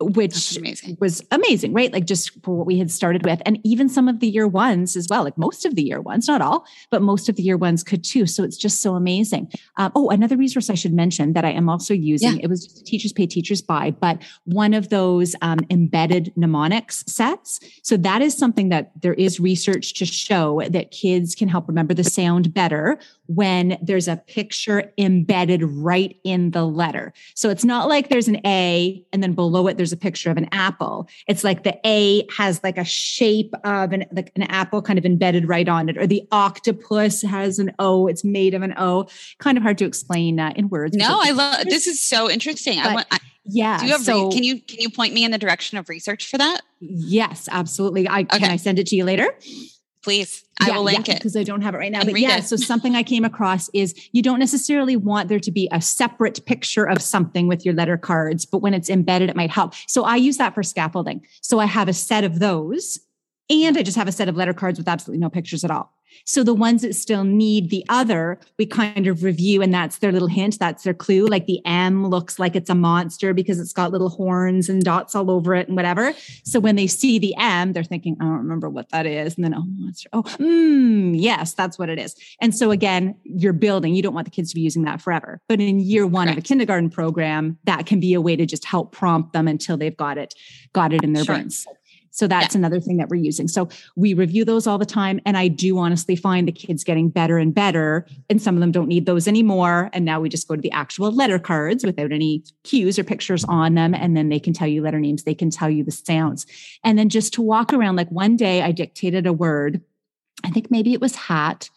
which 0.00 0.56
amazing. 0.56 0.96
was 1.00 1.22
amazing, 1.30 1.72
right? 1.72 1.92
Like 1.92 2.06
just 2.06 2.32
for 2.42 2.56
what 2.56 2.66
we 2.66 2.78
had 2.78 2.90
started 2.90 3.24
with. 3.24 3.42
And 3.44 3.58
even 3.64 3.88
some 3.88 4.08
of 4.08 4.20
the 4.20 4.28
year 4.28 4.48
ones 4.48 4.96
as 4.96 5.08
well, 5.08 5.24
like 5.24 5.36
most 5.36 5.66
of 5.66 5.74
the 5.74 5.82
year 5.82 6.00
ones, 6.00 6.26
not 6.26 6.40
all, 6.40 6.64
but 6.90 7.02
most 7.02 7.28
of 7.28 7.36
the 7.36 7.42
year 7.42 7.56
ones 7.56 7.82
could 7.82 8.02
too. 8.02 8.26
So 8.26 8.42
it's 8.42 8.56
just 8.56 8.80
so 8.80 8.94
amazing. 8.94 9.50
Um, 9.76 9.92
oh, 9.94 10.10
another 10.10 10.36
resource 10.36 10.70
I 10.70 10.74
should 10.74 10.94
mention 10.94 11.34
that 11.34 11.44
I 11.44 11.50
am 11.50 11.68
also 11.68 11.92
using, 11.92 12.36
yeah. 12.36 12.44
it 12.44 12.48
was 12.48 12.64
just 12.64 12.86
Teachers 12.86 13.12
Pay 13.12 13.26
Teachers 13.26 13.60
Buy, 13.60 13.90
but 13.90 14.22
one 14.44 14.72
of 14.74 14.88
those 14.88 15.36
um, 15.42 15.58
embedded 15.68 16.32
mnemonics 16.36 17.04
sets. 17.06 17.60
So 17.82 17.96
that 17.98 18.22
is 18.22 18.36
something 18.36 18.70
that 18.70 18.92
there 19.02 19.14
is 19.14 19.38
research 19.38 19.94
to 19.94 20.06
show 20.06 20.62
that 20.70 20.90
kids 20.90 21.34
can 21.34 21.48
help 21.48 21.68
remember 21.68 21.94
the 21.94 22.04
sound 22.04 22.54
better 22.54 22.98
when 23.30 23.78
there's 23.80 24.08
a 24.08 24.16
picture 24.16 24.92
embedded 24.98 25.62
right 25.62 26.18
in 26.24 26.50
the 26.50 26.64
letter. 26.64 27.12
So 27.34 27.48
it's 27.48 27.64
not 27.64 27.88
like 27.88 28.08
there's 28.08 28.26
an 28.26 28.44
A 28.44 29.04
and 29.12 29.22
then 29.22 29.34
below 29.34 29.68
it 29.68 29.76
there's 29.76 29.92
a 29.92 29.96
picture 29.96 30.32
of 30.32 30.36
an 30.36 30.48
apple. 30.50 31.08
It's 31.28 31.44
like 31.44 31.62
the 31.62 31.78
A 31.86 32.26
has 32.36 32.60
like 32.64 32.76
a 32.76 32.84
shape 32.84 33.54
of 33.62 33.92
an 33.92 34.06
like 34.10 34.32
an 34.34 34.42
apple 34.42 34.82
kind 34.82 34.98
of 34.98 35.04
embedded 35.04 35.46
right 35.46 35.68
on 35.68 35.88
it, 35.88 35.96
or 35.96 36.08
the 36.08 36.26
octopus 36.32 37.22
has 37.22 37.60
an 37.60 37.72
O. 37.78 38.08
It's 38.08 38.24
made 38.24 38.52
of 38.52 38.62
an 38.62 38.74
O. 38.76 39.06
Kind 39.38 39.56
of 39.56 39.62
hard 39.62 39.78
to 39.78 39.84
explain 39.84 40.40
uh, 40.40 40.52
in 40.56 40.68
words. 40.68 40.96
No, 40.96 41.20
I 41.22 41.30
love 41.30 41.66
this 41.66 41.86
is 41.86 42.00
so 42.00 42.28
interesting. 42.28 42.78
But, 42.82 42.90
I 42.90 42.94
want. 42.94 43.06
I, 43.12 43.18
yeah. 43.44 43.78
Do 43.78 43.86
you 43.86 43.92
have 43.92 44.02
so, 44.02 44.26
re- 44.26 44.32
can 44.32 44.42
you 44.42 44.60
can 44.60 44.80
you 44.80 44.90
point 44.90 45.14
me 45.14 45.24
in 45.24 45.30
the 45.30 45.38
direction 45.38 45.78
of 45.78 45.88
research 45.88 46.28
for 46.28 46.38
that? 46.38 46.62
Yes, 46.80 47.48
absolutely. 47.52 48.08
I 48.08 48.22
okay. 48.22 48.38
can 48.40 48.50
I 48.50 48.56
send 48.56 48.80
it 48.80 48.88
to 48.88 48.96
you 48.96 49.04
later? 49.04 49.28
Please, 50.02 50.44
I 50.58 50.68
yeah, 50.68 50.76
will 50.76 50.84
link 50.84 51.08
yeah, 51.08 51.14
it 51.14 51.18
because 51.18 51.36
I 51.36 51.42
don't 51.42 51.60
have 51.60 51.74
it 51.74 51.78
right 51.78 51.92
now. 51.92 52.02
But 52.04 52.18
yeah, 52.18 52.38
it. 52.38 52.44
so 52.44 52.56
something 52.56 52.96
I 52.96 53.02
came 53.02 53.24
across 53.24 53.68
is 53.74 53.94
you 54.12 54.22
don't 54.22 54.38
necessarily 54.38 54.96
want 54.96 55.28
there 55.28 55.38
to 55.38 55.50
be 55.50 55.68
a 55.72 55.82
separate 55.82 56.44
picture 56.46 56.88
of 56.88 57.02
something 57.02 57.46
with 57.48 57.66
your 57.66 57.74
letter 57.74 57.98
cards, 57.98 58.46
but 58.46 58.58
when 58.58 58.72
it's 58.72 58.88
embedded, 58.88 59.28
it 59.28 59.36
might 59.36 59.50
help. 59.50 59.74
So 59.86 60.04
I 60.04 60.16
use 60.16 60.38
that 60.38 60.54
for 60.54 60.62
scaffolding. 60.62 61.26
So 61.42 61.58
I 61.58 61.66
have 61.66 61.88
a 61.88 61.92
set 61.92 62.24
of 62.24 62.38
those, 62.38 62.98
and 63.50 63.76
I 63.76 63.82
just 63.82 63.96
have 63.98 64.08
a 64.08 64.12
set 64.12 64.28
of 64.28 64.36
letter 64.36 64.54
cards 64.54 64.78
with 64.78 64.88
absolutely 64.88 65.20
no 65.20 65.28
pictures 65.28 65.64
at 65.64 65.70
all. 65.70 65.92
So 66.24 66.44
the 66.44 66.54
ones 66.54 66.82
that 66.82 66.94
still 66.94 67.24
need 67.24 67.70
the 67.70 67.84
other, 67.88 68.38
we 68.58 68.66
kind 68.66 69.06
of 69.06 69.22
review, 69.22 69.62
and 69.62 69.72
that's 69.72 69.98
their 69.98 70.12
little 70.12 70.28
hint. 70.28 70.58
That's 70.58 70.84
their 70.84 70.94
clue. 70.94 71.26
Like 71.26 71.46
the 71.46 71.64
M 71.66 72.06
looks 72.06 72.38
like 72.38 72.56
it's 72.56 72.70
a 72.70 72.74
monster 72.74 73.34
because 73.34 73.58
it's 73.58 73.72
got 73.72 73.92
little 73.92 74.08
horns 74.08 74.68
and 74.68 74.82
dots 74.82 75.14
all 75.14 75.30
over 75.30 75.54
it 75.54 75.68
and 75.68 75.76
whatever. 75.76 76.12
So 76.44 76.60
when 76.60 76.76
they 76.76 76.86
see 76.86 77.18
the 77.18 77.34
M, 77.36 77.72
they're 77.72 77.84
thinking, 77.84 78.16
I 78.20 78.24
don't 78.24 78.38
remember 78.38 78.68
what 78.68 78.90
that 78.90 79.06
is. 79.06 79.36
And 79.36 79.44
then, 79.44 79.54
oh, 79.54 79.64
monster. 79.78 80.08
Oh, 80.12 80.22
mm, 80.22 81.12
yes, 81.14 81.54
that's 81.54 81.78
what 81.78 81.88
it 81.88 81.98
is. 81.98 82.14
And 82.40 82.54
so 82.54 82.70
again, 82.70 83.16
you're 83.24 83.52
building, 83.52 83.94
you 83.94 84.02
don't 84.02 84.14
want 84.14 84.26
the 84.26 84.30
kids 84.30 84.50
to 84.50 84.54
be 84.54 84.60
using 84.60 84.82
that 84.84 85.00
forever. 85.00 85.40
But 85.48 85.60
in 85.60 85.80
year 85.80 86.06
one 86.06 86.26
Correct. 86.26 86.38
of 86.38 86.44
a 86.44 86.46
kindergarten 86.46 86.90
program, 86.90 87.58
that 87.64 87.86
can 87.86 88.00
be 88.00 88.14
a 88.14 88.20
way 88.20 88.36
to 88.36 88.46
just 88.46 88.64
help 88.64 88.92
prompt 88.92 89.32
them 89.32 89.48
until 89.48 89.76
they've 89.76 89.96
got 89.96 90.18
it, 90.18 90.34
got 90.72 90.92
it 90.92 91.02
in 91.02 91.12
their 91.12 91.24
sure. 91.24 91.36
brains. 91.36 91.66
So 92.10 92.26
that's 92.26 92.54
yeah. 92.54 92.58
another 92.58 92.80
thing 92.80 92.96
that 92.96 93.08
we're 93.08 93.22
using. 93.22 93.48
So 93.48 93.68
we 93.96 94.14
review 94.14 94.44
those 94.44 94.66
all 94.66 94.78
the 94.78 94.86
time. 94.86 95.20
And 95.24 95.36
I 95.36 95.48
do 95.48 95.78
honestly 95.78 96.16
find 96.16 96.46
the 96.46 96.52
kids 96.52 96.84
getting 96.84 97.08
better 97.08 97.38
and 97.38 97.54
better. 97.54 98.06
And 98.28 98.42
some 98.42 98.56
of 98.56 98.60
them 98.60 98.72
don't 98.72 98.88
need 98.88 99.06
those 99.06 99.28
anymore. 99.28 99.90
And 99.92 100.04
now 100.04 100.20
we 100.20 100.28
just 100.28 100.48
go 100.48 100.56
to 100.56 100.60
the 100.60 100.72
actual 100.72 101.12
letter 101.12 101.38
cards 101.38 101.84
without 101.84 102.12
any 102.12 102.42
cues 102.64 102.98
or 102.98 103.04
pictures 103.04 103.44
on 103.44 103.74
them. 103.74 103.94
And 103.94 104.16
then 104.16 104.28
they 104.28 104.40
can 104.40 104.52
tell 104.52 104.68
you 104.68 104.82
letter 104.82 105.00
names, 105.00 105.22
they 105.22 105.34
can 105.34 105.50
tell 105.50 105.70
you 105.70 105.84
the 105.84 105.92
sounds. 105.92 106.46
And 106.84 106.98
then 106.98 107.08
just 107.08 107.32
to 107.34 107.42
walk 107.42 107.72
around, 107.72 107.96
like 107.96 108.10
one 108.10 108.36
day 108.36 108.62
I 108.62 108.72
dictated 108.72 109.26
a 109.26 109.32
word. 109.32 109.80
I 110.44 110.50
think 110.50 110.70
maybe 110.70 110.92
it 110.92 111.00
was 111.00 111.14
hat. 111.14 111.70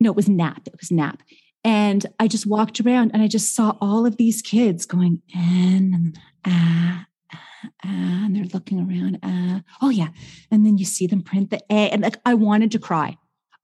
No, 0.00 0.10
it 0.10 0.16
was 0.16 0.28
nap. 0.28 0.62
It 0.66 0.74
was 0.78 0.90
nap. 0.90 1.22
And 1.62 2.04
I 2.20 2.28
just 2.28 2.46
walked 2.46 2.80
around 2.80 3.12
and 3.14 3.22
I 3.22 3.28
just 3.28 3.54
saw 3.54 3.76
all 3.80 4.04
of 4.04 4.18
these 4.18 4.42
kids 4.42 4.84
going 4.84 5.22
in 5.34 5.94
and 5.94 6.18
ah, 6.46 7.06
and 7.82 8.34
they're 8.34 8.44
looking 8.44 8.78
around. 8.78 9.18
Uh, 9.22 9.60
oh 9.82 9.90
yeah, 9.90 10.08
and 10.50 10.64
then 10.64 10.78
you 10.78 10.84
see 10.84 11.06
them 11.06 11.22
print 11.22 11.50
the 11.50 11.60
A, 11.70 11.90
and 11.90 12.02
like 12.02 12.18
I 12.24 12.34
wanted 12.34 12.72
to 12.72 12.78
cry. 12.78 13.16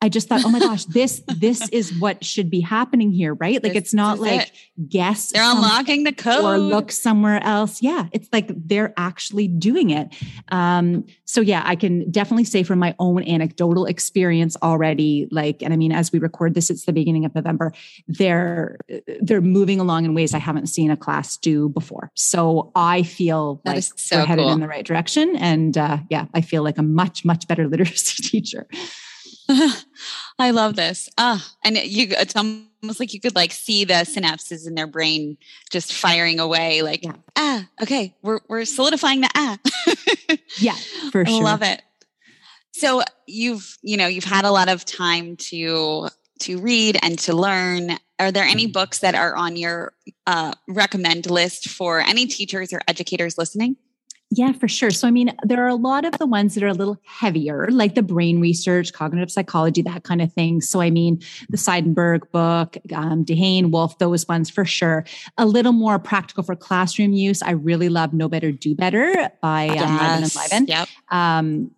I 0.03 0.09
just 0.09 0.29
thought, 0.29 0.45
oh 0.45 0.49
my 0.49 0.59
gosh, 0.59 0.85
this 0.87 1.23
this 1.27 1.69
is 1.71 1.99
what 1.99 2.25
should 2.25 2.51
be 2.51 2.61
happening 2.61 3.13
here, 3.13 3.35
right? 3.35 3.63
Like 3.63 3.73
this, 3.73 3.83
it's 3.83 3.95
not 3.95 4.19
like 4.19 4.49
it. 4.49 4.89
guess 4.89 5.31
they're 5.31 5.43
unlocking 5.43 6.05
the 6.05 6.13
code 6.13 6.45
or 6.45 6.59
look 6.59 6.91
somewhere 6.91 7.43
else. 7.43 7.83
Yeah, 7.83 8.07
it's 8.13 8.29
like 8.33 8.51
they're 8.55 8.95
actually 8.97 9.49
doing 9.49 9.91
it. 9.91 10.15
Um, 10.49 11.05
so 11.27 11.41
yeah, 11.41 11.63
I 11.65 11.77
can 11.77 12.11
definitely 12.11 12.45
say 12.45 12.63
from 12.63 12.79
my 12.79 12.95
own 12.99 13.23
anecdotal 13.25 13.87
experience 13.87 14.57
already, 14.63 15.29
like, 15.31 15.63
and 15.63 15.73
I 15.73 15.77
mean, 15.77 15.93
as 15.93 16.13
we 16.13 16.19
record 16.19 16.55
this, 16.55 16.71
it's 16.71 16.87
the 16.87 16.93
beginning 16.93 17.25
of 17.25 17.35
November. 17.35 17.73
They're 18.09 18.79
they're 19.21 19.43
moving 19.43 19.81
along 19.81 20.07
in 20.07 20.15
ways 20.15 20.33
I 20.33 20.39
haven't 20.39 20.69
seen 20.69 20.91
a 20.91 20.97
class 20.97 21.37
do 21.37 21.69
before. 21.69 22.11
So 22.15 22.73
I 22.75 23.03
feel 23.03 23.61
that 23.65 23.75
like 23.75 23.85
so 23.85 24.19
we're 24.19 24.25
headed 24.25 24.45
cool. 24.45 24.53
in 24.53 24.61
the 24.61 24.69
right 24.69 24.85
direction, 24.85 25.37
and 25.37 25.77
uh, 25.77 25.99
yeah, 26.09 26.27
I 26.33 26.41
feel 26.41 26.63
like 26.63 26.79
a 26.79 26.83
much 26.83 27.25
much 27.25 27.47
better 27.47 27.69
literacy 27.69 28.23
teacher. 28.23 28.67
I 30.39 30.51
love 30.51 30.77
this. 30.77 31.09
Ah, 31.19 31.47
and 31.65 31.77
you 31.77 32.09
it's 32.11 32.37
almost 32.37 33.01
like 33.01 33.13
you 33.13 33.21
could 33.21 33.35
like 33.35 33.53
see 33.53 33.85
the 33.85 33.95
synapses 33.95 34.67
in 34.67 34.75
their 34.75 34.87
brain 34.87 35.37
just 35.71 35.93
firing 35.93 36.41
away 36.41 36.83
like 36.83 37.05
yeah. 37.05 37.13
ah, 37.37 37.69
okay, 37.83 38.15
we're 38.23 38.41
we're 38.49 38.65
solidifying 38.65 39.21
the 39.21 39.31
ah. 39.35 39.59
yeah, 40.59 40.77
for 41.11 41.25
sure. 41.25 41.37
I 41.37 41.41
love 41.41 41.63
it. 41.63 41.83
So 42.73 43.03
you've, 43.27 43.77
you 43.83 43.97
know, 43.97 44.07
you've 44.07 44.25
had 44.25 44.45
a 44.45 44.51
lot 44.51 44.69
of 44.69 44.85
time 44.85 45.37
to 45.37 46.09
to 46.41 46.59
read 46.61 46.99
and 47.03 47.19
to 47.21 47.35
learn. 47.35 47.99
Are 48.19 48.33
there 48.33 48.45
any 48.45 48.65
mm-hmm. 48.65 48.73
books 48.73 49.01
that 49.01 49.15
are 49.15 49.35
on 49.35 49.57
your 49.57 49.93
uh, 50.27 50.53
recommend 50.69 51.31
list 51.31 51.69
for 51.69 52.01
any 52.01 52.27
teachers 52.27 52.73
or 52.73 52.81
educators 52.87 53.37
listening? 53.39 53.77
Yeah, 54.33 54.53
for 54.53 54.69
sure. 54.69 54.91
So, 54.91 55.09
I 55.09 55.11
mean, 55.11 55.33
there 55.43 55.65
are 55.65 55.69
a 55.69 55.75
lot 55.75 56.05
of 56.05 56.17
the 56.19 56.27
ones 56.27 56.55
that 56.55 56.63
are 56.63 56.69
a 56.69 56.75
little 56.75 56.97
heavier, 57.05 57.67
like 57.73 57.97
the 57.97 58.03
brain 58.03 58.41
research, 58.41 58.93
cognitive 58.93 59.31
psychology, 59.31 59.83
that 59.83 60.05
kind 60.05 60.23
of 60.23 60.33
thing. 60.33 60.61
So, 60.61 60.81
I 60.81 60.91
mean, 60.91 61.21
the 61.49 61.57
Seidenberg 61.57 62.31
book, 62.31 62.77
um, 62.95 63.25
Dehaene, 63.25 63.73
Wolf, 63.73 63.99
those 63.99 64.29
ones 64.29 64.49
for 64.49 64.65
sure. 64.65 65.05
A 65.37 65.47
little 65.47 65.73
more 65.73 65.99
practical 65.99 66.45
for 66.45 66.55
classroom 66.55 67.13
use. 67.13 67.43
I 67.43 67.51
really 67.51 67.89
love 67.89 68.13
Know 68.13 68.29
Better, 68.29 68.53
Do 68.53 68.77
Better 68.77 69.31
by 69.43 69.67
um, 69.69 69.77
yes. 69.77 70.37
Liben. 70.37 70.67
Yep. 70.67 70.89
Um, 71.11 71.73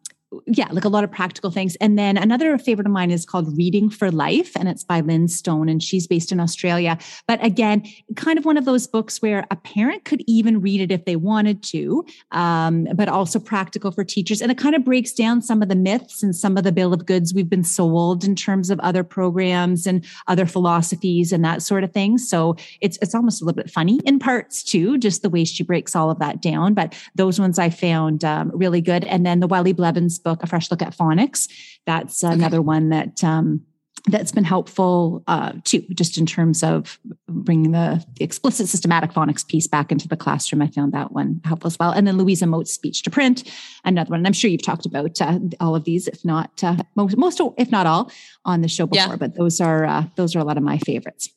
yeah, 0.47 0.69
like 0.71 0.85
a 0.85 0.89
lot 0.89 1.05
of 1.05 1.11
practical 1.11 1.51
things. 1.51 1.77
And 1.77 1.99
then 1.99 2.17
another 2.17 2.57
favorite 2.59 2.87
of 2.87 2.93
mine 2.93 3.11
is 3.11 3.27
called 3.27 3.57
Reading 3.57 3.91
for 3.91 4.11
Life, 4.11 4.57
and 4.57 4.69
it's 4.69 4.85
by 4.85 5.01
Lyn 5.01 5.29
Stone, 5.29 5.69
and 5.69 5.83
she's 5.83 6.07
based 6.07 6.33
in 6.33 6.41
Australia. 6.41 6.99
But 7.27 7.45
again, 7.45 7.85
kind 8.17 8.39
of 8.39 8.45
one 8.45 8.57
of 8.57 8.65
those 8.65 8.87
books 8.87 9.21
where 9.21 9.47
a 9.51 9.57
parent 9.57 10.05
could 10.05 10.23
even 10.27 10.61
read 10.61 10.81
it 10.81 10.91
if 10.93 11.05
they 11.05 11.17
wanted 11.17 11.63
to, 11.65 12.05
um, 12.31 12.87
but 12.95 13.09
also 13.09 13.39
practical 13.39 13.93
for 13.93 14.05
teachers. 14.05 14.41
And 14.41 14.51
it 14.51 14.59
kind 14.59 14.75
of 14.75 14.85
breaks 14.85 15.13
down 15.13 15.43
some 15.43 15.63
of 15.63 15.69
the 15.69 15.77
myths 15.77 16.23
and 16.23 16.35
some 16.35 16.57
of 16.57 16.65
the 16.65 16.73
bill 16.73 16.93
of 16.93 17.07
goods 17.07 17.35
we've 17.35 17.51
been 17.51 17.65
sold 17.65 18.25
in 18.25 18.35
terms 18.35 18.71
of 18.71 18.81
other 18.81 19.05
programs 19.05 19.87
and 19.87 20.05
other 20.29 20.47
philosophies 20.47 21.33
and 21.33 21.45
that 21.45 21.63
sort 21.63 21.85
of 21.85 21.93
thing. 21.93 22.19
So 22.19 22.57
it's 22.81 22.99
it's 23.03 23.15
almost 23.15 23.43
a 23.43 23.45
little 23.45 23.63
bit 23.63 23.71
funny 23.71 24.01
in 24.05 24.19
parts 24.19 24.63
too, 24.63 24.99
just 24.99 25.23
the 25.23 25.31
way 25.31 25.45
she 25.45 25.63
breaks 25.63 25.95
all 25.95 26.11
of 26.11 26.19
that 26.21 26.41
down. 26.41 26.75
But 26.75 26.95
those 27.15 27.39
ones 27.39 27.59
I 27.59 27.71
found 27.71 28.25
um, 28.25 28.51
really 28.55 28.81
good. 28.81 29.05
And 29.05 29.27
then 29.27 29.41
the 29.41 29.47
Wiley 29.47 29.73
Blevins 29.73 30.22
book, 30.23 30.43
A 30.43 30.47
Fresh 30.47 30.71
Look 30.71 30.83
at 30.83 30.97
Phonics. 30.97 31.49
That's 31.87 32.23
okay. 32.23 32.33
another 32.33 32.63
one 32.63 32.91
that 32.91 33.23
um, 33.25 33.65
that's 34.07 34.33
been 34.33 34.45
helpful 34.45 35.23
uh, 35.29 35.53
too, 35.65 35.83
just 35.95 36.19
in 36.19 36.27
terms 36.27 36.63
of 36.63 36.99
bringing 37.29 37.71
the, 37.71 38.05
the, 38.17 38.25
explicit 38.25 38.69
systematic 38.69 39.13
phonics 39.13 39.47
piece 39.47 39.69
back 39.69 39.93
into 39.93 40.09
the 40.09 40.17
classroom. 40.17 40.61
I 40.61 40.67
found 40.67 40.93
that 40.93 41.13
one 41.13 41.41
helpful 41.45 41.69
as 41.69 41.79
well. 41.79 41.93
And 41.93 42.07
then 42.07 42.19
Louisa 42.19 42.47
Moats 42.47 42.73
Speech 42.73 43.03
to 43.05 43.11
Print, 43.11 43.49
another 43.85 44.11
one. 44.11 44.21
And 44.21 44.27
I'm 44.27 44.33
sure 44.33 44.51
you've 44.51 44.63
talked 44.63 44.87
about 44.87 45.21
uh, 45.21 45.39
all 45.61 45.77
of 45.77 45.85
these, 45.85 46.09
if 46.09 46.25
not 46.25 46.65
uh, 46.65 46.77
most, 46.97 47.17
most, 47.17 47.41
if 47.57 47.71
not 47.71 47.87
all, 47.87 48.11
on 48.45 48.61
the 48.61 48.69
show 48.69 48.87
before. 48.87 49.13
Yeah. 49.13 49.17
But 49.17 49.37
those 49.37 49.61
are 49.61 49.85
uh, 49.85 50.05
those 50.17 50.35
are 50.35 50.41
a 50.41 50.45
lot 50.45 50.57
of 50.57 50.65
my 50.65 50.79
favorites. 50.79 51.29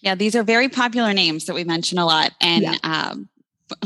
Yeah, 0.00 0.16
these 0.16 0.34
are 0.34 0.42
very 0.42 0.68
popular 0.68 1.12
names 1.12 1.44
that 1.44 1.54
we 1.54 1.62
mention 1.62 1.98
a 1.98 2.04
lot, 2.04 2.32
and 2.40 2.62
yeah. 2.62 2.76
um, 2.82 3.28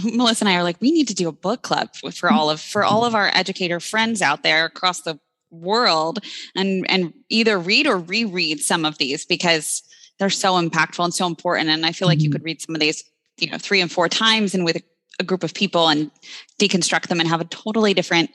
Melissa 0.05 0.44
and 0.44 0.49
I 0.49 0.57
are 0.57 0.62
like, 0.62 0.81
we 0.81 0.90
need 0.90 1.09
to 1.09 1.14
do 1.14 1.29
a 1.29 1.33
book 1.33 1.62
club 1.62 1.94
for 1.94 2.31
all 2.31 2.51
of 2.51 2.61
for 2.61 2.85
all 2.85 3.05
of 3.05 3.14
our 3.14 3.31
educator 3.33 3.81
friends 3.81 4.22
out 4.22 4.42
there 4.42 4.64
across 4.64 5.03
the 5.03 5.18
world, 5.51 6.20
and 6.55 6.88
and 6.90 7.12
either 7.29 7.59
read 7.59 7.87
or 7.87 7.99
reread 7.99 8.61
some 8.61 8.85
of 8.85 8.99
these 8.99 9.25
because 9.25 9.83
they're 10.18 10.31
so 10.31 10.55
impactful 10.55 11.05
and 11.05 11.14
so 11.14 11.27
important. 11.27 11.68
And 11.68 11.85
I 11.85 11.92
feel 11.92 12.09
like 12.09 12.18
mm-hmm. 12.18 12.25
you 12.25 12.31
could 12.31 12.44
read 12.44 12.62
some 12.62 12.75
of 12.75 12.81
these, 12.81 13.05
you 13.38 13.51
know, 13.51 13.59
three 13.59 13.81
and 13.81 13.92
four 13.92 14.09
times 14.09 14.55
and 14.55 14.64
with 14.64 14.77
a, 14.77 14.83
a 15.20 15.25
group 15.25 15.44
of 15.44 15.53
people 15.53 15.88
and 15.88 16.11
deconstruct 16.59 17.09
them 17.09 17.20
and 17.20 17.29
have 17.29 17.40
a 17.40 17.44
totally 17.44 17.94
different 17.94 18.31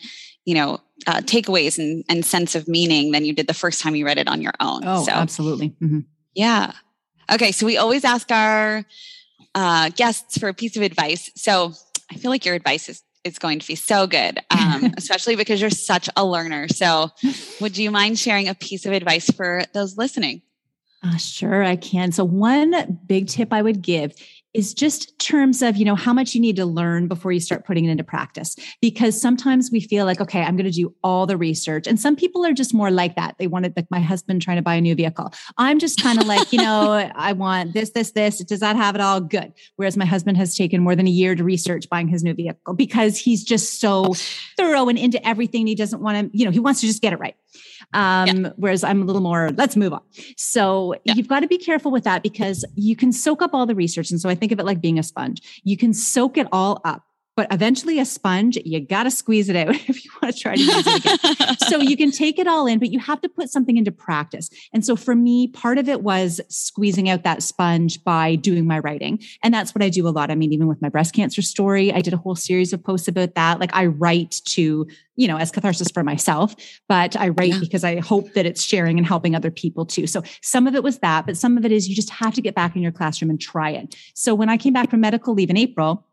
you 0.46 0.56
know 0.56 0.80
uh, 1.08 1.22
takeaways 1.22 1.78
and, 1.78 2.04
and 2.10 2.26
sense 2.26 2.56
of 2.56 2.68
meaning 2.68 3.12
than 3.12 3.26
you 3.26 3.34
did 3.34 3.48
the 3.48 3.54
first 3.54 3.82
time 3.82 3.96
you 3.96 4.06
read 4.06 4.18
it 4.18 4.28
on 4.28 4.42
your 4.42 4.54
own 4.60 4.82
oh 4.86 5.04
so, 5.04 5.12
absolutely 5.12 5.70
mm-hmm. 5.82 6.00
yeah 6.34 6.74
okay 7.32 7.52
so 7.52 7.66
we 7.66 7.78
always 7.78 8.04
ask 8.04 8.32
our 8.32 8.86
uh, 9.56 9.90
guests 9.90 10.38
for 10.38 10.50
a 10.50 10.54
piece 10.54 10.78
of 10.78 10.84
advice. 10.84 11.30
So 11.36 11.74
I 12.12 12.16
feel 12.16 12.32
like 12.32 12.46
your 12.46 12.56
advice 12.56 12.90
is 12.90 13.04
is 13.24 13.38
going 13.38 13.60
to 13.60 13.68
be 13.68 13.76
so 13.76 14.08
good, 14.08 14.40
um, 14.50 14.94
especially 14.98 15.36
because 15.36 15.62
you're 15.62 15.70
such 15.70 16.10
a 16.16 16.26
learner. 16.26 16.68
So, 16.68 17.10
would 17.60 17.78
you 17.78 17.92
mind 17.92 18.18
sharing 18.18 18.48
a 18.48 18.56
piece 18.56 18.86
of 18.86 18.94
advice 18.94 19.30
for 19.30 19.64
those 19.74 19.98
listening? 19.98 20.42
Uh, 21.04 21.18
sure, 21.18 21.64
I 21.64 21.76
can. 21.76 22.12
So, 22.12 22.24
one 22.24 23.00
big 23.06 23.28
tip 23.28 23.54
I 23.54 23.62
would 23.62 23.82
give 23.82 24.14
is 24.54 24.74
just 24.74 25.18
terms 25.20 25.62
of 25.62 25.78
you 25.78 25.86
know 25.86 25.96
how 25.96 26.14
much 26.14 26.36
you 26.36 26.42
need 26.42 26.56
to 26.56 26.66
learn 26.66 27.08
before 27.08 27.32
you 27.32 27.40
start 27.40 27.66
putting 27.66 27.86
it 27.86 27.92
into 27.92 28.04
practice. 28.04 28.56
Because 28.82 29.20
sometimes 29.20 29.70
we 29.72 29.80
feel 29.80 30.06
like 30.06 30.22
okay 30.22 30.42
i'm 30.42 30.56
going 30.56 30.70
to 30.70 30.72
do 30.72 30.94
all 31.04 31.26
the 31.26 31.38
research. 31.38 31.88
And 31.88 32.00
some 32.00 32.16
people 32.16 32.46
are 32.46 32.54
just 32.54 32.74
more 32.74 32.92
like 32.92 33.16
that. 33.16 33.36
They 33.40 33.48
wanted 33.48 33.74
like 33.76 33.88
my 33.90 34.00
husband 34.00 34.42
trying 34.42 34.58
to 34.58 34.64
buy 34.64 34.76
a 34.76 34.82
new 34.82 34.96
vehicle. 34.96 35.34
I'm 35.58 35.80
just 35.80 36.02
kind 36.02 36.20
of 36.20 36.28
like 36.28 36.52
you 36.52 36.60
know 36.60 36.92
i 37.16 37.34
want 37.34 37.74
this 37.74 37.92
this 37.92 38.12
this. 38.12 38.42
It 38.42 38.48
does 38.48 38.60
that 38.60 38.76
have 38.76 38.96
it 38.96 39.02
all? 39.02 39.22
Good. 39.22 39.54
Whereas 39.76 39.98
my 39.98 40.06
husband 40.06 40.38
has 40.38 40.56
taken 40.56 40.82
more 40.82 40.96
than 40.96 41.08
a 41.08 41.12
year 41.12 41.36
to 41.36 41.44
research 41.44 41.90
buying 41.90 42.08
his 42.08 42.24
new 42.24 42.34
vehicle 42.34 42.74
because 42.74 43.18
he's 43.18 43.44
just 43.44 43.80
so 43.80 44.14
thorough 44.58 44.90
and 44.90 44.98
into 44.98 45.26
everything 45.28 45.68
he 45.68 45.76
doesn't 45.76 46.02
want 46.02 46.32
to 46.32 46.38
you 46.38 46.46
know 46.46 46.52
he 46.52 46.60
wants 46.60 46.82
to 46.82 46.88
just 46.88 47.02
get 47.02 47.14
it 47.14 47.20
right 47.20 47.36
um, 47.94 48.46
yeah. 48.46 48.50
Whereas 48.56 48.84
I'm 48.84 49.02
a 49.02 49.06
little 49.06 49.22
more, 49.22 49.50
let's 49.52 49.76
move 49.76 49.94
on. 49.94 50.02
So 50.38 50.96
yeah. 51.04 51.14
you've 51.16 51.28
got 51.28 51.42
to 51.42 51.48
be 51.48 51.58
careful 51.58 51.92
with 51.92 52.04
that 52.04 52.24
because 52.24 52.66
you 52.76 52.96
can 52.96 53.12
soak 53.12 53.42
up 53.42 53.52
all 53.54 53.66
the 53.66 53.76
research. 53.76 54.12
And 54.12 54.20
so 54.20 54.30
I 54.30 54.36
think 54.36 54.52
of 54.52 54.60
it 54.60 54.66
like 54.66 54.82
being 54.82 55.00
a 55.00 55.04
sponge. 55.04 55.62
You 55.64 55.78
can 55.78 55.94
soak 55.94 56.38
it 56.38 56.48
all 56.52 56.82
up 56.86 57.04
but 57.36 57.48
eventually 57.52 58.00
a 58.00 58.06
sponge 58.06 58.58
you 58.65 58.80
got 58.80 59.04
to 59.04 59.12
squeeze 59.12 59.50
it 59.50 59.56
out 59.56 59.70
if 59.89 60.04
you 60.04 60.12
want 60.22 60.36
to 60.36 60.41
try 60.41 60.56
to 60.56 60.62
use 60.62 60.84
it 60.88 61.06
again. 61.06 61.58
So 61.70 61.80
you 61.80 61.96
can 61.96 62.12
take 62.12 62.39
it 62.39 62.48
all 62.48 62.67
in 62.67 62.80
but 62.80 62.91
you 62.91 63.00
have 63.00 63.22
to 63.22 63.30
put 63.30 63.50
something 63.50 63.78
into 63.78 63.91
practice. 63.91 64.50
And 64.74 64.86
so 64.86 64.96
for 64.96 65.15
me 65.15 65.48
part 65.48 65.78
of 65.78 65.88
it 65.88 66.02
was 66.04 66.41
squeezing 66.50 67.10
out 67.10 67.24
that 67.24 67.44
sponge 67.44 68.04
by 68.04 68.36
doing 68.36 68.65
my 68.65 68.80
writing. 68.80 69.20
And 69.44 69.54
that's 69.54 69.74
what 69.74 69.82
i 69.82 69.89
do 69.89 70.08
a 70.08 70.10
lot. 70.10 70.32
I 70.32 70.36
mean 70.36 70.54
even 70.54 70.67
with 70.67 70.82
my 70.82 70.89
breast 70.89 71.13
cancer 71.13 71.41
story 71.41 71.91
i 71.94 72.02
did 72.02 72.13
a 72.13 72.17
whole 72.17 72.36
series 72.36 72.74
of 72.74 72.84
posts 72.84 73.08
about 73.08 73.36
that. 73.36 73.60
Like 73.60 73.74
i 73.74 73.86
write 73.86 74.41
to 74.46 74.88
you 75.15 75.28
know 75.28 75.38
as 75.38 75.52
catharsis 75.52 75.91
for 75.91 76.04
myself 76.04 76.56
but 76.88 77.15
i 77.17 77.28
write 77.30 77.54
yeah. 77.54 77.60
because 77.60 77.84
i 77.84 78.00
hope 78.00 78.34
that 78.34 78.46
it's 78.46 78.63
sharing 78.63 78.98
and 78.98 79.06
helping 79.06 79.36
other 79.36 79.52
people 79.52 79.86
too. 79.86 80.08
So 80.08 80.24
some 80.41 80.67
of 80.67 80.76
it 80.76 80.84
was 80.84 81.00
that 81.00 81.26
but 81.26 81.38
some 81.38 81.58
of 81.58 81.65
it 81.65 81.72
is 81.72 81.88
you 81.88 81.96
just 81.96 82.10
have 82.10 82.34
to 82.36 82.41
get 82.41 82.56
back 82.56 82.76
in 82.76 82.82
your 82.82 82.91
classroom 82.91 83.30
and 83.30 83.39
try 83.39 83.72
it. 83.72 83.96
So 84.15 84.36
when 84.36 84.50
i 84.50 84.58
came 84.58 84.74
back 84.74 84.89
from 84.89 85.02
medical 85.02 85.34
leave 85.34 85.50
in 85.50 85.58
april 85.58 86.08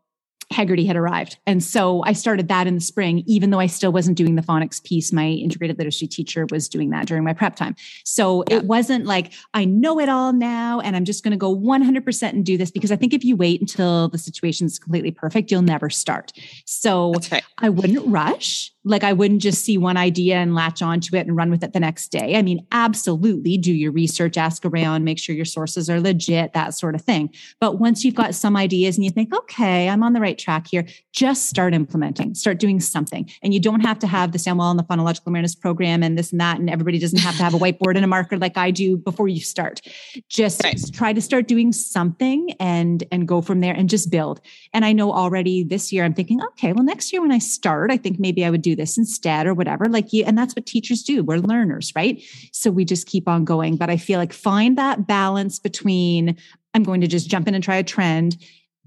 Heggerty 0.51 0.85
had 0.85 0.95
arrived. 0.95 1.37
And 1.45 1.63
so 1.63 2.03
I 2.05 2.13
started 2.13 2.47
that 2.47 2.65
in 2.65 2.75
the 2.75 2.81
spring, 2.81 3.23
even 3.27 3.51
though 3.51 3.59
I 3.59 3.67
still 3.67 3.91
wasn't 3.91 4.17
doing 4.17 4.35
the 4.35 4.41
phonics 4.41 4.83
piece. 4.83 5.13
My 5.13 5.27
integrated 5.27 5.77
literacy 5.77 6.07
teacher 6.07 6.47
was 6.49 6.67
doing 6.67 6.89
that 6.89 7.05
during 7.05 7.23
my 7.23 7.33
prep 7.33 7.55
time. 7.55 7.75
So 8.03 8.43
yeah. 8.49 8.57
it 8.57 8.63
wasn't 8.63 9.05
like, 9.05 9.33
I 9.53 9.65
know 9.65 9.99
it 9.99 10.09
all 10.09 10.33
now 10.33 10.79
and 10.79 10.95
I'm 10.95 11.05
just 11.05 11.23
going 11.23 11.31
to 11.31 11.37
go 11.37 11.55
100% 11.55 12.29
and 12.29 12.43
do 12.45 12.57
this 12.57 12.71
because 12.71 12.91
I 12.91 12.95
think 12.95 13.13
if 13.13 13.23
you 13.23 13.35
wait 13.35 13.61
until 13.61 14.09
the 14.09 14.17
situation 14.17 14.65
is 14.65 14.79
completely 14.79 15.11
perfect, 15.11 15.51
you'll 15.51 15.61
never 15.61 15.89
start. 15.89 16.31
So 16.65 17.13
right. 17.31 17.43
I 17.59 17.69
wouldn't 17.69 18.07
rush. 18.07 18.71
Like 18.83 19.03
I 19.03 19.13
wouldn't 19.13 19.41
just 19.41 19.65
see 19.65 19.77
one 19.77 19.97
idea 19.97 20.37
and 20.37 20.55
latch 20.55 20.81
onto 20.81 21.15
it 21.15 21.27
and 21.27 21.35
run 21.35 21.51
with 21.51 21.63
it 21.63 21.73
the 21.73 21.79
next 21.79 22.09
day. 22.09 22.35
I 22.35 22.41
mean, 22.41 22.65
absolutely 22.71 23.57
do 23.57 23.73
your 23.73 23.91
research, 23.91 24.37
ask 24.37 24.65
around, 24.65 25.03
make 25.03 25.19
sure 25.19 25.35
your 25.35 25.45
sources 25.45 25.89
are 25.89 25.99
legit, 25.99 26.53
that 26.53 26.73
sort 26.73 26.95
of 26.95 27.01
thing. 27.01 27.33
But 27.59 27.79
once 27.79 28.03
you've 28.03 28.15
got 28.15 28.35
some 28.35 28.55
ideas 28.55 28.97
and 28.97 29.05
you 29.05 29.11
think, 29.11 29.33
okay, 29.33 29.89
I'm 29.89 30.03
on 30.03 30.13
the 30.13 30.21
right 30.21 30.37
track 30.37 30.67
here, 30.67 30.85
just 31.11 31.49
start 31.49 31.73
implementing, 31.73 32.35
start 32.35 32.59
doing 32.59 32.79
something. 32.79 33.29
And 33.43 33.53
you 33.53 33.59
don't 33.59 33.81
have 33.81 33.99
to 33.99 34.07
have 34.07 34.31
the 34.31 34.39
Samuel 34.39 34.71
and 34.71 34.79
the 34.79 34.83
phonological 34.83 35.27
awareness 35.27 35.55
program 35.55 36.01
and 36.01 36.17
this 36.17 36.31
and 36.31 36.39
that. 36.39 36.59
And 36.59 36.69
everybody 36.69 36.99
doesn't 36.99 37.19
have 37.19 37.35
to 37.37 37.43
have 37.43 37.53
a 37.53 37.57
whiteboard 37.57 37.95
and 37.95 38.05
a 38.05 38.07
marker 38.07 38.37
like 38.37 38.57
I 38.57 38.71
do 38.71 38.97
before 38.97 39.27
you 39.27 39.41
start. 39.41 39.81
Just 40.29 40.63
right. 40.63 40.79
try 40.93 41.13
to 41.13 41.21
start 41.21 41.47
doing 41.47 41.71
something 41.71 42.51
and 42.59 43.03
and 43.11 43.27
go 43.27 43.41
from 43.41 43.59
there 43.59 43.73
and 43.73 43.89
just 43.89 44.09
build. 44.09 44.41
And 44.73 44.85
I 44.85 44.93
know 44.93 45.11
already 45.11 45.63
this 45.63 45.91
year 45.91 46.05
I'm 46.05 46.13
thinking, 46.13 46.41
okay, 46.43 46.73
well, 46.73 46.83
next 46.83 47.11
year 47.11 47.21
when 47.21 47.31
I 47.31 47.39
start, 47.39 47.91
I 47.91 47.97
think 47.97 48.19
maybe 48.19 48.45
I 48.45 48.49
would 48.49 48.61
do 48.61 48.75
this 48.79 48.97
instead 48.97 49.45
or 49.45 49.53
whatever. 49.53 49.85
Like 49.85 50.11
you, 50.11 50.23
and 50.25 50.37
that's 50.37 50.55
what 50.55 50.65
teachers 50.65 51.03
do. 51.03 51.23
We're 51.23 51.37
learners, 51.37 51.91
right? 51.95 52.21
So 52.51 52.71
we 52.71 52.85
just 52.85 53.05
keep 53.05 53.27
on 53.27 53.45
going. 53.45 53.75
But 53.75 53.91
I 53.91 53.97
feel 53.97 54.17
like 54.17 54.33
find 54.33 54.77
that 54.77 55.05
balance 55.05 55.59
between 55.59 56.35
I'm 56.73 56.83
going 56.83 57.01
to 57.01 57.07
just 57.07 57.29
jump 57.29 57.47
in 57.47 57.55
and 57.55 57.63
try 57.63 57.75
a 57.75 57.83
trend 57.83 58.37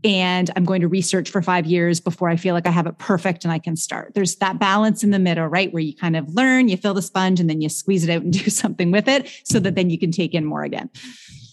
and 0.05 0.51
I'm 0.57 0.65
going 0.65 0.81
to 0.81 0.89
research 0.89 1.31
for 1.31 1.43
five 1.43 1.67
years 1.67 2.01
before 2.01 2.29
I 2.29 2.37
feel 2.37 2.55
like 2.55 2.67
I 2.67 2.71
have 2.71 2.87
it 2.87 2.99
perfect 2.99 3.45
and 3.45 3.53
I 3.53 3.59
can 3.59 3.77
start. 3.77 4.15
There's 4.15 4.37
that 4.37 4.59
balance 4.59 5.05
in 5.05 5.11
the 5.11 5.19
middle, 5.19 5.47
right? 5.47 5.73
Where 5.73 5.83
you 5.83 5.95
kind 5.95 6.17
of 6.17 6.29
learn, 6.35 6.69
you 6.69 6.77
fill 6.77 6.95
the 6.95 7.03
sponge, 7.03 7.39
and 7.39 7.49
then 7.49 7.61
you 7.61 7.69
squeeze 7.69 8.05
it 8.05 8.11
out 8.11 8.23
and 8.23 8.33
do 8.45 8.51
something 8.51 8.91
with 8.91 9.09
it 9.09 9.31
so 9.45 9.61
that 9.61 9.75
then 9.75 9.91
you 9.91 9.99
can 9.99 10.11
take 10.11 10.35
in 10.35 10.45
more 10.45 10.65
again. 10.65 10.91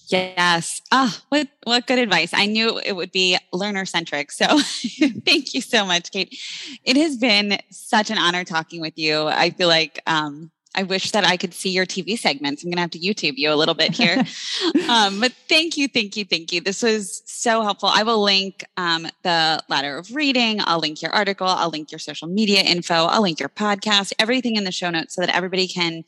Yes. 0.09 0.81
Ah, 0.91 1.15
oh, 1.15 1.23
what 1.29 1.47
what 1.63 1.85
good 1.85 1.99
advice. 1.99 2.31
I 2.33 2.47
knew 2.47 2.79
it 2.83 2.93
would 2.93 3.11
be 3.11 3.37
learner 3.53 3.85
centric. 3.85 4.31
So 4.31 4.45
thank 5.25 5.53
you 5.53 5.61
so 5.61 5.85
much, 5.85 6.11
Kate. 6.11 6.35
It 6.83 6.97
has 6.97 7.15
been 7.15 7.59
such 7.69 8.09
an 8.09 8.17
honor 8.17 8.43
talking 8.43 8.81
with 8.81 8.97
you. 8.97 9.27
I 9.27 9.51
feel 9.51 9.67
like 9.67 10.01
um, 10.07 10.49
I 10.75 10.83
wish 10.83 11.11
that 11.11 11.25
I 11.25 11.37
could 11.37 11.53
see 11.53 11.69
your 11.69 11.85
TV 11.85 12.17
segments. 12.17 12.63
I'm 12.63 12.69
going 12.69 12.77
to 12.77 12.81
have 12.81 12.91
to 12.91 12.99
YouTube 12.99 13.37
you 13.37 13.51
a 13.51 13.55
little 13.55 13.75
bit 13.75 13.91
here. 13.91 14.17
um, 14.89 15.19
but 15.19 15.31
thank 15.47 15.77
you, 15.77 15.87
thank 15.87 16.15
you, 16.15 16.25
thank 16.25 16.51
you. 16.51 16.61
This 16.61 16.81
was 16.81 17.21
so 17.25 17.61
helpful. 17.61 17.89
I 17.89 18.01
will 18.01 18.21
link 18.23 18.63
um, 18.77 19.07
the 19.23 19.61
ladder 19.69 19.97
of 19.97 20.15
reading. 20.15 20.59
I'll 20.63 20.79
link 20.79 21.01
your 21.01 21.11
article. 21.11 21.47
I'll 21.47 21.69
link 21.69 21.91
your 21.91 21.99
social 21.99 22.27
media 22.27 22.61
info. 22.61 23.05
I'll 23.05 23.21
link 23.21 23.39
your 23.39 23.49
podcast, 23.49 24.13
everything 24.17 24.55
in 24.55 24.63
the 24.63 24.71
show 24.71 24.89
notes 24.89 25.15
so 25.15 25.21
that 25.21 25.35
everybody 25.35 25.67
can 25.67 26.03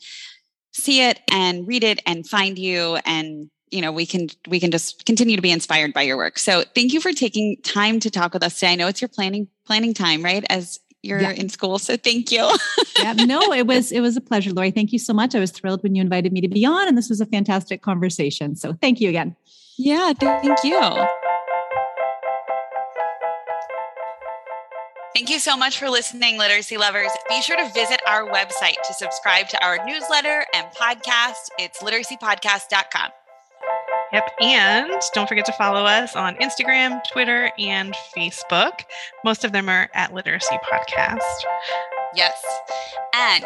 see 0.73 1.01
it 1.01 1.19
and 1.29 1.67
read 1.67 1.83
it 1.83 2.01
and 2.05 2.27
find 2.27 2.57
you 2.57 2.97
and 3.05 3.49
you 3.71 3.81
know 3.81 3.91
we 3.91 4.05
can 4.05 4.27
we 4.47 4.59
can 4.59 4.71
just 4.71 5.05
continue 5.05 5.35
to 5.35 5.41
be 5.41 5.51
inspired 5.51 5.93
by 5.93 6.01
your 6.01 6.17
work 6.17 6.37
so 6.37 6.63
thank 6.75 6.93
you 6.93 6.99
for 6.99 7.13
taking 7.13 7.57
time 7.63 7.99
to 7.99 8.09
talk 8.09 8.33
with 8.33 8.43
us 8.43 8.59
today 8.59 8.73
i 8.73 8.75
know 8.75 8.87
it's 8.87 9.01
your 9.01 9.09
planning 9.09 9.47
planning 9.65 9.93
time 9.93 10.23
right 10.23 10.43
as 10.49 10.79
you're 11.03 11.21
yeah. 11.21 11.31
in 11.31 11.49
school. 11.49 11.79
So 11.79 11.97
thank 11.97 12.31
you. 12.31 12.57
yeah, 12.99 13.13
no, 13.13 13.51
it 13.51 13.65
was 13.65 13.91
it 13.91 14.01
was 14.01 14.17
a 14.17 14.21
pleasure, 14.21 14.51
Lori. 14.51 14.71
Thank 14.71 14.93
you 14.93 14.99
so 14.99 15.13
much. 15.13 15.35
I 15.35 15.39
was 15.39 15.51
thrilled 15.51 15.83
when 15.83 15.95
you 15.95 16.01
invited 16.01 16.31
me 16.31 16.41
to 16.41 16.47
be 16.47 16.65
on, 16.65 16.87
and 16.87 16.97
this 16.97 17.09
was 17.09 17.21
a 17.21 17.25
fantastic 17.25 17.81
conversation. 17.81 18.55
So 18.55 18.73
thank 18.73 19.01
you 19.01 19.09
again. 19.09 19.35
Yeah, 19.77 20.13
thank 20.13 20.63
you. 20.63 20.79
Thank 25.13 25.29
you 25.29 25.39
so 25.39 25.57
much 25.57 25.77
for 25.77 25.89
listening, 25.89 26.37
literacy 26.37 26.77
lovers. 26.77 27.11
Be 27.27 27.41
sure 27.41 27.57
to 27.57 27.69
visit 27.73 28.01
our 28.07 28.29
website 28.29 28.81
to 28.87 28.93
subscribe 28.93 29.49
to 29.49 29.63
our 29.63 29.85
newsletter 29.85 30.45
and 30.53 30.67
podcast. 30.71 31.49
It's 31.59 31.83
literacypodcast.com. 31.83 33.11
Yep. 34.13 34.31
And 34.41 34.91
don't 35.13 35.27
forget 35.27 35.45
to 35.45 35.53
follow 35.53 35.85
us 35.85 36.15
on 36.15 36.35
Instagram, 36.35 37.01
Twitter, 37.11 37.51
and 37.57 37.95
Facebook. 38.15 38.81
Most 39.23 39.45
of 39.45 39.51
them 39.51 39.69
are 39.69 39.89
at 39.93 40.13
Literacy 40.13 40.57
Podcast. 40.69 41.19
Yes. 42.13 42.43
And 43.13 43.45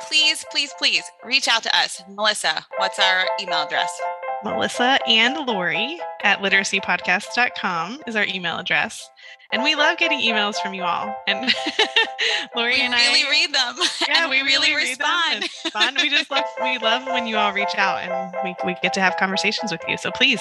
please, 0.00 0.44
please, 0.50 0.74
please 0.78 1.04
reach 1.24 1.46
out 1.48 1.62
to 1.62 1.76
us. 1.76 2.02
Melissa, 2.08 2.64
what's 2.78 2.98
our 2.98 3.24
email 3.40 3.62
address? 3.62 4.00
Melissa 4.44 4.98
and 5.06 5.46
Lori 5.46 6.00
at 6.22 6.40
literacypodcast.com 6.40 8.02
is 8.06 8.16
our 8.16 8.24
email 8.24 8.58
address. 8.58 9.08
And 9.52 9.62
we 9.62 9.74
love 9.74 9.98
getting 9.98 10.20
emails 10.20 10.56
from 10.56 10.74
you 10.74 10.82
all. 10.82 11.14
And 11.26 11.52
Lori 12.56 12.74
we 12.74 12.80
and 12.80 12.94
really 12.94 13.24
I 13.24 13.30
read 13.30 13.54
them. 13.54 13.76
Yeah, 14.08 14.28
we, 14.28 14.42
we, 14.42 14.48
really, 14.48 14.74
really 14.74 14.90
respond. 14.90 15.44
fun. 15.72 15.94
We 15.96 16.08
just 16.08 16.30
love 16.30 16.44
we 16.60 16.78
love 16.78 17.06
when 17.06 17.26
you 17.26 17.36
all 17.36 17.52
reach 17.52 17.74
out 17.76 18.00
and 18.00 18.34
we, 18.42 18.54
we 18.66 18.76
get 18.82 18.92
to 18.94 19.00
have 19.00 19.16
conversations 19.16 19.70
with 19.70 19.82
you. 19.86 19.96
So 19.96 20.10
please, 20.10 20.40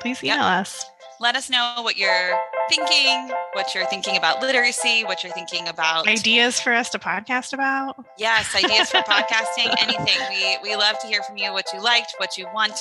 please 0.00 0.22
email 0.22 0.36
yep. 0.36 0.44
us. 0.44 0.84
Let 1.20 1.36
us 1.36 1.48
know 1.48 1.76
what 1.78 1.96
you're 1.96 2.38
thinking, 2.68 3.30
what 3.52 3.74
you're 3.74 3.86
thinking 3.86 4.16
about 4.16 4.40
literacy, 4.40 5.04
what 5.04 5.22
you're 5.22 5.32
thinking 5.32 5.68
about 5.68 6.06
ideas 6.06 6.60
for 6.60 6.72
us 6.72 6.90
to 6.90 6.98
podcast 6.98 7.52
about. 7.52 7.96
Yes, 8.18 8.54
ideas 8.54 8.90
for 8.90 8.98
podcasting, 8.98 9.74
anything. 9.80 10.20
We 10.30 10.70
we 10.70 10.76
love 10.76 10.98
to 11.00 11.06
hear 11.06 11.22
from 11.22 11.36
you 11.36 11.52
what 11.52 11.66
you 11.72 11.82
liked, 11.82 12.14
what 12.18 12.36
you 12.36 12.46
want 12.54 12.74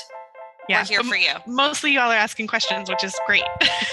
yeah, 0.70 0.82
we're 0.82 0.86
here 0.86 1.04
for 1.04 1.16
you. 1.16 1.34
Mostly 1.46 1.92
y'all 1.92 2.12
are 2.12 2.16
asking 2.16 2.48
questions, 2.48 2.90
which 2.90 3.04
is 3.04 3.16
great. 3.26 3.44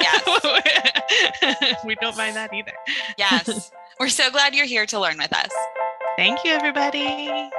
Yes. 0.00 1.76
we 1.84 1.94
don't 1.96 2.16
mind 2.16 2.36
that 2.36 2.52
either. 2.52 2.72
Yes. 3.16 3.72
We're 4.00 4.08
so 4.08 4.30
glad 4.30 4.54
you're 4.54 4.66
here 4.66 4.86
to 4.86 4.98
learn 4.98 5.18
with 5.18 5.32
us. 5.34 5.50
Thank 6.16 6.42
you, 6.42 6.52
everybody. 6.52 7.50